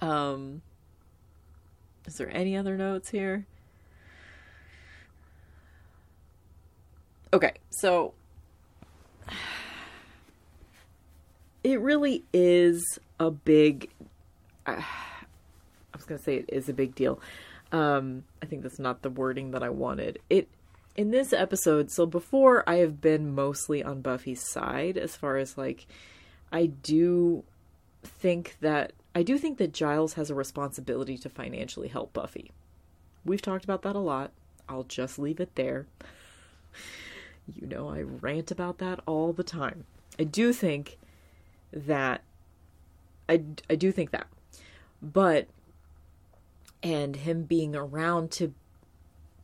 Um, 0.00 0.62
is 2.06 2.14
there 2.14 2.34
any 2.34 2.56
other 2.56 2.76
notes 2.76 3.10
here? 3.10 3.46
Okay, 7.34 7.54
so 7.68 8.14
it 11.64 11.80
really 11.80 12.22
is 12.32 13.00
a 13.18 13.32
big. 13.32 13.90
Uh, 14.64 14.76
I 14.80 15.96
was 15.96 16.04
gonna 16.04 16.22
say 16.22 16.36
it 16.36 16.44
is 16.48 16.68
a 16.68 16.72
big 16.72 16.94
deal. 16.94 17.20
Um, 17.72 18.22
I 18.40 18.46
think 18.46 18.62
that's 18.62 18.78
not 18.78 19.02
the 19.02 19.10
wording 19.10 19.50
that 19.50 19.64
I 19.64 19.70
wanted. 19.70 20.20
It 20.30 20.48
in 20.94 21.10
this 21.10 21.32
episode, 21.32 21.90
so 21.90 22.06
before 22.06 22.62
I 22.68 22.76
have 22.76 23.00
been 23.00 23.34
mostly 23.34 23.82
on 23.82 24.00
Buffy's 24.00 24.48
side 24.48 24.96
as 24.96 25.16
far 25.16 25.36
as 25.36 25.58
like 25.58 25.88
I 26.52 26.66
do 26.66 27.42
think 28.04 28.58
that 28.60 28.92
I 29.12 29.24
do 29.24 29.38
think 29.38 29.58
that 29.58 29.72
Giles 29.72 30.12
has 30.12 30.30
a 30.30 30.36
responsibility 30.36 31.18
to 31.18 31.28
financially 31.28 31.88
help 31.88 32.12
Buffy. 32.12 32.52
We've 33.24 33.42
talked 33.42 33.64
about 33.64 33.82
that 33.82 33.96
a 33.96 34.00
lot. 34.00 34.30
I'll 34.68 34.84
just 34.84 35.18
leave 35.18 35.40
it 35.40 35.56
there. 35.56 35.86
You 37.52 37.66
know, 37.66 37.88
I 37.88 38.02
rant 38.02 38.50
about 38.50 38.78
that 38.78 39.00
all 39.06 39.32
the 39.32 39.44
time. 39.44 39.84
I 40.18 40.24
do 40.24 40.52
think 40.52 40.98
that 41.72 42.22
I 43.28 43.42
I 43.68 43.74
do 43.74 43.92
think 43.92 44.10
that. 44.10 44.28
But 45.02 45.48
and 46.82 47.16
him 47.16 47.44
being 47.44 47.74
around 47.74 48.30
to 48.32 48.54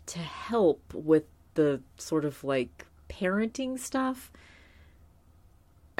to 0.06 0.18
help 0.18 0.94
with 0.94 1.24
the 1.54 1.80
sort 1.98 2.24
of 2.24 2.42
like 2.42 2.86
parenting 3.08 3.78
stuff 3.78 4.30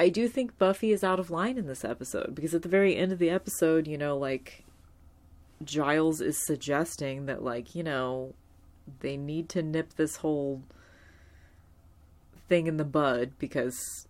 I 0.01 0.09
do 0.09 0.27
think 0.27 0.57
Buffy 0.57 0.91
is 0.91 1.03
out 1.03 1.19
of 1.19 1.29
line 1.29 1.59
in 1.59 1.67
this 1.67 1.85
episode 1.85 2.33
because 2.33 2.55
at 2.55 2.63
the 2.63 2.69
very 2.69 2.95
end 2.95 3.11
of 3.11 3.19
the 3.19 3.29
episode, 3.29 3.85
you 3.85 3.99
know, 3.99 4.17
like 4.17 4.65
Giles 5.63 6.21
is 6.21 6.43
suggesting 6.43 7.27
that 7.27 7.43
like, 7.43 7.75
you 7.75 7.83
know, 7.83 8.33
they 9.01 9.15
need 9.15 9.47
to 9.49 9.61
nip 9.61 9.93
this 9.97 10.15
whole 10.15 10.63
thing 12.51 12.67
in 12.67 12.75
the 12.75 12.83
bud 12.83 13.31
because 13.39 14.09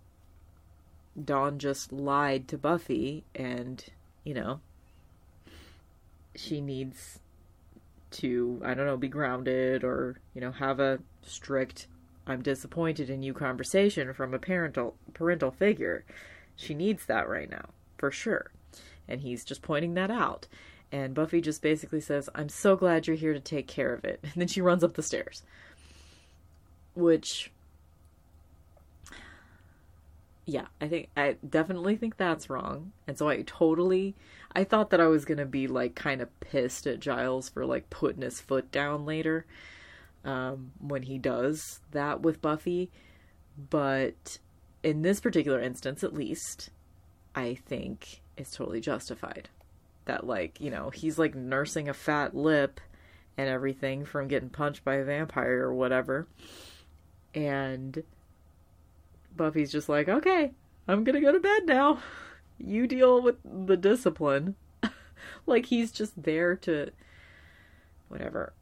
Dawn 1.23 1.59
just 1.59 1.93
lied 1.93 2.47
to 2.47 2.57
Buffy 2.57 3.23
and, 3.35 3.85
you 4.23 4.33
know, 4.33 4.61
she 6.35 6.59
needs 6.59 7.19
to 8.09 8.59
I 8.65 8.73
don't 8.73 8.87
know 8.87 8.97
be 8.97 9.07
grounded 9.07 9.83
or 9.83 10.19
you 10.33 10.41
know 10.41 10.51
have 10.51 10.79
a 10.79 10.99
strict 11.21 11.87
I'm 12.25 12.41
disappointed 12.41 13.11
in 13.11 13.21
you 13.21 13.33
conversation 13.33 14.11
from 14.15 14.33
a 14.33 14.39
parental 14.39 14.95
parental 15.13 15.51
figure. 15.51 16.03
She 16.55 16.73
needs 16.73 17.05
that 17.05 17.29
right 17.29 17.49
now 17.49 17.69
for 17.99 18.09
sure. 18.09 18.49
And 19.07 19.21
he's 19.21 19.45
just 19.45 19.61
pointing 19.61 19.93
that 19.93 20.09
out. 20.09 20.47
And 20.91 21.13
Buffy 21.13 21.41
just 21.41 21.61
basically 21.61 22.01
says, 22.01 22.27
I'm 22.33 22.49
so 22.49 22.75
glad 22.75 23.05
you're 23.05 23.15
here 23.15 23.33
to 23.33 23.39
take 23.39 23.67
care 23.67 23.93
of 23.93 24.03
it. 24.03 24.19
And 24.23 24.33
then 24.33 24.47
she 24.47 24.61
runs 24.61 24.83
up 24.83 24.95
the 24.95 25.03
stairs. 25.03 25.43
Which, 26.95 27.51
yeah, 30.51 30.65
I 30.81 30.89
think, 30.89 31.09
I 31.15 31.37
definitely 31.47 31.95
think 31.95 32.17
that's 32.17 32.49
wrong. 32.49 32.91
And 33.07 33.17
so 33.17 33.29
I 33.29 33.43
totally, 33.43 34.15
I 34.53 34.65
thought 34.65 34.89
that 34.89 34.99
I 34.99 35.07
was 35.07 35.23
going 35.23 35.37
to 35.37 35.45
be 35.45 35.67
like 35.67 35.95
kind 35.95 36.21
of 36.21 36.39
pissed 36.41 36.85
at 36.87 36.99
Giles 36.99 37.47
for 37.47 37.65
like 37.65 37.89
putting 37.89 38.21
his 38.21 38.41
foot 38.41 38.69
down 38.69 39.05
later 39.05 39.45
um, 40.25 40.73
when 40.77 41.03
he 41.03 41.17
does 41.17 41.79
that 41.91 42.21
with 42.21 42.41
Buffy. 42.41 42.91
But 43.69 44.39
in 44.83 45.03
this 45.03 45.21
particular 45.21 45.61
instance, 45.61 46.03
at 46.03 46.13
least, 46.13 46.69
I 47.33 47.55
think 47.55 48.21
it's 48.35 48.53
totally 48.53 48.81
justified 48.81 49.47
that 50.05 50.25
like 50.25 50.59
you 50.59 50.71
know 50.71 50.89
he's 50.89 51.19
like 51.19 51.35
nursing 51.35 51.87
a 51.87 51.93
fat 51.93 52.35
lip 52.35 52.81
and 53.37 53.47
everything 53.47 54.03
from 54.03 54.27
getting 54.27 54.49
punched 54.49 54.83
by 54.83 54.95
a 54.95 55.05
vampire 55.05 55.61
or 55.61 55.73
whatever 55.75 56.27
and 57.35 58.03
buffy's 59.35 59.71
just 59.71 59.89
like 59.89 60.09
okay 60.09 60.51
i'm 60.87 61.03
gonna 61.03 61.21
go 61.21 61.31
to 61.31 61.39
bed 61.39 61.65
now. 61.65 61.99
You 62.57 62.85
deal 62.85 63.21
with 63.21 63.37
the 63.43 63.77
discipline. 63.77 64.55
Like 65.45 65.67
he's 65.67 65.91
just 65.91 66.21
there 66.21 66.55
to 66.57 66.91
whatever. 68.07 68.53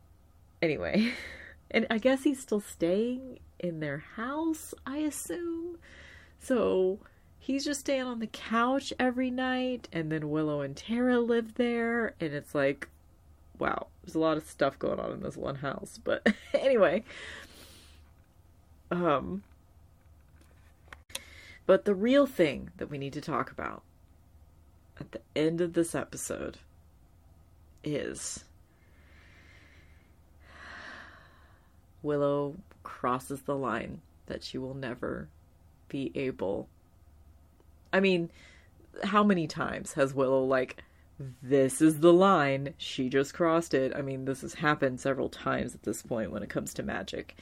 Anyway 0.61 1.13
and 1.71 1.85
i 1.89 1.97
guess 1.97 2.23
he's 2.23 2.39
still 2.39 2.59
staying 2.59 3.39
in 3.59 3.79
their 3.79 3.99
house 4.15 4.73
i 4.85 4.97
assume. 4.97 5.77
So 6.39 6.99
he's 7.37 7.65
just 7.65 7.81
staying 7.81 8.03
on 8.03 8.19
the 8.19 8.27
couch 8.27 8.93
every 8.99 9.31
night 9.31 9.87
and 9.91 10.11
then 10.11 10.29
willow 10.29 10.61
and 10.61 10.75
tara 10.75 11.19
live 11.19 11.55
there 11.55 12.13
and 12.19 12.33
it's 12.33 12.53
like 12.53 12.87
wow 13.57 13.87
there's 14.03 14.15
a 14.15 14.19
lot 14.19 14.37
of 14.37 14.45
stuff 14.45 14.77
going 14.79 14.99
on 14.99 15.11
in 15.11 15.21
this 15.21 15.37
one 15.37 15.55
house 15.55 15.99
but 16.03 16.25
anyway. 16.53 17.03
Um 18.91 19.43
but 21.69 21.85
the 21.85 21.93
real 21.93 22.25
thing 22.25 22.71
that 22.77 22.89
we 22.89 22.97
need 22.97 23.13
to 23.13 23.21
talk 23.21 23.51
about 23.51 23.83
at 24.99 25.11
the 25.11 25.21
end 25.35 25.61
of 25.61 25.73
this 25.73 25.93
episode 25.93 26.57
is 27.83 28.43
willow 32.01 32.55
crosses 32.81 33.43
the 33.43 33.55
line 33.55 34.01
that 34.25 34.43
she 34.43 34.57
will 34.57 34.73
never 34.73 35.29
be 35.89 36.11
able 36.15 36.67
I 37.93 37.99
mean, 37.99 38.31
how 39.03 39.23
many 39.23 39.45
times 39.45 39.93
has 39.93 40.11
Willow 40.11 40.43
like 40.43 40.81
this 41.43 41.83
is 41.83 41.99
the 41.99 42.13
line, 42.13 42.73
she 42.79 43.09
just 43.09 43.35
crossed 43.35 43.75
it. 43.75 43.93
I 43.95 44.01
mean, 44.01 44.25
this 44.25 44.41
has 44.41 44.55
happened 44.55 44.99
several 44.99 45.29
times 45.29 45.75
at 45.75 45.83
this 45.83 46.01
point 46.01 46.31
when 46.31 46.41
it 46.41 46.49
comes 46.49 46.73
to 46.75 46.83
magic. 46.83 47.35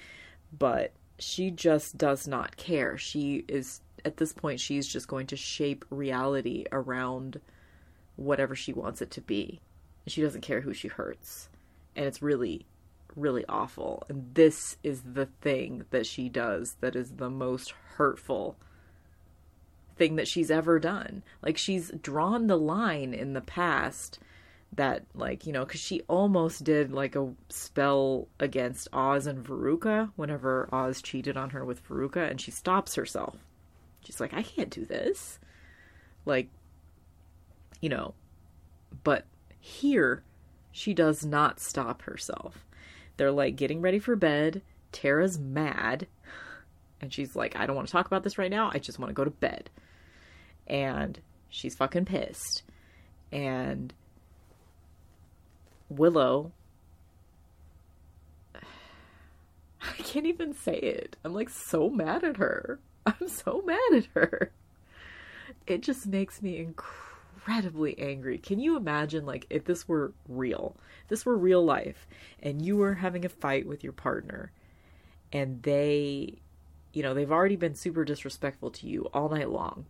But 0.58 0.92
she 1.18 1.50
just 1.50 1.98
does 1.98 2.28
not 2.28 2.58
care. 2.58 2.98
She 2.98 3.46
is 3.48 3.80
at 4.08 4.18
this 4.18 4.34
point 4.34 4.60
she's 4.60 4.88
just 4.88 5.08
going 5.08 5.28
to 5.28 5.36
shape 5.36 5.86
reality 5.90 6.66
around 6.72 7.40
whatever 8.16 8.56
she 8.56 8.74
wants 8.74 9.02
it 9.02 9.12
to 9.12 9.22
be. 9.22 9.62
She 10.08 10.22
doesn't 10.22 10.42
care 10.42 10.62
who 10.62 10.74
she 10.74 10.88
hurts. 10.88 11.50
And 11.96 12.06
it's 12.06 12.22
really 12.22 12.66
really 13.18 13.44
awful. 13.50 14.04
And 14.08 14.34
this 14.36 14.78
is 14.84 15.02
the 15.02 15.26
thing 15.26 15.86
that 15.90 16.06
she 16.06 16.30
does 16.30 16.78
that 16.82 16.96
is 16.96 17.12
the 17.12 17.30
most 17.30 17.74
hurtful 17.96 18.56
thing 19.98 20.16
that 20.16 20.28
she's 20.28 20.52
ever 20.52 20.80
done. 20.80 21.24
Like 21.42 21.58
she's 21.58 21.92
drawn 22.02 22.48
the 22.48 22.58
line 22.58 23.14
in 23.14 23.34
the 23.34 23.42
past 23.42 24.20
that 24.74 25.04
like, 25.16 25.48
you 25.48 25.52
know, 25.54 25.66
cuz 25.66 25.82
she 25.82 26.02
almost 26.02 26.64
did 26.64 26.92
like 26.92 27.16
a 27.16 27.34
spell 27.50 28.28
against 28.40 28.88
Oz 28.94 29.26
and 29.26 29.44
Veruca 29.44 30.12
whenever 30.16 30.70
Oz 30.72 31.02
cheated 31.02 31.36
on 31.36 31.50
her 31.50 31.66
with 31.66 31.88
Veruca 31.88 32.30
and 32.30 32.40
she 32.40 32.52
stops 32.52 32.96
herself. 32.96 33.38
She's 34.08 34.22
like, 34.22 34.34
"I 34.34 34.42
can't 34.42 34.70
do 34.70 34.86
this." 34.86 35.38
Like 36.26 36.48
you 37.82 37.90
know, 37.90 38.14
but 39.04 39.26
here 39.60 40.24
she 40.72 40.94
does 40.94 41.26
not 41.26 41.60
stop 41.60 42.04
herself. 42.04 42.66
They're 43.18 43.34
like 43.34 43.58
getting 43.58 43.82
ready 43.82 44.00
for 44.00 44.16
bed. 44.16 44.62
Tara's 44.94 45.38
mad. 45.38 46.08
And 47.02 47.12
she's 47.12 47.36
like, 47.36 47.58
I 47.58 47.66
don't 47.66 47.76
want 47.76 47.90
to 47.90 47.92
talk 47.92 48.08
about 48.08 48.24
this 48.24 48.38
right 48.38 48.50
now. 48.50 48.72
I 48.74 48.80
just 48.80 48.98
want 48.98 49.10
to 49.10 49.14
go 49.14 49.26
to 49.26 49.30
bed 49.30 49.70
and 50.66 51.20
she's 51.50 51.76
fucking 51.76 52.06
pissed. 52.06 52.64
And 53.30 53.94
Willow 55.90 56.54
I 58.56 58.64
can't 59.98 60.26
even 60.26 60.54
say 60.54 60.78
it. 60.78 61.18
I'm 61.26 61.34
like 61.34 61.50
so 61.50 61.90
mad 61.90 62.24
at 62.24 62.38
her. 62.38 62.80
I'm 63.08 63.28
so 63.28 63.64
mad 63.66 63.94
at 63.94 64.06
her. 64.14 64.52
It 65.66 65.82
just 65.82 66.08
makes 66.08 66.42
me 66.42 66.58
incredibly 66.58 67.98
angry. 68.00 68.38
Can 68.38 68.60
you 68.60 68.76
imagine 68.76 69.26
like 69.26 69.46
if 69.50 69.64
this 69.66 69.88
were 69.88 70.14
real? 70.28 70.76
If 71.04 71.10
this 71.10 71.26
were 71.26 71.38
real 71.38 71.64
life 71.64 72.08
and 72.44 72.62
you 72.62 72.78
were 72.78 72.96
having 72.96 73.26
a 73.26 73.30
fight 73.30 73.66
with 73.66 73.84
your 73.84 73.94
partner 73.94 74.52
and 75.32 75.64
they 75.64 76.40
you 76.94 77.04
know, 77.04 77.14
they've 77.14 77.32
already 77.32 77.58
been 77.58 77.76
super 77.76 78.04
disrespectful 78.04 78.72
to 78.72 78.88
you 78.88 79.04
all 79.14 79.30
night 79.30 79.50
long 79.50 79.86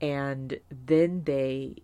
and 0.00 0.58
then 0.70 1.22
they 1.24 1.76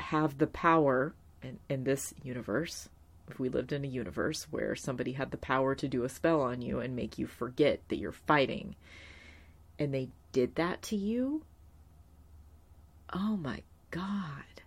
have 0.00 0.38
the 0.38 0.46
power 0.46 1.14
in, 1.42 1.58
in 1.68 1.84
this 1.84 2.12
universe 2.22 2.88
if 3.28 3.38
we 3.38 3.48
lived 3.48 3.72
in 3.72 3.84
a 3.84 3.88
universe 3.88 4.46
where 4.50 4.76
somebody 4.76 5.12
had 5.12 5.30
the 5.30 5.36
power 5.36 5.74
to 5.74 5.88
do 5.88 6.04
a 6.04 6.08
spell 6.08 6.40
on 6.40 6.62
you 6.62 6.80
and 6.80 6.94
make 6.94 7.18
you 7.18 7.26
forget 7.26 7.80
that 7.88 7.96
you're 7.96 8.12
fighting 8.12 8.74
and 9.78 9.92
they 9.92 10.08
did 10.32 10.54
that 10.56 10.82
to 10.82 10.96
you 10.96 11.42
oh 13.12 13.36
my 13.36 13.62
god 13.90 14.62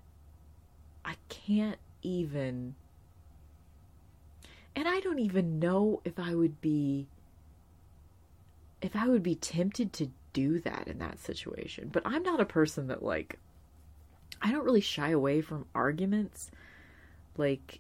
i 1.05 1.15
can't 1.29 1.79
even 2.01 2.75
and 4.75 4.87
i 4.87 4.99
don't 4.99 5.19
even 5.19 5.59
know 5.59 6.01
if 6.03 6.17
i 6.19 6.33
would 6.33 6.59
be 6.61 7.07
if 8.81 8.95
i 8.95 9.07
would 9.07 9.23
be 9.23 9.35
tempted 9.35 9.93
to 9.93 10.09
do 10.37 10.59
that 10.59 10.87
in 10.87 10.99
that 10.99 11.19
situation. 11.19 11.89
But 11.91 12.03
I'm 12.05 12.21
not 12.21 12.39
a 12.39 12.45
person 12.45 12.87
that 12.87 13.01
like 13.01 13.39
I 14.39 14.51
don't 14.51 14.65
really 14.65 14.81
shy 14.81 15.09
away 15.09 15.41
from 15.41 15.65
arguments. 15.73 16.51
Like 17.37 17.79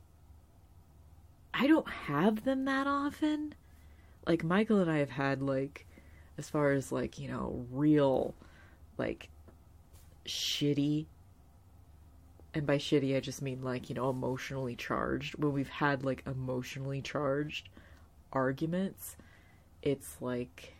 I 1.59 1.65
don't 1.65 1.89
have 1.89 2.43
them 2.43 2.65
that 2.65 2.85
often. 2.85 3.55
Like 4.27 4.43
Michael 4.43 4.79
and 4.79 4.91
I 4.91 4.99
have 4.99 5.09
had 5.09 5.41
like 5.41 5.87
as 6.37 6.49
far 6.49 6.71
as 6.71 6.91
like, 6.91 7.17
you 7.17 7.27
know, 7.27 7.65
real 7.71 8.35
like 8.99 9.29
shitty 10.25 11.07
and 12.53 12.67
by 12.67 12.77
shitty 12.77 13.17
I 13.17 13.21
just 13.21 13.41
mean 13.41 13.63
like, 13.63 13.89
you 13.89 13.95
know, 13.95 14.11
emotionally 14.11 14.75
charged. 14.75 15.35
When 15.35 15.51
we've 15.51 15.67
had 15.67 16.05
like 16.05 16.21
emotionally 16.27 17.01
charged 17.01 17.69
arguments, 18.31 19.15
it's 19.81 20.17
like 20.21 20.75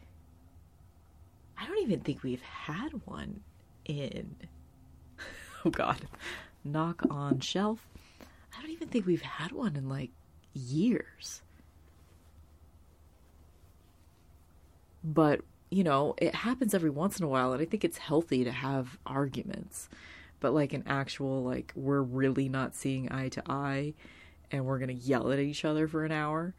I 1.58 1.66
don't 1.66 1.82
even 1.82 2.02
think 2.02 2.22
we've 2.22 2.42
had 2.42 2.92
one 3.06 3.42
in. 3.86 4.36
Oh 5.66 5.72
God, 5.72 6.08
knock 6.64 7.02
on 7.10 7.40
shelf. 7.40 7.86
I 8.56 8.62
don't 8.62 8.70
even 8.70 8.88
think 8.88 9.08
we've 9.08 9.24
had 9.24 9.52
one 9.52 9.76
in 9.76 9.90
like 9.90 10.12
years. 10.58 11.41
But, 15.03 15.41
you 15.70 15.84
know, 15.84 16.16
it 16.18 16.36
happens 16.36 16.74
every 16.74 16.89
once 16.89 17.20
in 17.20 17.26
a 17.26 17.30
while, 17.30 17.53
and 17.53 17.62
I 17.62 17.66
think 17.66 17.86
it's 17.86 17.97
healthy 17.97 18.43
to 18.43 18.51
have 18.51 18.97
arguments. 19.05 19.88
But, 20.39 20.53
like, 20.53 20.74
an 20.74 20.84
actual, 20.88 21.43
like, 21.43 21.72
we're 21.76 22.01
really 22.01 22.49
not 22.49 22.76
seeing 22.76 23.12
eye 23.12 23.30
to 23.30 23.43
eye 23.47 23.93
and 24.51 24.66
we're 24.66 24.80
going 24.80 24.95
to 24.95 25.03
yell 25.03 25.32
at 25.32 25.39
each 25.39 25.66
other 25.66 25.88
for 25.88 26.05
an 26.05 26.12
hour 26.12 26.53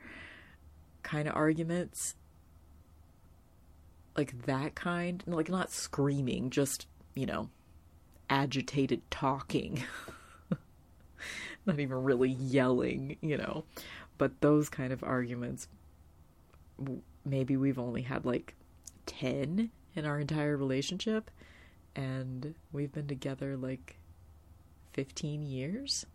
kind 1.03 1.27
of 1.27 1.35
arguments 1.35 2.15
like 4.17 4.47
that 4.47 4.75
kind, 4.75 5.23
like 5.27 5.49
not 5.49 5.71
screaming, 5.71 6.51
just, 6.51 6.87
you 7.15 7.25
know, 7.25 7.49
agitated 8.29 9.01
talking. 9.11 9.83
not 11.69 11.79
even 11.79 12.03
really 12.03 12.31
yelling, 12.31 13.17
you 13.21 13.37
know. 13.37 13.65
But 14.17 14.41
those 14.41 14.69
kind 14.69 14.93
of 14.93 15.05
arguments, 15.05 15.69
maybe 17.25 17.57
we've 17.57 17.79
only 17.79 18.03
had 18.03 18.25
like 18.25 18.55
10 19.07 19.71
in 19.95 20.05
our 20.05 20.19
entire 20.19 20.57
relationship, 20.57 21.31
and 21.95 22.55
we've 22.73 22.93
been 22.93 23.07
together 23.07 23.57
like 23.57 23.99
15 24.95 25.43
years. 25.43 26.07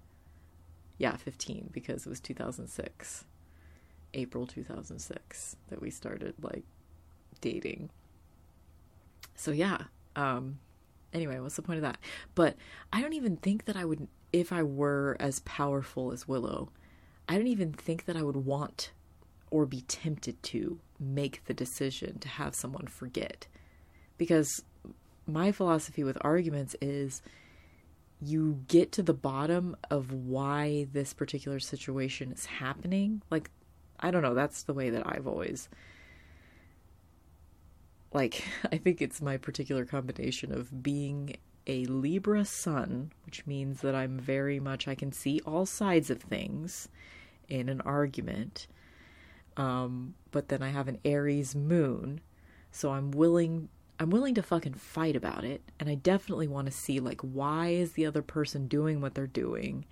Yeah, 0.98 1.16
15, 1.16 1.70
because 1.72 2.06
it 2.06 2.10
was 2.10 2.20
2006. 2.20 3.26
April 4.16 4.46
2006 4.46 5.56
that 5.70 5.82
we 5.82 5.90
started 5.90 6.36
like 6.42 6.64
dating. 7.42 7.90
So 9.36 9.52
yeah, 9.52 9.86
um 10.16 10.60
anyway, 11.14 11.40
what's 11.40 11.56
the 11.56 11.62
point 11.62 11.78
of 11.78 11.84
that? 11.84 11.98
But 12.36 12.56
I 12.92 13.02
don't 13.02 13.14
even 13.14 13.38
think 13.38 13.66
that 13.66 13.76
I 13.76 13.86
would, 13.86 14.08
if 14.34 14.52
I 14.52 14.64
were 14.64 15.16
as 15.20 15.40
powerful 15.42 16.12
as 16.12 16.28
Willow, 16.28 16.70
I 17.30 17.38
don't 17.38 17.48
even 17.48 17.72
think 17.72 18.06
that 18.06 18.18
I 18.18 18.24
would 18.24 18.36
want 18.36 18.92
or 19.52 19.68
be 19.68 19.82
tempted 19.82 20.42
to 20.42 20.80
make 21.00 21.46
the 21.46 21.54
decision 21.54 22.18
to 22.20 22.28
have 22.28 22.56
someone 22.56 22.88
forget. 22.88 23.46
Because 24.18 24.64
my 25.28 25.52
philosophy 25.52 26.04
with 26.04 26.18
arguments 26.22 26.76
is 26.82 27.22
you 28.20 28.64
get 28.68 28.92
to 28.94 29.04
the 29.04 29.14
bottom 29.14 29.76
of 29.92 30.12
why 30.12 30.88
this 30.92 31.14
particular 31.14 31.60
situation 31.60 32.32
is 32.32 32.46
happening. 32.46 33.22
Like, 33.30 33.52
I 34.00 34.12
don't 34.12 34.24
know, 34.24 34.34
that's 34.34 34.64
the 34.64 34.74
way 34.74 34.90
that 34.90 35.04
I've 35.06 35.28
always. 35.28 35.70
Like, 38.12 38.44
I 38.72 38.78
think 38.78 39.02
it's 39.02 39.22
my 39.22 39.38
particular 39.38 39.86
combination 39.86 40.52
of 40.52 40.82
being 40.82 41.38
a 41.68 41.86
Libra 41.86 42.46
sun, 42.46 43.12
which 43.26 43.46
means 43.46 43.82
that 43.82 43.96
I'm 43.96 44.20
very 44.20 44.60
much, 44.60 44.88
I 44.88 44.96
can 44.96 45.12
see 45.12 45.40
all 45.46 45.66
sides 45.66 46.10
of 46.10 46.22
things 46.22 46.90
in 47.48 47.70
an 47.70 47.82
argument. 47.82 48.68
Um, 49.56 50.16
but 50.32 50.50
then 50.50 50.62
I 50.62 50.70
have 50.70 50.88
an 50.88 51.00
Aries 51.06 51.56
moon, 51.56 52.22
so 52.72 52.92
I'm 52.92 53.12
willing 53.12 53.70
I'm 54.00 54.10
willing 54.10 54.34
to 54.36 54.44
fucking 54.44 54.74
fight 54.74 55.16
about 55.16 55.46
it, 55.46 55.62
and 55.80 55.88
I 55.88 55.96
definitely 55.96 56.48
want 56.48 56.66
to 56.66 56.72
see 56.72 57.00
like 57.00 57.22
why 57.22 57.70
is 57.70 57.94
the 57.94 58.06
other 58.06 58.24
person 58.24 58.68
doing 58.68 59.00
what 59.00 59.14
they're 59.14 59.28
doing 59.28 59.86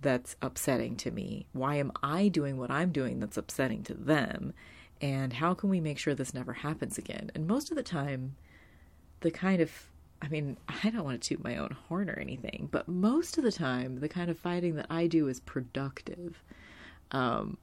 that's 0.00 0.36
upsetting 0.40 0.96
to 0.96 1.10
me? 1.10 1.46
Why 1.52 1.76
am 1.76 1.92
I 2.02 2.28
doing 2.28 2.56
what 2.56 2.70
I'm 2.70 2.92
doing 2.92 3.20
that's 3.20 3.36
upsetting 3.36 3.82
to 3.84 3.94
them? 3.94 4.54
And 5.00 5.34
how 5.34 5.52
can 5.52 5.68
we 5.68 5.80
make 5.80 5.98
sure 5.98 6.14
this 6.14 6.32
never 6.32 6.54
happens 6.54 6.96
again? 6.96 7.30
And 7.34 7.46
most 7.46 7.70
of 7.70 7.76
the 7.76 7.82
time, 7.82 8.36
the 9.20 9.30
kind 9.30 9.60
of 9.60 9.70
I 10.22 10.28
mean, 10.28 10.56
I 10.68 10.90
don't 10.90 11.04
want 11.04 11.20
to 11.20 11.28
toot 11.28 11.44
my 11.44 11.56
own 11.56 11.76
horn 11.88 12.08
or 12.08 12.18
anything, 12.18 12.68
but 12.70 12.88
most 12.88 13.38
of 13.38 13.44
the 13.44 13.52
time, 13.52 14.00
the 14.00 14.08
kind 14.08 14.30
of 14.30 14.38
fighting 14.38 14.76
that 14.76 14.86
I 14.88 15.06
do 15.06 15.28
is 15.28 15.40
productive. 15.40 16.42
Um, 17.10 17.58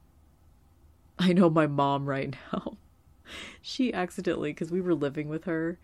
I 1.18 1.32
know 1.32 1.50
my 1.50 1.66
mom 1.66 2.06
right 2.06 2.34
now 2.52 2.76
she 3.62 3.92
accidentally 3.92 4.50
because 4.50 4.70
we 4.70 4.80
were 4.80 4.94
living 4.94 5.28
with 5.28 5.44
her 5.44 5.78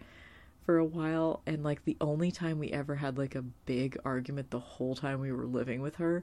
for 0.65 0.79
a 0.79 0.85
while 0.85 1.41
and 1.47 1.65
like 1.65 1.85
the 1.85 1.97
only 2.01 2.31
time 2.31 2.59
we 2.59 2.71
ever 2.71 2.97
had 2.97 3.19
like 3.19 3.35
a 3.35 3.43
big 3.43 3.99
argument 4.05 4.51
the 4.51 4.61
whole 4.61 4.95
time 4.95 5.21
we 5.21 5.33
were 5.33 5.47
living 5.47 5.81
with 5.81 5.97
her 5.97 6.23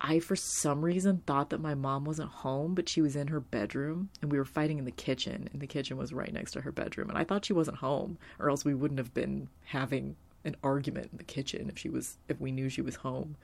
i 0.00 0.18
for 0.18 0.36
some 0.36 0.84
reason 0.84 1.22
thought 1.26 1.50
that 1.50 1.60
my 1.60 1.74
mom 1.74 2.04
wasn't 2.04 2.28
home 2.28 2.74
but 2.74 2.88
she 2.88 3.00
was 3.02 3.16
in 3.16 3.28
her 3.28 3.40
bedroom 3.40 4.08
and 4.20 4.32
we 4.32 4.38
were 4.38 4.44
fighting 4.44 4.78
in 4.78 4.84
the 4.84 4.90
kitchen 4.90 5.48
and 5.52 5.62
the 5.62 5.66
kitchen 5.66 5.96
was 5.96 6.12
right 6.12 6.32
next 6.32 6.52
to 6.52 6.60
her 6.60 6.72
bedroom 6.72 7.08
and 7.08 7.18
i 7.18 7.24
thought 7.24 7.44
she 7.44 7.52
wasn't 7.52 7.76
home 7.76 8.18
or 8.38 8.50
else 8.50 8.64
we 8.64 8.74
wouldn't 8.74 8.98
have 8.98 9.14
been 9.14 9.48
having 9.64 10.16
an 10.44 10.56
argument 10.62 11.08
in 11.12 11.18
the 11.18 11.24
kitchen 11.24 11.68
if 11.68 11.78
she 11.78 11.88
was 11.88 12.18
if 12.28 12.40
we 12.40 12.52
knew 12.52 12.68
she 12.68 12.82
was 12.82 12.96
home. 12.96 13.36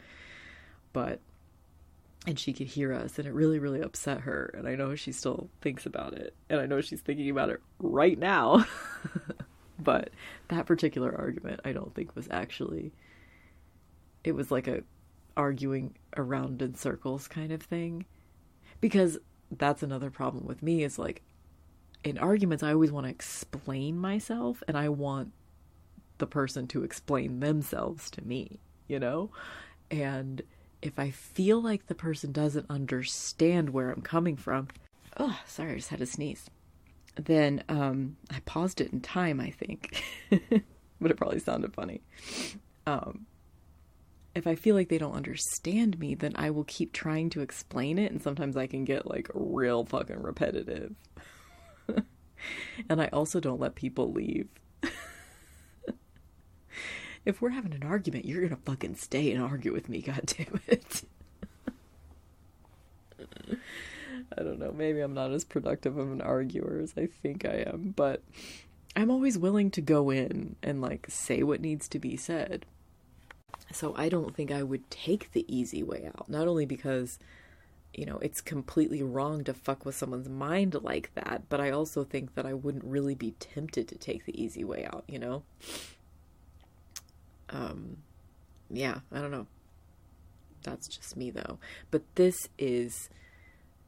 But 0.93 1.21
and 2.27 2.39
she 2.39 2.53
could 2.53 2.67
hear 2.67 2.93
us 2.93 3.19
and 3.19 3.29
it 3.29 3.33
really 3.33 3.59
really 3.59 3.81
upset 3.81 4.21
her 4.23 4.53
and 4.59 4.67
i 4.67 4.75
know 4.75 4.97
she 4.97 5.13
still 5.13 5.49
thinks 5.61 5.87
about 5.87 6.13
it 6.15 6.35
and 6.51 6.61
i 6.61 6.67
know 6.67 6.81
she's 6.81 7.01
thinking 7.01 7.31
about 7.31 7.51
it 7.51 7.61
right 7.79 8.19
now. 8.19 8.65
But 9.81 10.11
that 10.49 10.67
particular 10.67 11.15
argument 11.17 11.61
i 11.65 11.71
don't 11.71 11.95
think 11.95 12.17
was 12.17 12.27
actually 12.33 12.91
it 14.25 14.33
was 14.33 14.51
like 14.51 14.67
a 14.67 14.83
arguing 15.39 15.95
around 16.17 16.61
in 16.61 16.75
circles 16.75 17.27
kind 17.29 17.53
of 17.53 17.63
thing 17.63 18.05
because 18.81 19.19
that's 19.53 19.83
another 19.83 20.11
problem 20.11 20.47
with 20.47 20.63
me 20.63 20.83
is 20.83 20.99
like 20.99 21.23
in 22.05 22.19
arguments 22.19 22.63
i 22.63 22.73
always 22.73 22.93
want 22.93 23.07
to 23.07 23.11
explain 23.11 23.97
myself 23.97 24.63
and 24.69 24.77
i 24.77 24.89
want 24.89 25.33
the 26.19 26.27
person 26.27 26.67
to 26.67 26.85
explain 26.85 27.41
themselves 27.41 28.11
to 28.11 28.23
me 28.23 28.59
you 28.89 28.99
know 28.99 29.31
and 29.91 30.43
if 30.83 30.99
I 30.99 31.11
feel 31.11 31.61
like 31.61 31.87
the 31.87 31.95
person 31.95 32.33
doesn't 32.33 32.67
understand 32.71 33.71
where 33.71 33.91
I'm 33.91 34.03
coming 34.03 34.37
from, 34.37 34.69
oh, 35.17 35.39
sorry, 35.47 35.73
I 35.73 35.77
just 35.77 35.89
had 35.89 36.01
a 36.01 36.07
sneeze. 36.07 36.49
Then 37.17 37.65
um, 37.69 38.17
I 38.31 38.41
paused 38.41 38.81
it 38.81 38.93
in 38.93 39.01
time, 39.01 39.41
I 39.41 39.51
think, 39.51 40.03
but 41.01 41.11
it 41.11 41.17
probably 41.17 41.41
sounded 41.41 41.75
funny. 41.75 42.01
Um, 42.87 43.27
if 44.39 44.47
I 44.47 44.55
feel 44.55 44.75
like 44.75 44.89
they 44.89 44.99
don't 44.99 45.17
understand 45.17 45.99
me, 45.99 46.15
then 46.15 46.33
I 46.37 46.51
will 46.51 46.65
keep 46.65 46.93
trying 46.93 47.29
to 47.31 47.43
explain 47.43 47.99
it, 47.99 48.11
and 48.11 48.23
sometimes 48.23 48.57
I 48.57 48.67
can 48.67 48.85
get 48.85 49.07
like 49.07 49.29
real 49.35 49.85
fucking 49.85 50.23
repetitive. 50.23 50.95
and 52.89 53.03
I 53.03 53.09
also 53.09 53.41
don't 53.41 53.61
let 53.61 53.75
people 53.75 54.13
leave 54.13 54.49
if 57.25 57.43
we're 57.43 57.51
having 57.51 57.75
an 57.75 57.83
argument, 57.83 58.25
you're 58.25 58.43
gonna 58.43 58.61
fucking 58.65 58.95
stay 58.95 59.33
and 59.33 59.43
argue 59.43 59.73
with 59.73 59.89
me, 59.89 60.01
god 60.03 60.23
damn 60.25 60.61
it. 60.67 61.03
I 64.37 64.43
don't 64.43 64.59
know, 64.59 64.73
maybe 64.73 65.01
I'm 65.01 65.15
not 65.15 65.33
as 65.33 65.45
productive 65.45 65.97
of 65.97 66.13
an 66.13 66.21
arguer 66.21 66.81
as 66.83 66.95
I 66.97 67.07
think 67.07 67.45
I 67.45 67.65
am, 67.67 67.93
but 67.97 68.23
I'm 68.95 69.11
always 69.11 69.39
willing 69.39 69.71
to 69.73 69.81
go 69.81 70.11
in 70.11 70.57
and 70.63 70.81
like 70.81 71.07
say 71.09 71.43
what 71.43 71.61
needs 71.61 71.89
to 71.89 71.99
be 71.99 72.17
said. 72.17 72.67
So 73.73 73.95
I 73.97 74.09
don't 74.09 74.35
think 74.35 74.51
I 74.51 74.63
would 74.63 74.91
take 74.91 75.33
the 75.33 75.45
easy 75.49 75.83
way 75.83 76.11
out. 76.15 76.29
Not 76.29 76.49
only 76.49 76.67
because, 76.67 77.19
you 77.95 78.07
know, 78.07 78.19
it's 78.19 78.41
completely 78.41 79.03
wrong 79.03 79.45
to 79.45 79.55
fuck 79.55 79.85
with 79.85 79.95
someone's 79.95 80.29
mind 80.29 80.75
like 80.83 81.11
that, 81.15 81.43
but 81.49 81.61
I 81.61 81.71
also 81.71 82.05
think 82.05 82.35
that 82.35 82.47
I 82.47 82.55
wouldn't 82.55 82.85
really 82.85 83.15
be 83.15 83.33
tempted 83.39 83.89
to 83.89 83.97
take 83.97 84.25
the 84.25 84.43
easy 84.43 84.65
way 84.65 84.85
out, 84.85 85.05
you 85.07 85.19
know? 85.19 85.43
um, 87.51 87.99
yeah, 88.71 89.01
I 89.13 89.21
don't 89.21 89.31
know. 89.31 89.47
That's 90.63 90.89
just 90.89 91.17
me 91.17 91.31
though. 91.31 91.59
But 91.91 92.03
this 92.17 92.49
is 92.59 93.09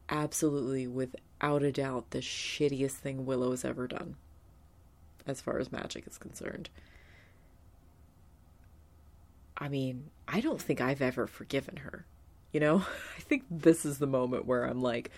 absolutely, 0.09 0.87
without 0.87 1.63
a 1.63 1.73
doubt, 1.73 2.11
the 2.11 2.21
shittiest 2.21 2.93
thing 2.93 3.27
Willow's 3.27 3.65
ever 3.65 3.87
done, 3.87 4.17
as 5.27 5.41
far 5.41 5.59
as 5.59 5.73
magic 5.73 6.07
is 6.07 6.19
concerned. 6.19 6.71
I 9.61 9.69
mean, 9.69 10.11
I 10.27 10.41
don't 10.41 10.61
think 10.61 10.81
I've 10.81 11.03
ever 11.03 11.27
forgiven 11.27 11.77
her. 11.77 12.07
You 12.53 12.61
know, 12.61 12.79
I 13.17 13.21
think 13.21 13.45
this 13.51 13.85
is 13.85 13.99
the 13.99 14.07
moment 14.07 14.47
where 14.47 14.65
I'm 14.65 14.81
like, 14.81 15.11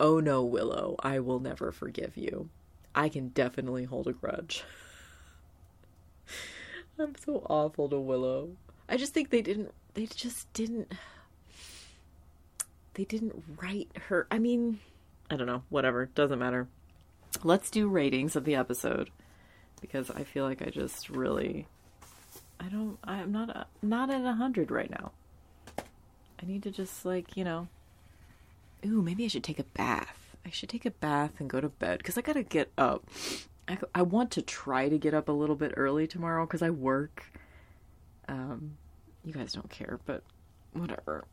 oh 0.00 0.20
no, 0.20 0.44
Willow, 0.44 0.96
I 1.00 1.20
will 1.20 1.40
never 1.40 1.72
forgive 1.72 2.16
you. 2.16 2.48
I 2.94 3.08
can 3.08 3.28
definitely 3.28 3.84
hold 3.84 4.08
a 4.08 4.12
grudge. 4.12 4.64
I'm 6.98 7.14
so 7.24 7.46
awful 7.48 7.88
to 7.90 7.98
Willow. 7.98 8.56
I 8.88 8.96
just 8.96 9.14
think 9.14 9.30
they 9.30 9.42
didn't 9.42 9.72
they 9.94 10.06
just 10.06 10.52
didn't 10.52 10.92
they 12.94 13.04
didn't 13.04 13.42
write 13.60 13.90
her. 14.08 14.26
I 14.30 14.38
mean, 14.38 14.80
I 15.30 15.36
don't 15.36 15.46
know, 15.46 15.62
whatever, 15.68 16.06
doesn't 16.06 16.38
matter. 16.38 16.68
Let's 17.44 17.70
do 17.70 17.88
ratings 17.88 18.36
of 18.36 18.44
the 18.44 18.54
episode 18.54 19.10
because 19.80 20.10
I 20.10 20.24
feel 20.24 20.44
like 20.44 20.62
I 20.62 20.70
just 20.70 21.10
really 21.10 21.66
I 22.58 22.68
don't 22.68 22.98
I'm 23.04 23.32
not 23.32 23.50
a, 23.50 23.66
not 23.82 24.10
at 24.10 24.20
a 24.20 24.24
100 24.24 24.70
right 24.70 24.90
now. 24.90 25.12
I 25.78 26.46
need 26.46 26.62
to 26.64 26.70
just 26.70 27.04
like, 27.04 27.36
you 27.36 27.44
know, 27.44 27.68
ooh, 28.84 29.02
maybe 29.02 29.24
I 29.24 29.28
should 29.28 29.44
take 29.44 29.58
a 29.58 29.64
bath. 29.64 30.36
I 30.44 30.50
should 30.50 30.68
take 30.68 30.86
a 30.86 30.90
bath 30.90 31.32
and 31.38 31.50
go 31.50 31.60
to 31.60 31.68
bed 31.68 31.98
because 31.98 32.16
I 32.16 32.20
gotta 32.20 32.42
get 32.42 32.70
up 32.78 33.04
I, 33.68 33.78
I 33.94 34.02
want 34.02 34.30
to 34.32 34.42
try 34.42 34.88
to 34.88 34.98
get 34.98 35.14
up 35.14 35.28
a 35.28 35.32
little 35.32 35.56
bit 35.56 35.74
early 35.76 36.06
tomorrow 36.06 36.46
because 36.46 36.62
I 36.62 36.70
work. 36.70 37.24
Um, 38.28 38.76
you 39.24 39.32
guys 39.32 39.52
don't 39.52 39.70
care, 39.70 39.98
but 40.06 40.22
whatever. 40.72 41.24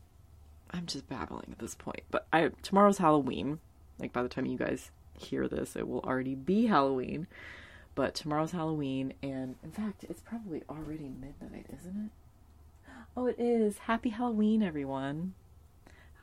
I'm 0.70 0.86
just 0.86 1.08
babbling 1.08 1.48
at 1.52 1.58
this 1.58 1.74
point. 1.74 2.02
But 2.10 2.26
I 2.32 2.50
tomorrow's 2.62 2.98
Halloween. 2.98 3.60
Like 3.98 4.12
by 4.12 4.22
the 4.22 4.28
time 4.28 4.46
you 4.46 4.58
guys 4.58 4.90
hear 5.16 5.46
this, 5.46 5.76
it 5.76 5.86
will 5.86 6.00
already 6.00 6.34
be 6.34 6.66
Halloween. 6.66 7.28
But 7.94 8.14
tomorrow's 8.14 8.52
Halloween, 8.52 9.14
and 9.22 9.54
in 9.62 9.70
fact, 9.70 10.04
it's 10.08 10.20
probably 10.20 10.62
already 10.68 11.08
midnight, 11.08 11.66
isn't 11.80 12.06
it? 12.06 12.10
Oh, 13.16 13.26
it 13.26 13.36
is. 13.38 13.78
Happy 13.78 14.08
Halloween, 14.10 14.62
everyone. 14.62 15.34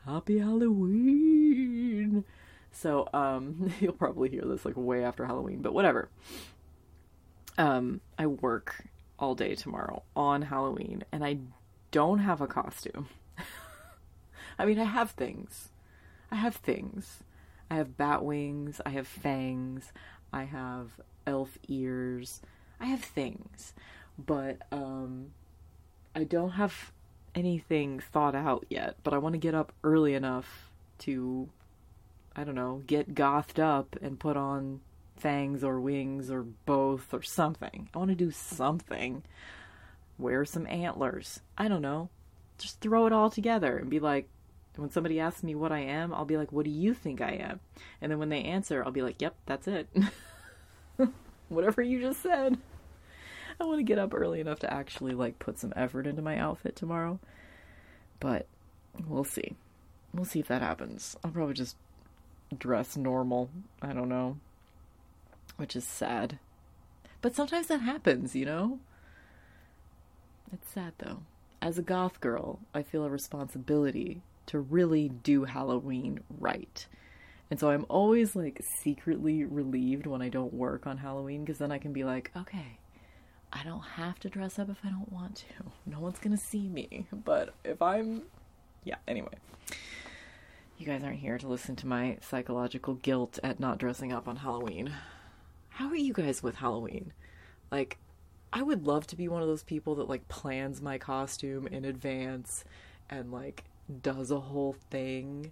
Happy 0.05 0.39
Halloween. 0.39 2.26
So 2.72 3.07
um, 3.13 3.72
you'll 3.80 3.93
probably 3.93 4.30
hear 4.30 4.43
this 4.43 4.65
like 4.65 4.76
way 4.76 5.03
after 5.03 5.26
Halloween, 5.26 5.61
but 5.61 5.74
whatever. 5.74 6.09
Um, 7.57 8.01
I 8.17 8.28
work 8.28 8.86
all 9.19 9.36
day 9.36 9.55
tomorrow 9.55 10.03
on 10.15 10.41
Halloween, 10.41 11.03
and 11.11 11.24
I 11.24 11.38
don't 11.91 12.19
have 12.19 12.41
a 12.41 12.47
costume. 12.47 13.07
I 14.59 14.65
mean, 14.65 14.80
I 14.80 14.86
have 14.86 15.11
things. 15.11 15.69
I 16.32 16.36
have 16.36 16.55
things. 16.55 17.19
I 17.69 17.76
have 17.76 17.97
bat 17.97 18.24
wings. 18.24 18.82
I 18.86 18.89
have 18.89 19.07
fangs. 19.07 19.93
I 20.34 20.43
have 20.43 20.99
elf 21.26 21.57
ears. 21.67 22.41
I 22.80 22.86
have 22.86 23.01
things, 23.01 23.74
but 24.17 24.57
um, 24.72 25.32
I 26.15 26.24
don't 26.24 26.51
have 26.51 26.91
anything 27.36 27.99
thought 27.99 28.36
out 28.36 28.65
yet. 28.69 28.95
But 29.03 29.13
I 29.13 29.17
want 29.17 29.34
to 29.34 29.39
get 29.39 29.55
up 29.55 29.72
early 29.84 30.13
enough 30.13 30.72
to 30.99 31.49
I 32.36 32.43
don't 32.43 32.55
know, 32.55 32.84
get 32.88 33.13
gothed 33.13 33.59
up 33.59 33.95
and 34.01 34.19
put 34.19 34.38
on 34.38 34.80
fangs 35.17 35.63
or 35.63 35.80
wings 35.80 36.32
or 36.32 36.43
both 36.43 37.13
or 37.13 37.22
something. 37.22 37.89
I 37.93 37.97
want 37.97 38.09
to 38.09 38.15
do 38.15 38.32
something. 38.32 39.24
Wear 40.17 40.45
some 40.45 40.65
antlers. 40.67 41.41
I 41.57 41.67
don't 41.67 41.82
know. 41.82 42.09
Just 42.57 42.80
throw 42.80 43.05
it 43.05 43.13
all 43.13 43.30
together 43.30 43.78
and 43.78 43.89
be 43.89 43.99
like, 43.99 44.30
when 44.78 44.89
somebody 44.89 45.19
asks 45.19 45.43
me 45.43 45.55
what 45.55 45.72
I 45.72 45.80
am, 45.80 46.13
I'll 46.13 46.26
be 46.26 46.38
like, 46.38 46.51
what 46.51 46.63
do 46.63 46.72
you 46.72 46.93
think 46.93 47.19
I 47.22 47.32
am? 47.32 47.59
And 48.01 48.11
then 48.11 48.19
when 48.19 48.30
they 48.30 48.43
answer, 48.43 48.84
I'll 48.84 48.91
be 48.91 49.01
like, 49.01 49.22
yep, 49.22 49.36
that's 49.45 49.67
it. 49.67 49.89
Whatever 51.52 51.82
you 51.82 51.99
just 51.99 52.22
said. 52.22 52.58
I 53.60 53.66
want 53.66 53.80
to 53.80 53.84
get 53.84 53.99
up 53.99 54.14
early 54.14 54.39
enough 54.39 54.60
to 54.60 54.74
actually 54.74 55.14
like 55.14 55.38
put 55.38 55.60
some 55.60 55.74
effort 55.76 56.08
into 56.08 56.22
my 56.22 56.38
outfit 56.38 56.78
tomorrow. 56.78 57.20
But 58.22 58.47
we'll 59.06 59.26
see. 59.26 59.56
We'll 60.14 60.24
see 60.24 60.39
if 60.39 60.47
that 60.47 60.62
happens. 60.62 61.18
I'll 61.24 61.32
probably 61.32 61.54
just 61.54 61.76
dress 62.58 62.95
normal. 62.95 63.49
I 63.82 63.91
don't 63.91 64.08
know. 64.08 64.38
Which 65.58 65.76
is 65.76 65.84
sad. 65.84 66.39
But 67.22 67.36
sometimes 67.36 67.68
that 67.68 67.82
happens, 67.82 68.34
you 68.34 68.45
know? 68.45 68.80
It's 70.54 70.72
sad 70.72 70.93
though. 70.99 71.20
As 71.62 71.78
a 71.78 71.84
goth 71.84 72.22
girl, 72.22 72.60
I 72.74 72.82
feel 72.82 73.04
a 73.04 73.10
responsibility 73.10 74.22
to 74.45 74.60
really 74.60 75.10
do 75.10 75.43
Halloween 75.43 76.22
right. 76.39 76.88
And 77.52 77.60
so 77.60 77.70
I'm 77.70 77.86
always 77.89 78.34
like 78.34 78.64
secretly 78.64 79.43
relieved 79.43 80.08
when 80.08 80.22
I 80.22 80.30
don't 80.30 80.54
work 80.54 80.88
on 80.88 80.97
Halloween 80.97 81.43
because 81.43 81.58
then 81.58 81.72
I 81.72 81.80
can 81.80 81.91
be 81.91 82.06
like, 82.06 82.32
okay, 82.36 82.80
I 83.52 83.64
don't 83.66 83.82
have 83.82 84.18
to 84.22 84.30
dress 84.30 84.58
up 84.58 84.70
if 84.70 84.78
I 84.86 84.89
don't 84.89 85.12
want 85.12 85.36
to. 85.36 85.66
No 85.86 85.99
one's 85.99 86.20
going 86.20 86.36
to 86.36 86.41
see 86.41 86.70
me. 86.70 87.06
But 87.12 87.54
if 87.66 87.82
I'm. 87.82 88.24
Yeah, 88.86 88.95
anyway. 89.06 89.34
You 90.78 90.86
guys 90.86 91.04
aren't 91.04 91.20
here 91.20 91.38
to 91.38 91.47
listen 91.47 91.76
to 91.76 91.88
my 91.88 92.18
psychological 92.22 92.93
guilt 92.93 93.38
at 93.43 93.60
not 93.60 93.78
dressing 93.78 94.14
up 94.14 94.30
on 94.30 94.38
Halloween. 94.38 94.93
How 95.70 95.89
are 95.89 95.95
you 95.95 96.14
guys 96.14 96.41
with 96.41 96.56
Halloween? 96.56 97.12
Like, 97.70 97.97
I 98.54 98.64
would 98.64 98.88
love 98.88 99.08
to 99.08 99.18
be 99.18 99.28
one 99.28 99.41
of 99.41 99.49
those 99.49 99.64
people 99.64 99.95
that 99.95 100.08
like 100.08 100.28
plans 100.30 100.82
my 100.82 100.97
costume 100.97 101.68
in 101.68 101.84
advance 101.84 102.64
and 103.10 103.30
like 103.30 103.66
does 104.02 104.32
a 104.32 104.39
whole 104.39 104.78
thing. 104.89 105.52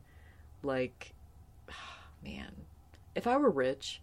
Like, 0.64 1.14
man, 2.24 2.52
if 3.16 3.28
I 3.28 3.38
were 3.38 3.50
rich, 3.50 4.02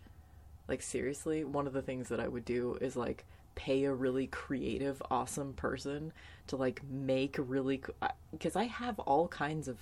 like 0.69 0.83
seriously, 0.83 1.45
one 1.45 1.67
of 1.67 1.73
the 1.73 1.83
things 1.83 2.09
that 2.09 2.21
I 2.21 2.29
would 2.29 2.45
do 2.45 2.77
is 2.81 2.97
like 2.97 3.25
pay 3.55 3.85
a 3.85 3.93
really 3.93 4.27
creative, 4.27 5.03
awesome 5.11 5.55
person 5.55 6.13
to 6.49 6.57
like 6.57 6.83
make 6.89 7.37
really 7.39 7.83
because 8.31 8.57
I 8.57 8.65
have 8.65 8.99
all 9.01 9.29
kinds 9.29 9.69
of 9.69 9.79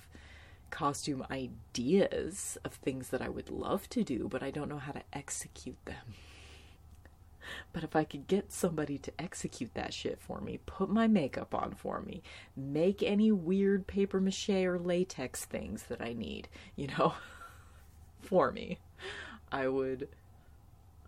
costume 0.71 1.25
ideas 1.29 2.57
of 2.65 2.73
things 2.73 3.09
that 3.09 3.21
I 3.21 3.29
would 3.29 3.49
love 3.49 3.87
to 3.89 4.03
do, 4.03 4.27
but 4.29 4.43
I 4.43 4.51
don't 4.51 4.69
know 4.69 4.79
how 4.79 4.91
to 4.93 5.03
execute 5.13 5.83
them. 5.85 5.95
But 7.73 7.83
if 7.83 7.95
I 7.95 8.05
could 8.05 8.25
get 8.25 8.51
somebody 8.51 8.97
to 8.97 9.11
execute 9.19 9.75
that 9.75 9.93
shit 9.93 10.19
for 10.19 10.41
me, 10.41 10.59
put 10.65 10.89
my 10.89 11.05
makeup 11.05 11.53
on 11.53 11.75
for 11.75 12.01
me, 12.01 12.23
make 12.57 13.03
any 13.03 13.31
weird 13.31 13.85
paper 13.85 14.19
mache 14.19 14.49
or 14.49 14.79
latex 14.79 15.45
things 15.45 15.83
that 15.83 16.01
I 16.01 16.13
need, 16.13 16.47
you 16.75 16.87
know, 16.87 17.13
for 18.25 18.51
me, 18.51 18.79
I 19.51 19.67
would 19.67 20.07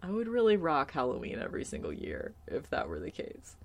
I 0.01 0.11
would 0.11 0.27
really 0.27 0.57
rock 0.57 0.91
Halloween 0.91 1.39
every 1.39 1.65
single 1.65 1.91
year 1.91 2.33
if 2.47 2.69
that 2.69 2.87
were 2.87 2.99
the 2.99 3.11
case. 3.11 3.55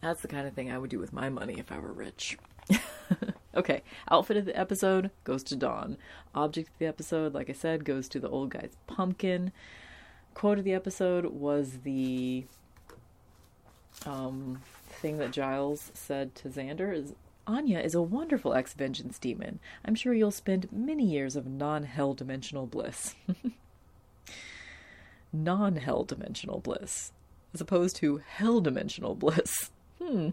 That's 0.00 0.20
the 0.20 0.28
kind 0.28 0.46
of 0.46 0.54
thing 0.54 0.70
I 0.70 0.78
would 0.78 0.90
do 0.90 0.98
with 0.98 1.12
my 1.12 1.28
money 1.28 1.54
if 1.58 1.72
I 1.72 1.78
were 1.78 1.92
rich. 1.92 2.38
okay, 3.54 3.82
outfit 4.10 4.36
of 4.36 4.44
the 4.44 4.58
episode 4.58 5.10
goes 5.24 5.42
to 5.44 5.56
Dawn. 5.56 5.96
Object 6.34 6.68
of 6.68 6.78
the 6.78 6.86
episode, 6.86 7.34
like 7.34 7.50
I 7.50 7.54
said, 7.54 7.84
goes 7.84 8.08
to 8.08 8.20
the 8.20 8.28
old 8.28 8.50
guy's 8.50 8.76
pumpkin. 8.86 9.52
Quote 10.34 10.58
of 10.58 10.64
the 10.64 10.74
episode 10.74 11.26
was 11.26 11.78
the 11.82 12.44
um, 14.06 14.60
thing 14.88 15.18
that 15.18 15.32
Giles 15.32 15.90
said 15.94 16.34
to 16.36 16.48
Xander 16.48 16.94
is 16.94 17.14
Anya 17.48 17.80
is 17.80 17.94
a 17.94 18.02
wonderful 18.02 18.52
ex 18.52 18.74
vengeance 18.74 19.18
demon. 19.18 19.58
I'm 19.84 19.94
sure 19.94 20.12
you'll 20.12 20.30
spend 20.30 20.68
many 20.70 21.04
years 21.04 21.34
of 21.34 21.46
non 21.46 21.84
hell 21.84 22.12
dimensional 22.12 22.66
bliss. 22.66 23.14
non 25.32 25.76
hell 25.76 26.04
dimensional 26.04 26.60
bliss 26.60 27.12
as 27.54 27.60
opposed 27.60 27.96
to 27.96 28.18
hell 28.18 28.60
dimensional 28.60 29.14
bliss. 29.14 29.70
Hmm. 30.00 30.28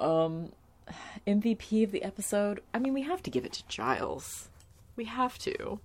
Um, 0.00 0.52
MVP 1.26 1.84
of 1.84 1.92
the 1.92 2.02
episode. 2.02 2.62
I 2.72 2.78
mean, 2.78 2.94
we 2.94 3.02
have 3.02 3.22
to 3.24 3.30
give 3.30 3.44
it 3.44 3.52
to 3.52 3.68
Giles. 3.68 4.48
We 4.96 5.04
have 5.04 5.36
to. 5.40 5.80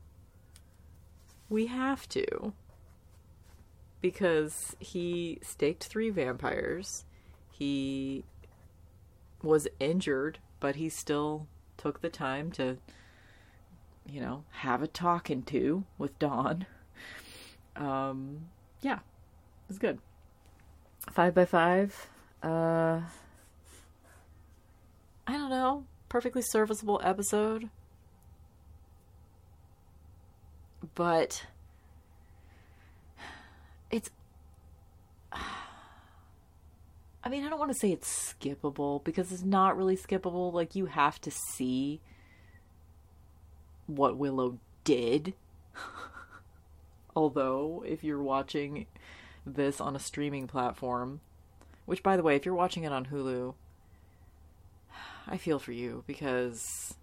We 1.49 1.65
have 1.65 2.07
to. 2.09 2.53
Because 3.99 4.77
he 4.79 5.39
staked 5.41 5.83
three 5.83 6.09
vampires. 6.09 7.03
He 7.51 8.23
was 9.45 9.67
injured, 9.79 10.39
but 10.59 10.75
he 10.75 10.89
still 10.89 11.47
took 11.77 12.01
the 12.01 12.09
time 12.09 12.51
to, 12.51 12.77
you 14.05 14.19
know, 14.19 14.43
have 14.51 14.81
a 14.81 14.87
talking 14.87 15.43
to 15.43 15.85
with 15.97 16.17
Dawn. 16.19 16.65
Um, 17.75 18.47
yeah, 18.81 18.95
it 18.95 19.69
was 19.69 19.77
good. 19.77 19.99
Five 21.11 21.33
by 21.33 21.45
five. 21.45 22.09
Uh, 22.41 23.01
I 25.27 25.33
don't 25.33 25.49
know. 25.49 25.85
Perfectly 26.09 26.41
serviceable 26.41 27.01
episode. 27.03 27.69
But 30.93 31.45
it's. 33.91 34.09
I 37.25 37.29
mean, 37.29 37.43
I 37.43 37.49
don't 37.49 37.57
want 37.57 37.71
to 37.71 37.77
say 37.77 37.91
it's 37.91 38.35
skippable 38.35 39.03
because 39.03 39.31
it's 39.31 39.43
not 39.43 39.75
really 39.75 39.97
skippable. 39.97 40.53
Like, 40.53 40.75
you 40.75 40.85
have 40.85 41.19
to 41.21 41.31
see 41.31 41.99
what 43.87 44.15
Willow 44.15 44.59
did. 44.83 45.33
Although, 47.15 47.83
if 47.87 48.03
you're 48.03 48.21
watching 48.21 48.85
this 49.43 49.81
on 49.81 49.95
a 49.95 49.99
streaming 49.99 50.45
platform, 50.45 51.19
which, 51.87 52.03
by 52.03 52.15
the 52.15 52.21
way, 52.21 52.35
if 52.35 52.45
you're 52.45 52.53
watching 52.53 52.83
it 52.83 52.91
on 52.91 53.07
Hulu, 53.07 53.55
I 55.27 55.37
feel 55.37 55.57
for 55.57 55.71
you 55.71 56.03
because 56.05 56.93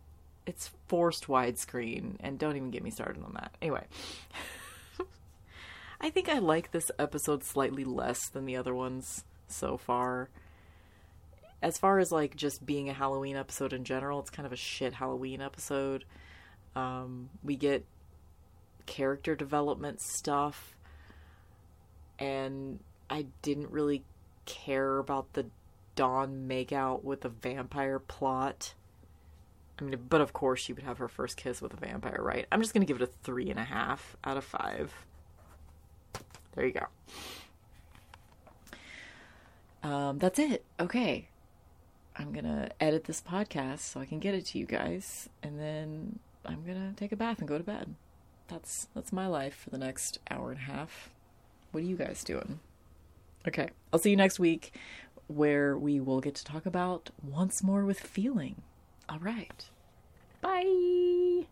it's 0.46 0.70
forced 0.86 1.26
widescreen, 1.26 2.14
and 2.20 2.38
don't 2.38 2.56
even 2.56 2.70
get 2.70 2.84
me 2.84 2.90
started 2.92 3.24
on 3.24 3.32
that. 3.34 3.56
Anyway, 3.60 3.86
I 6.00 6.10
think 6.10 6.28
I 6.28 6.38
like 6.38 6.70
this 6.70 6.92
episode 6.96 7.42
slightly 7.42 7.82
less 7.82 8.28
than 8.28 8.46
the 8.46 8.56
other 8.56 8.74
ones 8.74 9.24
so 9.52 9.76
far. 9.76 10.28
As 11.60 11.78
far 11.78 11.98
as 11.98 12.10
like 12.10 12.36
just 12.36 12.64
being 12.66 12.88
a 12.88 12.92
Halloween 12.92 13.36
episode 13.36 13.72
in 13.72 13.84
general, 13.84 14.18
it's 14.20 14.30
kind 14.30 14.46
of 14.46 14.52
a 14.52 14.56
shit 14.56 14.94
Halloween 14.94 15.40
episode. 15.40 16.04
Um, 16.74 17.30
we 17.44 17.56
get 17.56 17.84
character 18.86 19.36
development 19.36 20.00
stuff, 20.00 20.76
and 22.18 22.80
I 23.08 23.26
didn't 23.42 23.70
really 23.70 24.02
care 24.44 24.98
about 24.98 25.32
the 25.34 25.46
Dawn 25.94 26.46
makeout 26.48 27.04
with 27.04 27.24
a 27.24 27.28
vampire 27.28 27.98
plot. 27.98 28.74
I 29.78 29.84
mean, 29.84 29.98
but 30.08 30.20
of 30.20 30.32
course 30.32 30.60
she 30.60 30.72
would 30.72 30.84
have 30.84 30.98
her 30.98 31.08
first 31.08 31.36
kiss 31.36 31.60
with 31.60 31.74
a 31.74 31.76
vampire, 31.76 32.20
right? 32.20 32.46
I'm 32.50 32.60
just 32.60 32.72
gonna 32.72 32.86
give 32.86 33.00
it 33.00 33.02
a 33.02 33.10
three 33.22 33.50
and 33.50 33.58
a 33.58 33.64
half 33.64 34.16
out 34.24 34.36
of 34.36 34.44
five. 34.44 34.92
There 36.54 36.66
you 36.66 36.72
go. 36.72 36.86
Um, 39.82 40.18
that's 40.18 40.38
it. 40.38 40.64
Okay. 40.78 41.28
I'm 42.16 42.32
gonna 42.32 42.70
edit 42.78 43.04
this 43.04 43.22
podcast 43.22 43.80
so 43.80 44.00
I 44.00 44.04
can 44.04 44.18
get 44.18 44.34
it 44.34 44.46
to 44.46 44.58
you 44.58 44.66
guys, 44.66 45.28
and 45.42 45.58
then 45.58 46.18
I'm 46.44 46.62
gonna 46.64 46.92
take 46.94 47.12
a 47.12 47.16
bath 47.16 47.38
and 47.38 47.48
go 47.48 47.56
to 47.56 47.64
bed. 47.64 47.94
That's 48.48 48.88
that's 48.94 49.12
my 49.12 49.26
life 49.26 49.54
for 49.54 49.70
the 49.70 49.78
next 49.78 50.18
hour 50.30 50.50
and 50.50 50.60
a 50.60 50.64
half. 50.64 51.10
What 51.70 51.82
are 51.82 51.86
you 51.86 51.96
guys 51.96 52.22
doing? 52.22 52.60
Okay, 53.48 53.70
I'll 53.92 53.98
see 53.98 54.10
you 54.10 54.16
next 54.16 54.38
week 54.38 54.72
where 55.26 55.76
we 55.76 56.00
will 56.00 56.20
get 56.20 56.34
to 56.34 56.44
talk 56.44 56.66
about 56.66 57.10
once 57.22 57.62
more 57.62 57.84
with 57.84 58.00
feeling. 58.00 58.62
All 59.08 59.18
right. 59.18 59.64
Bye. 60.42 61.46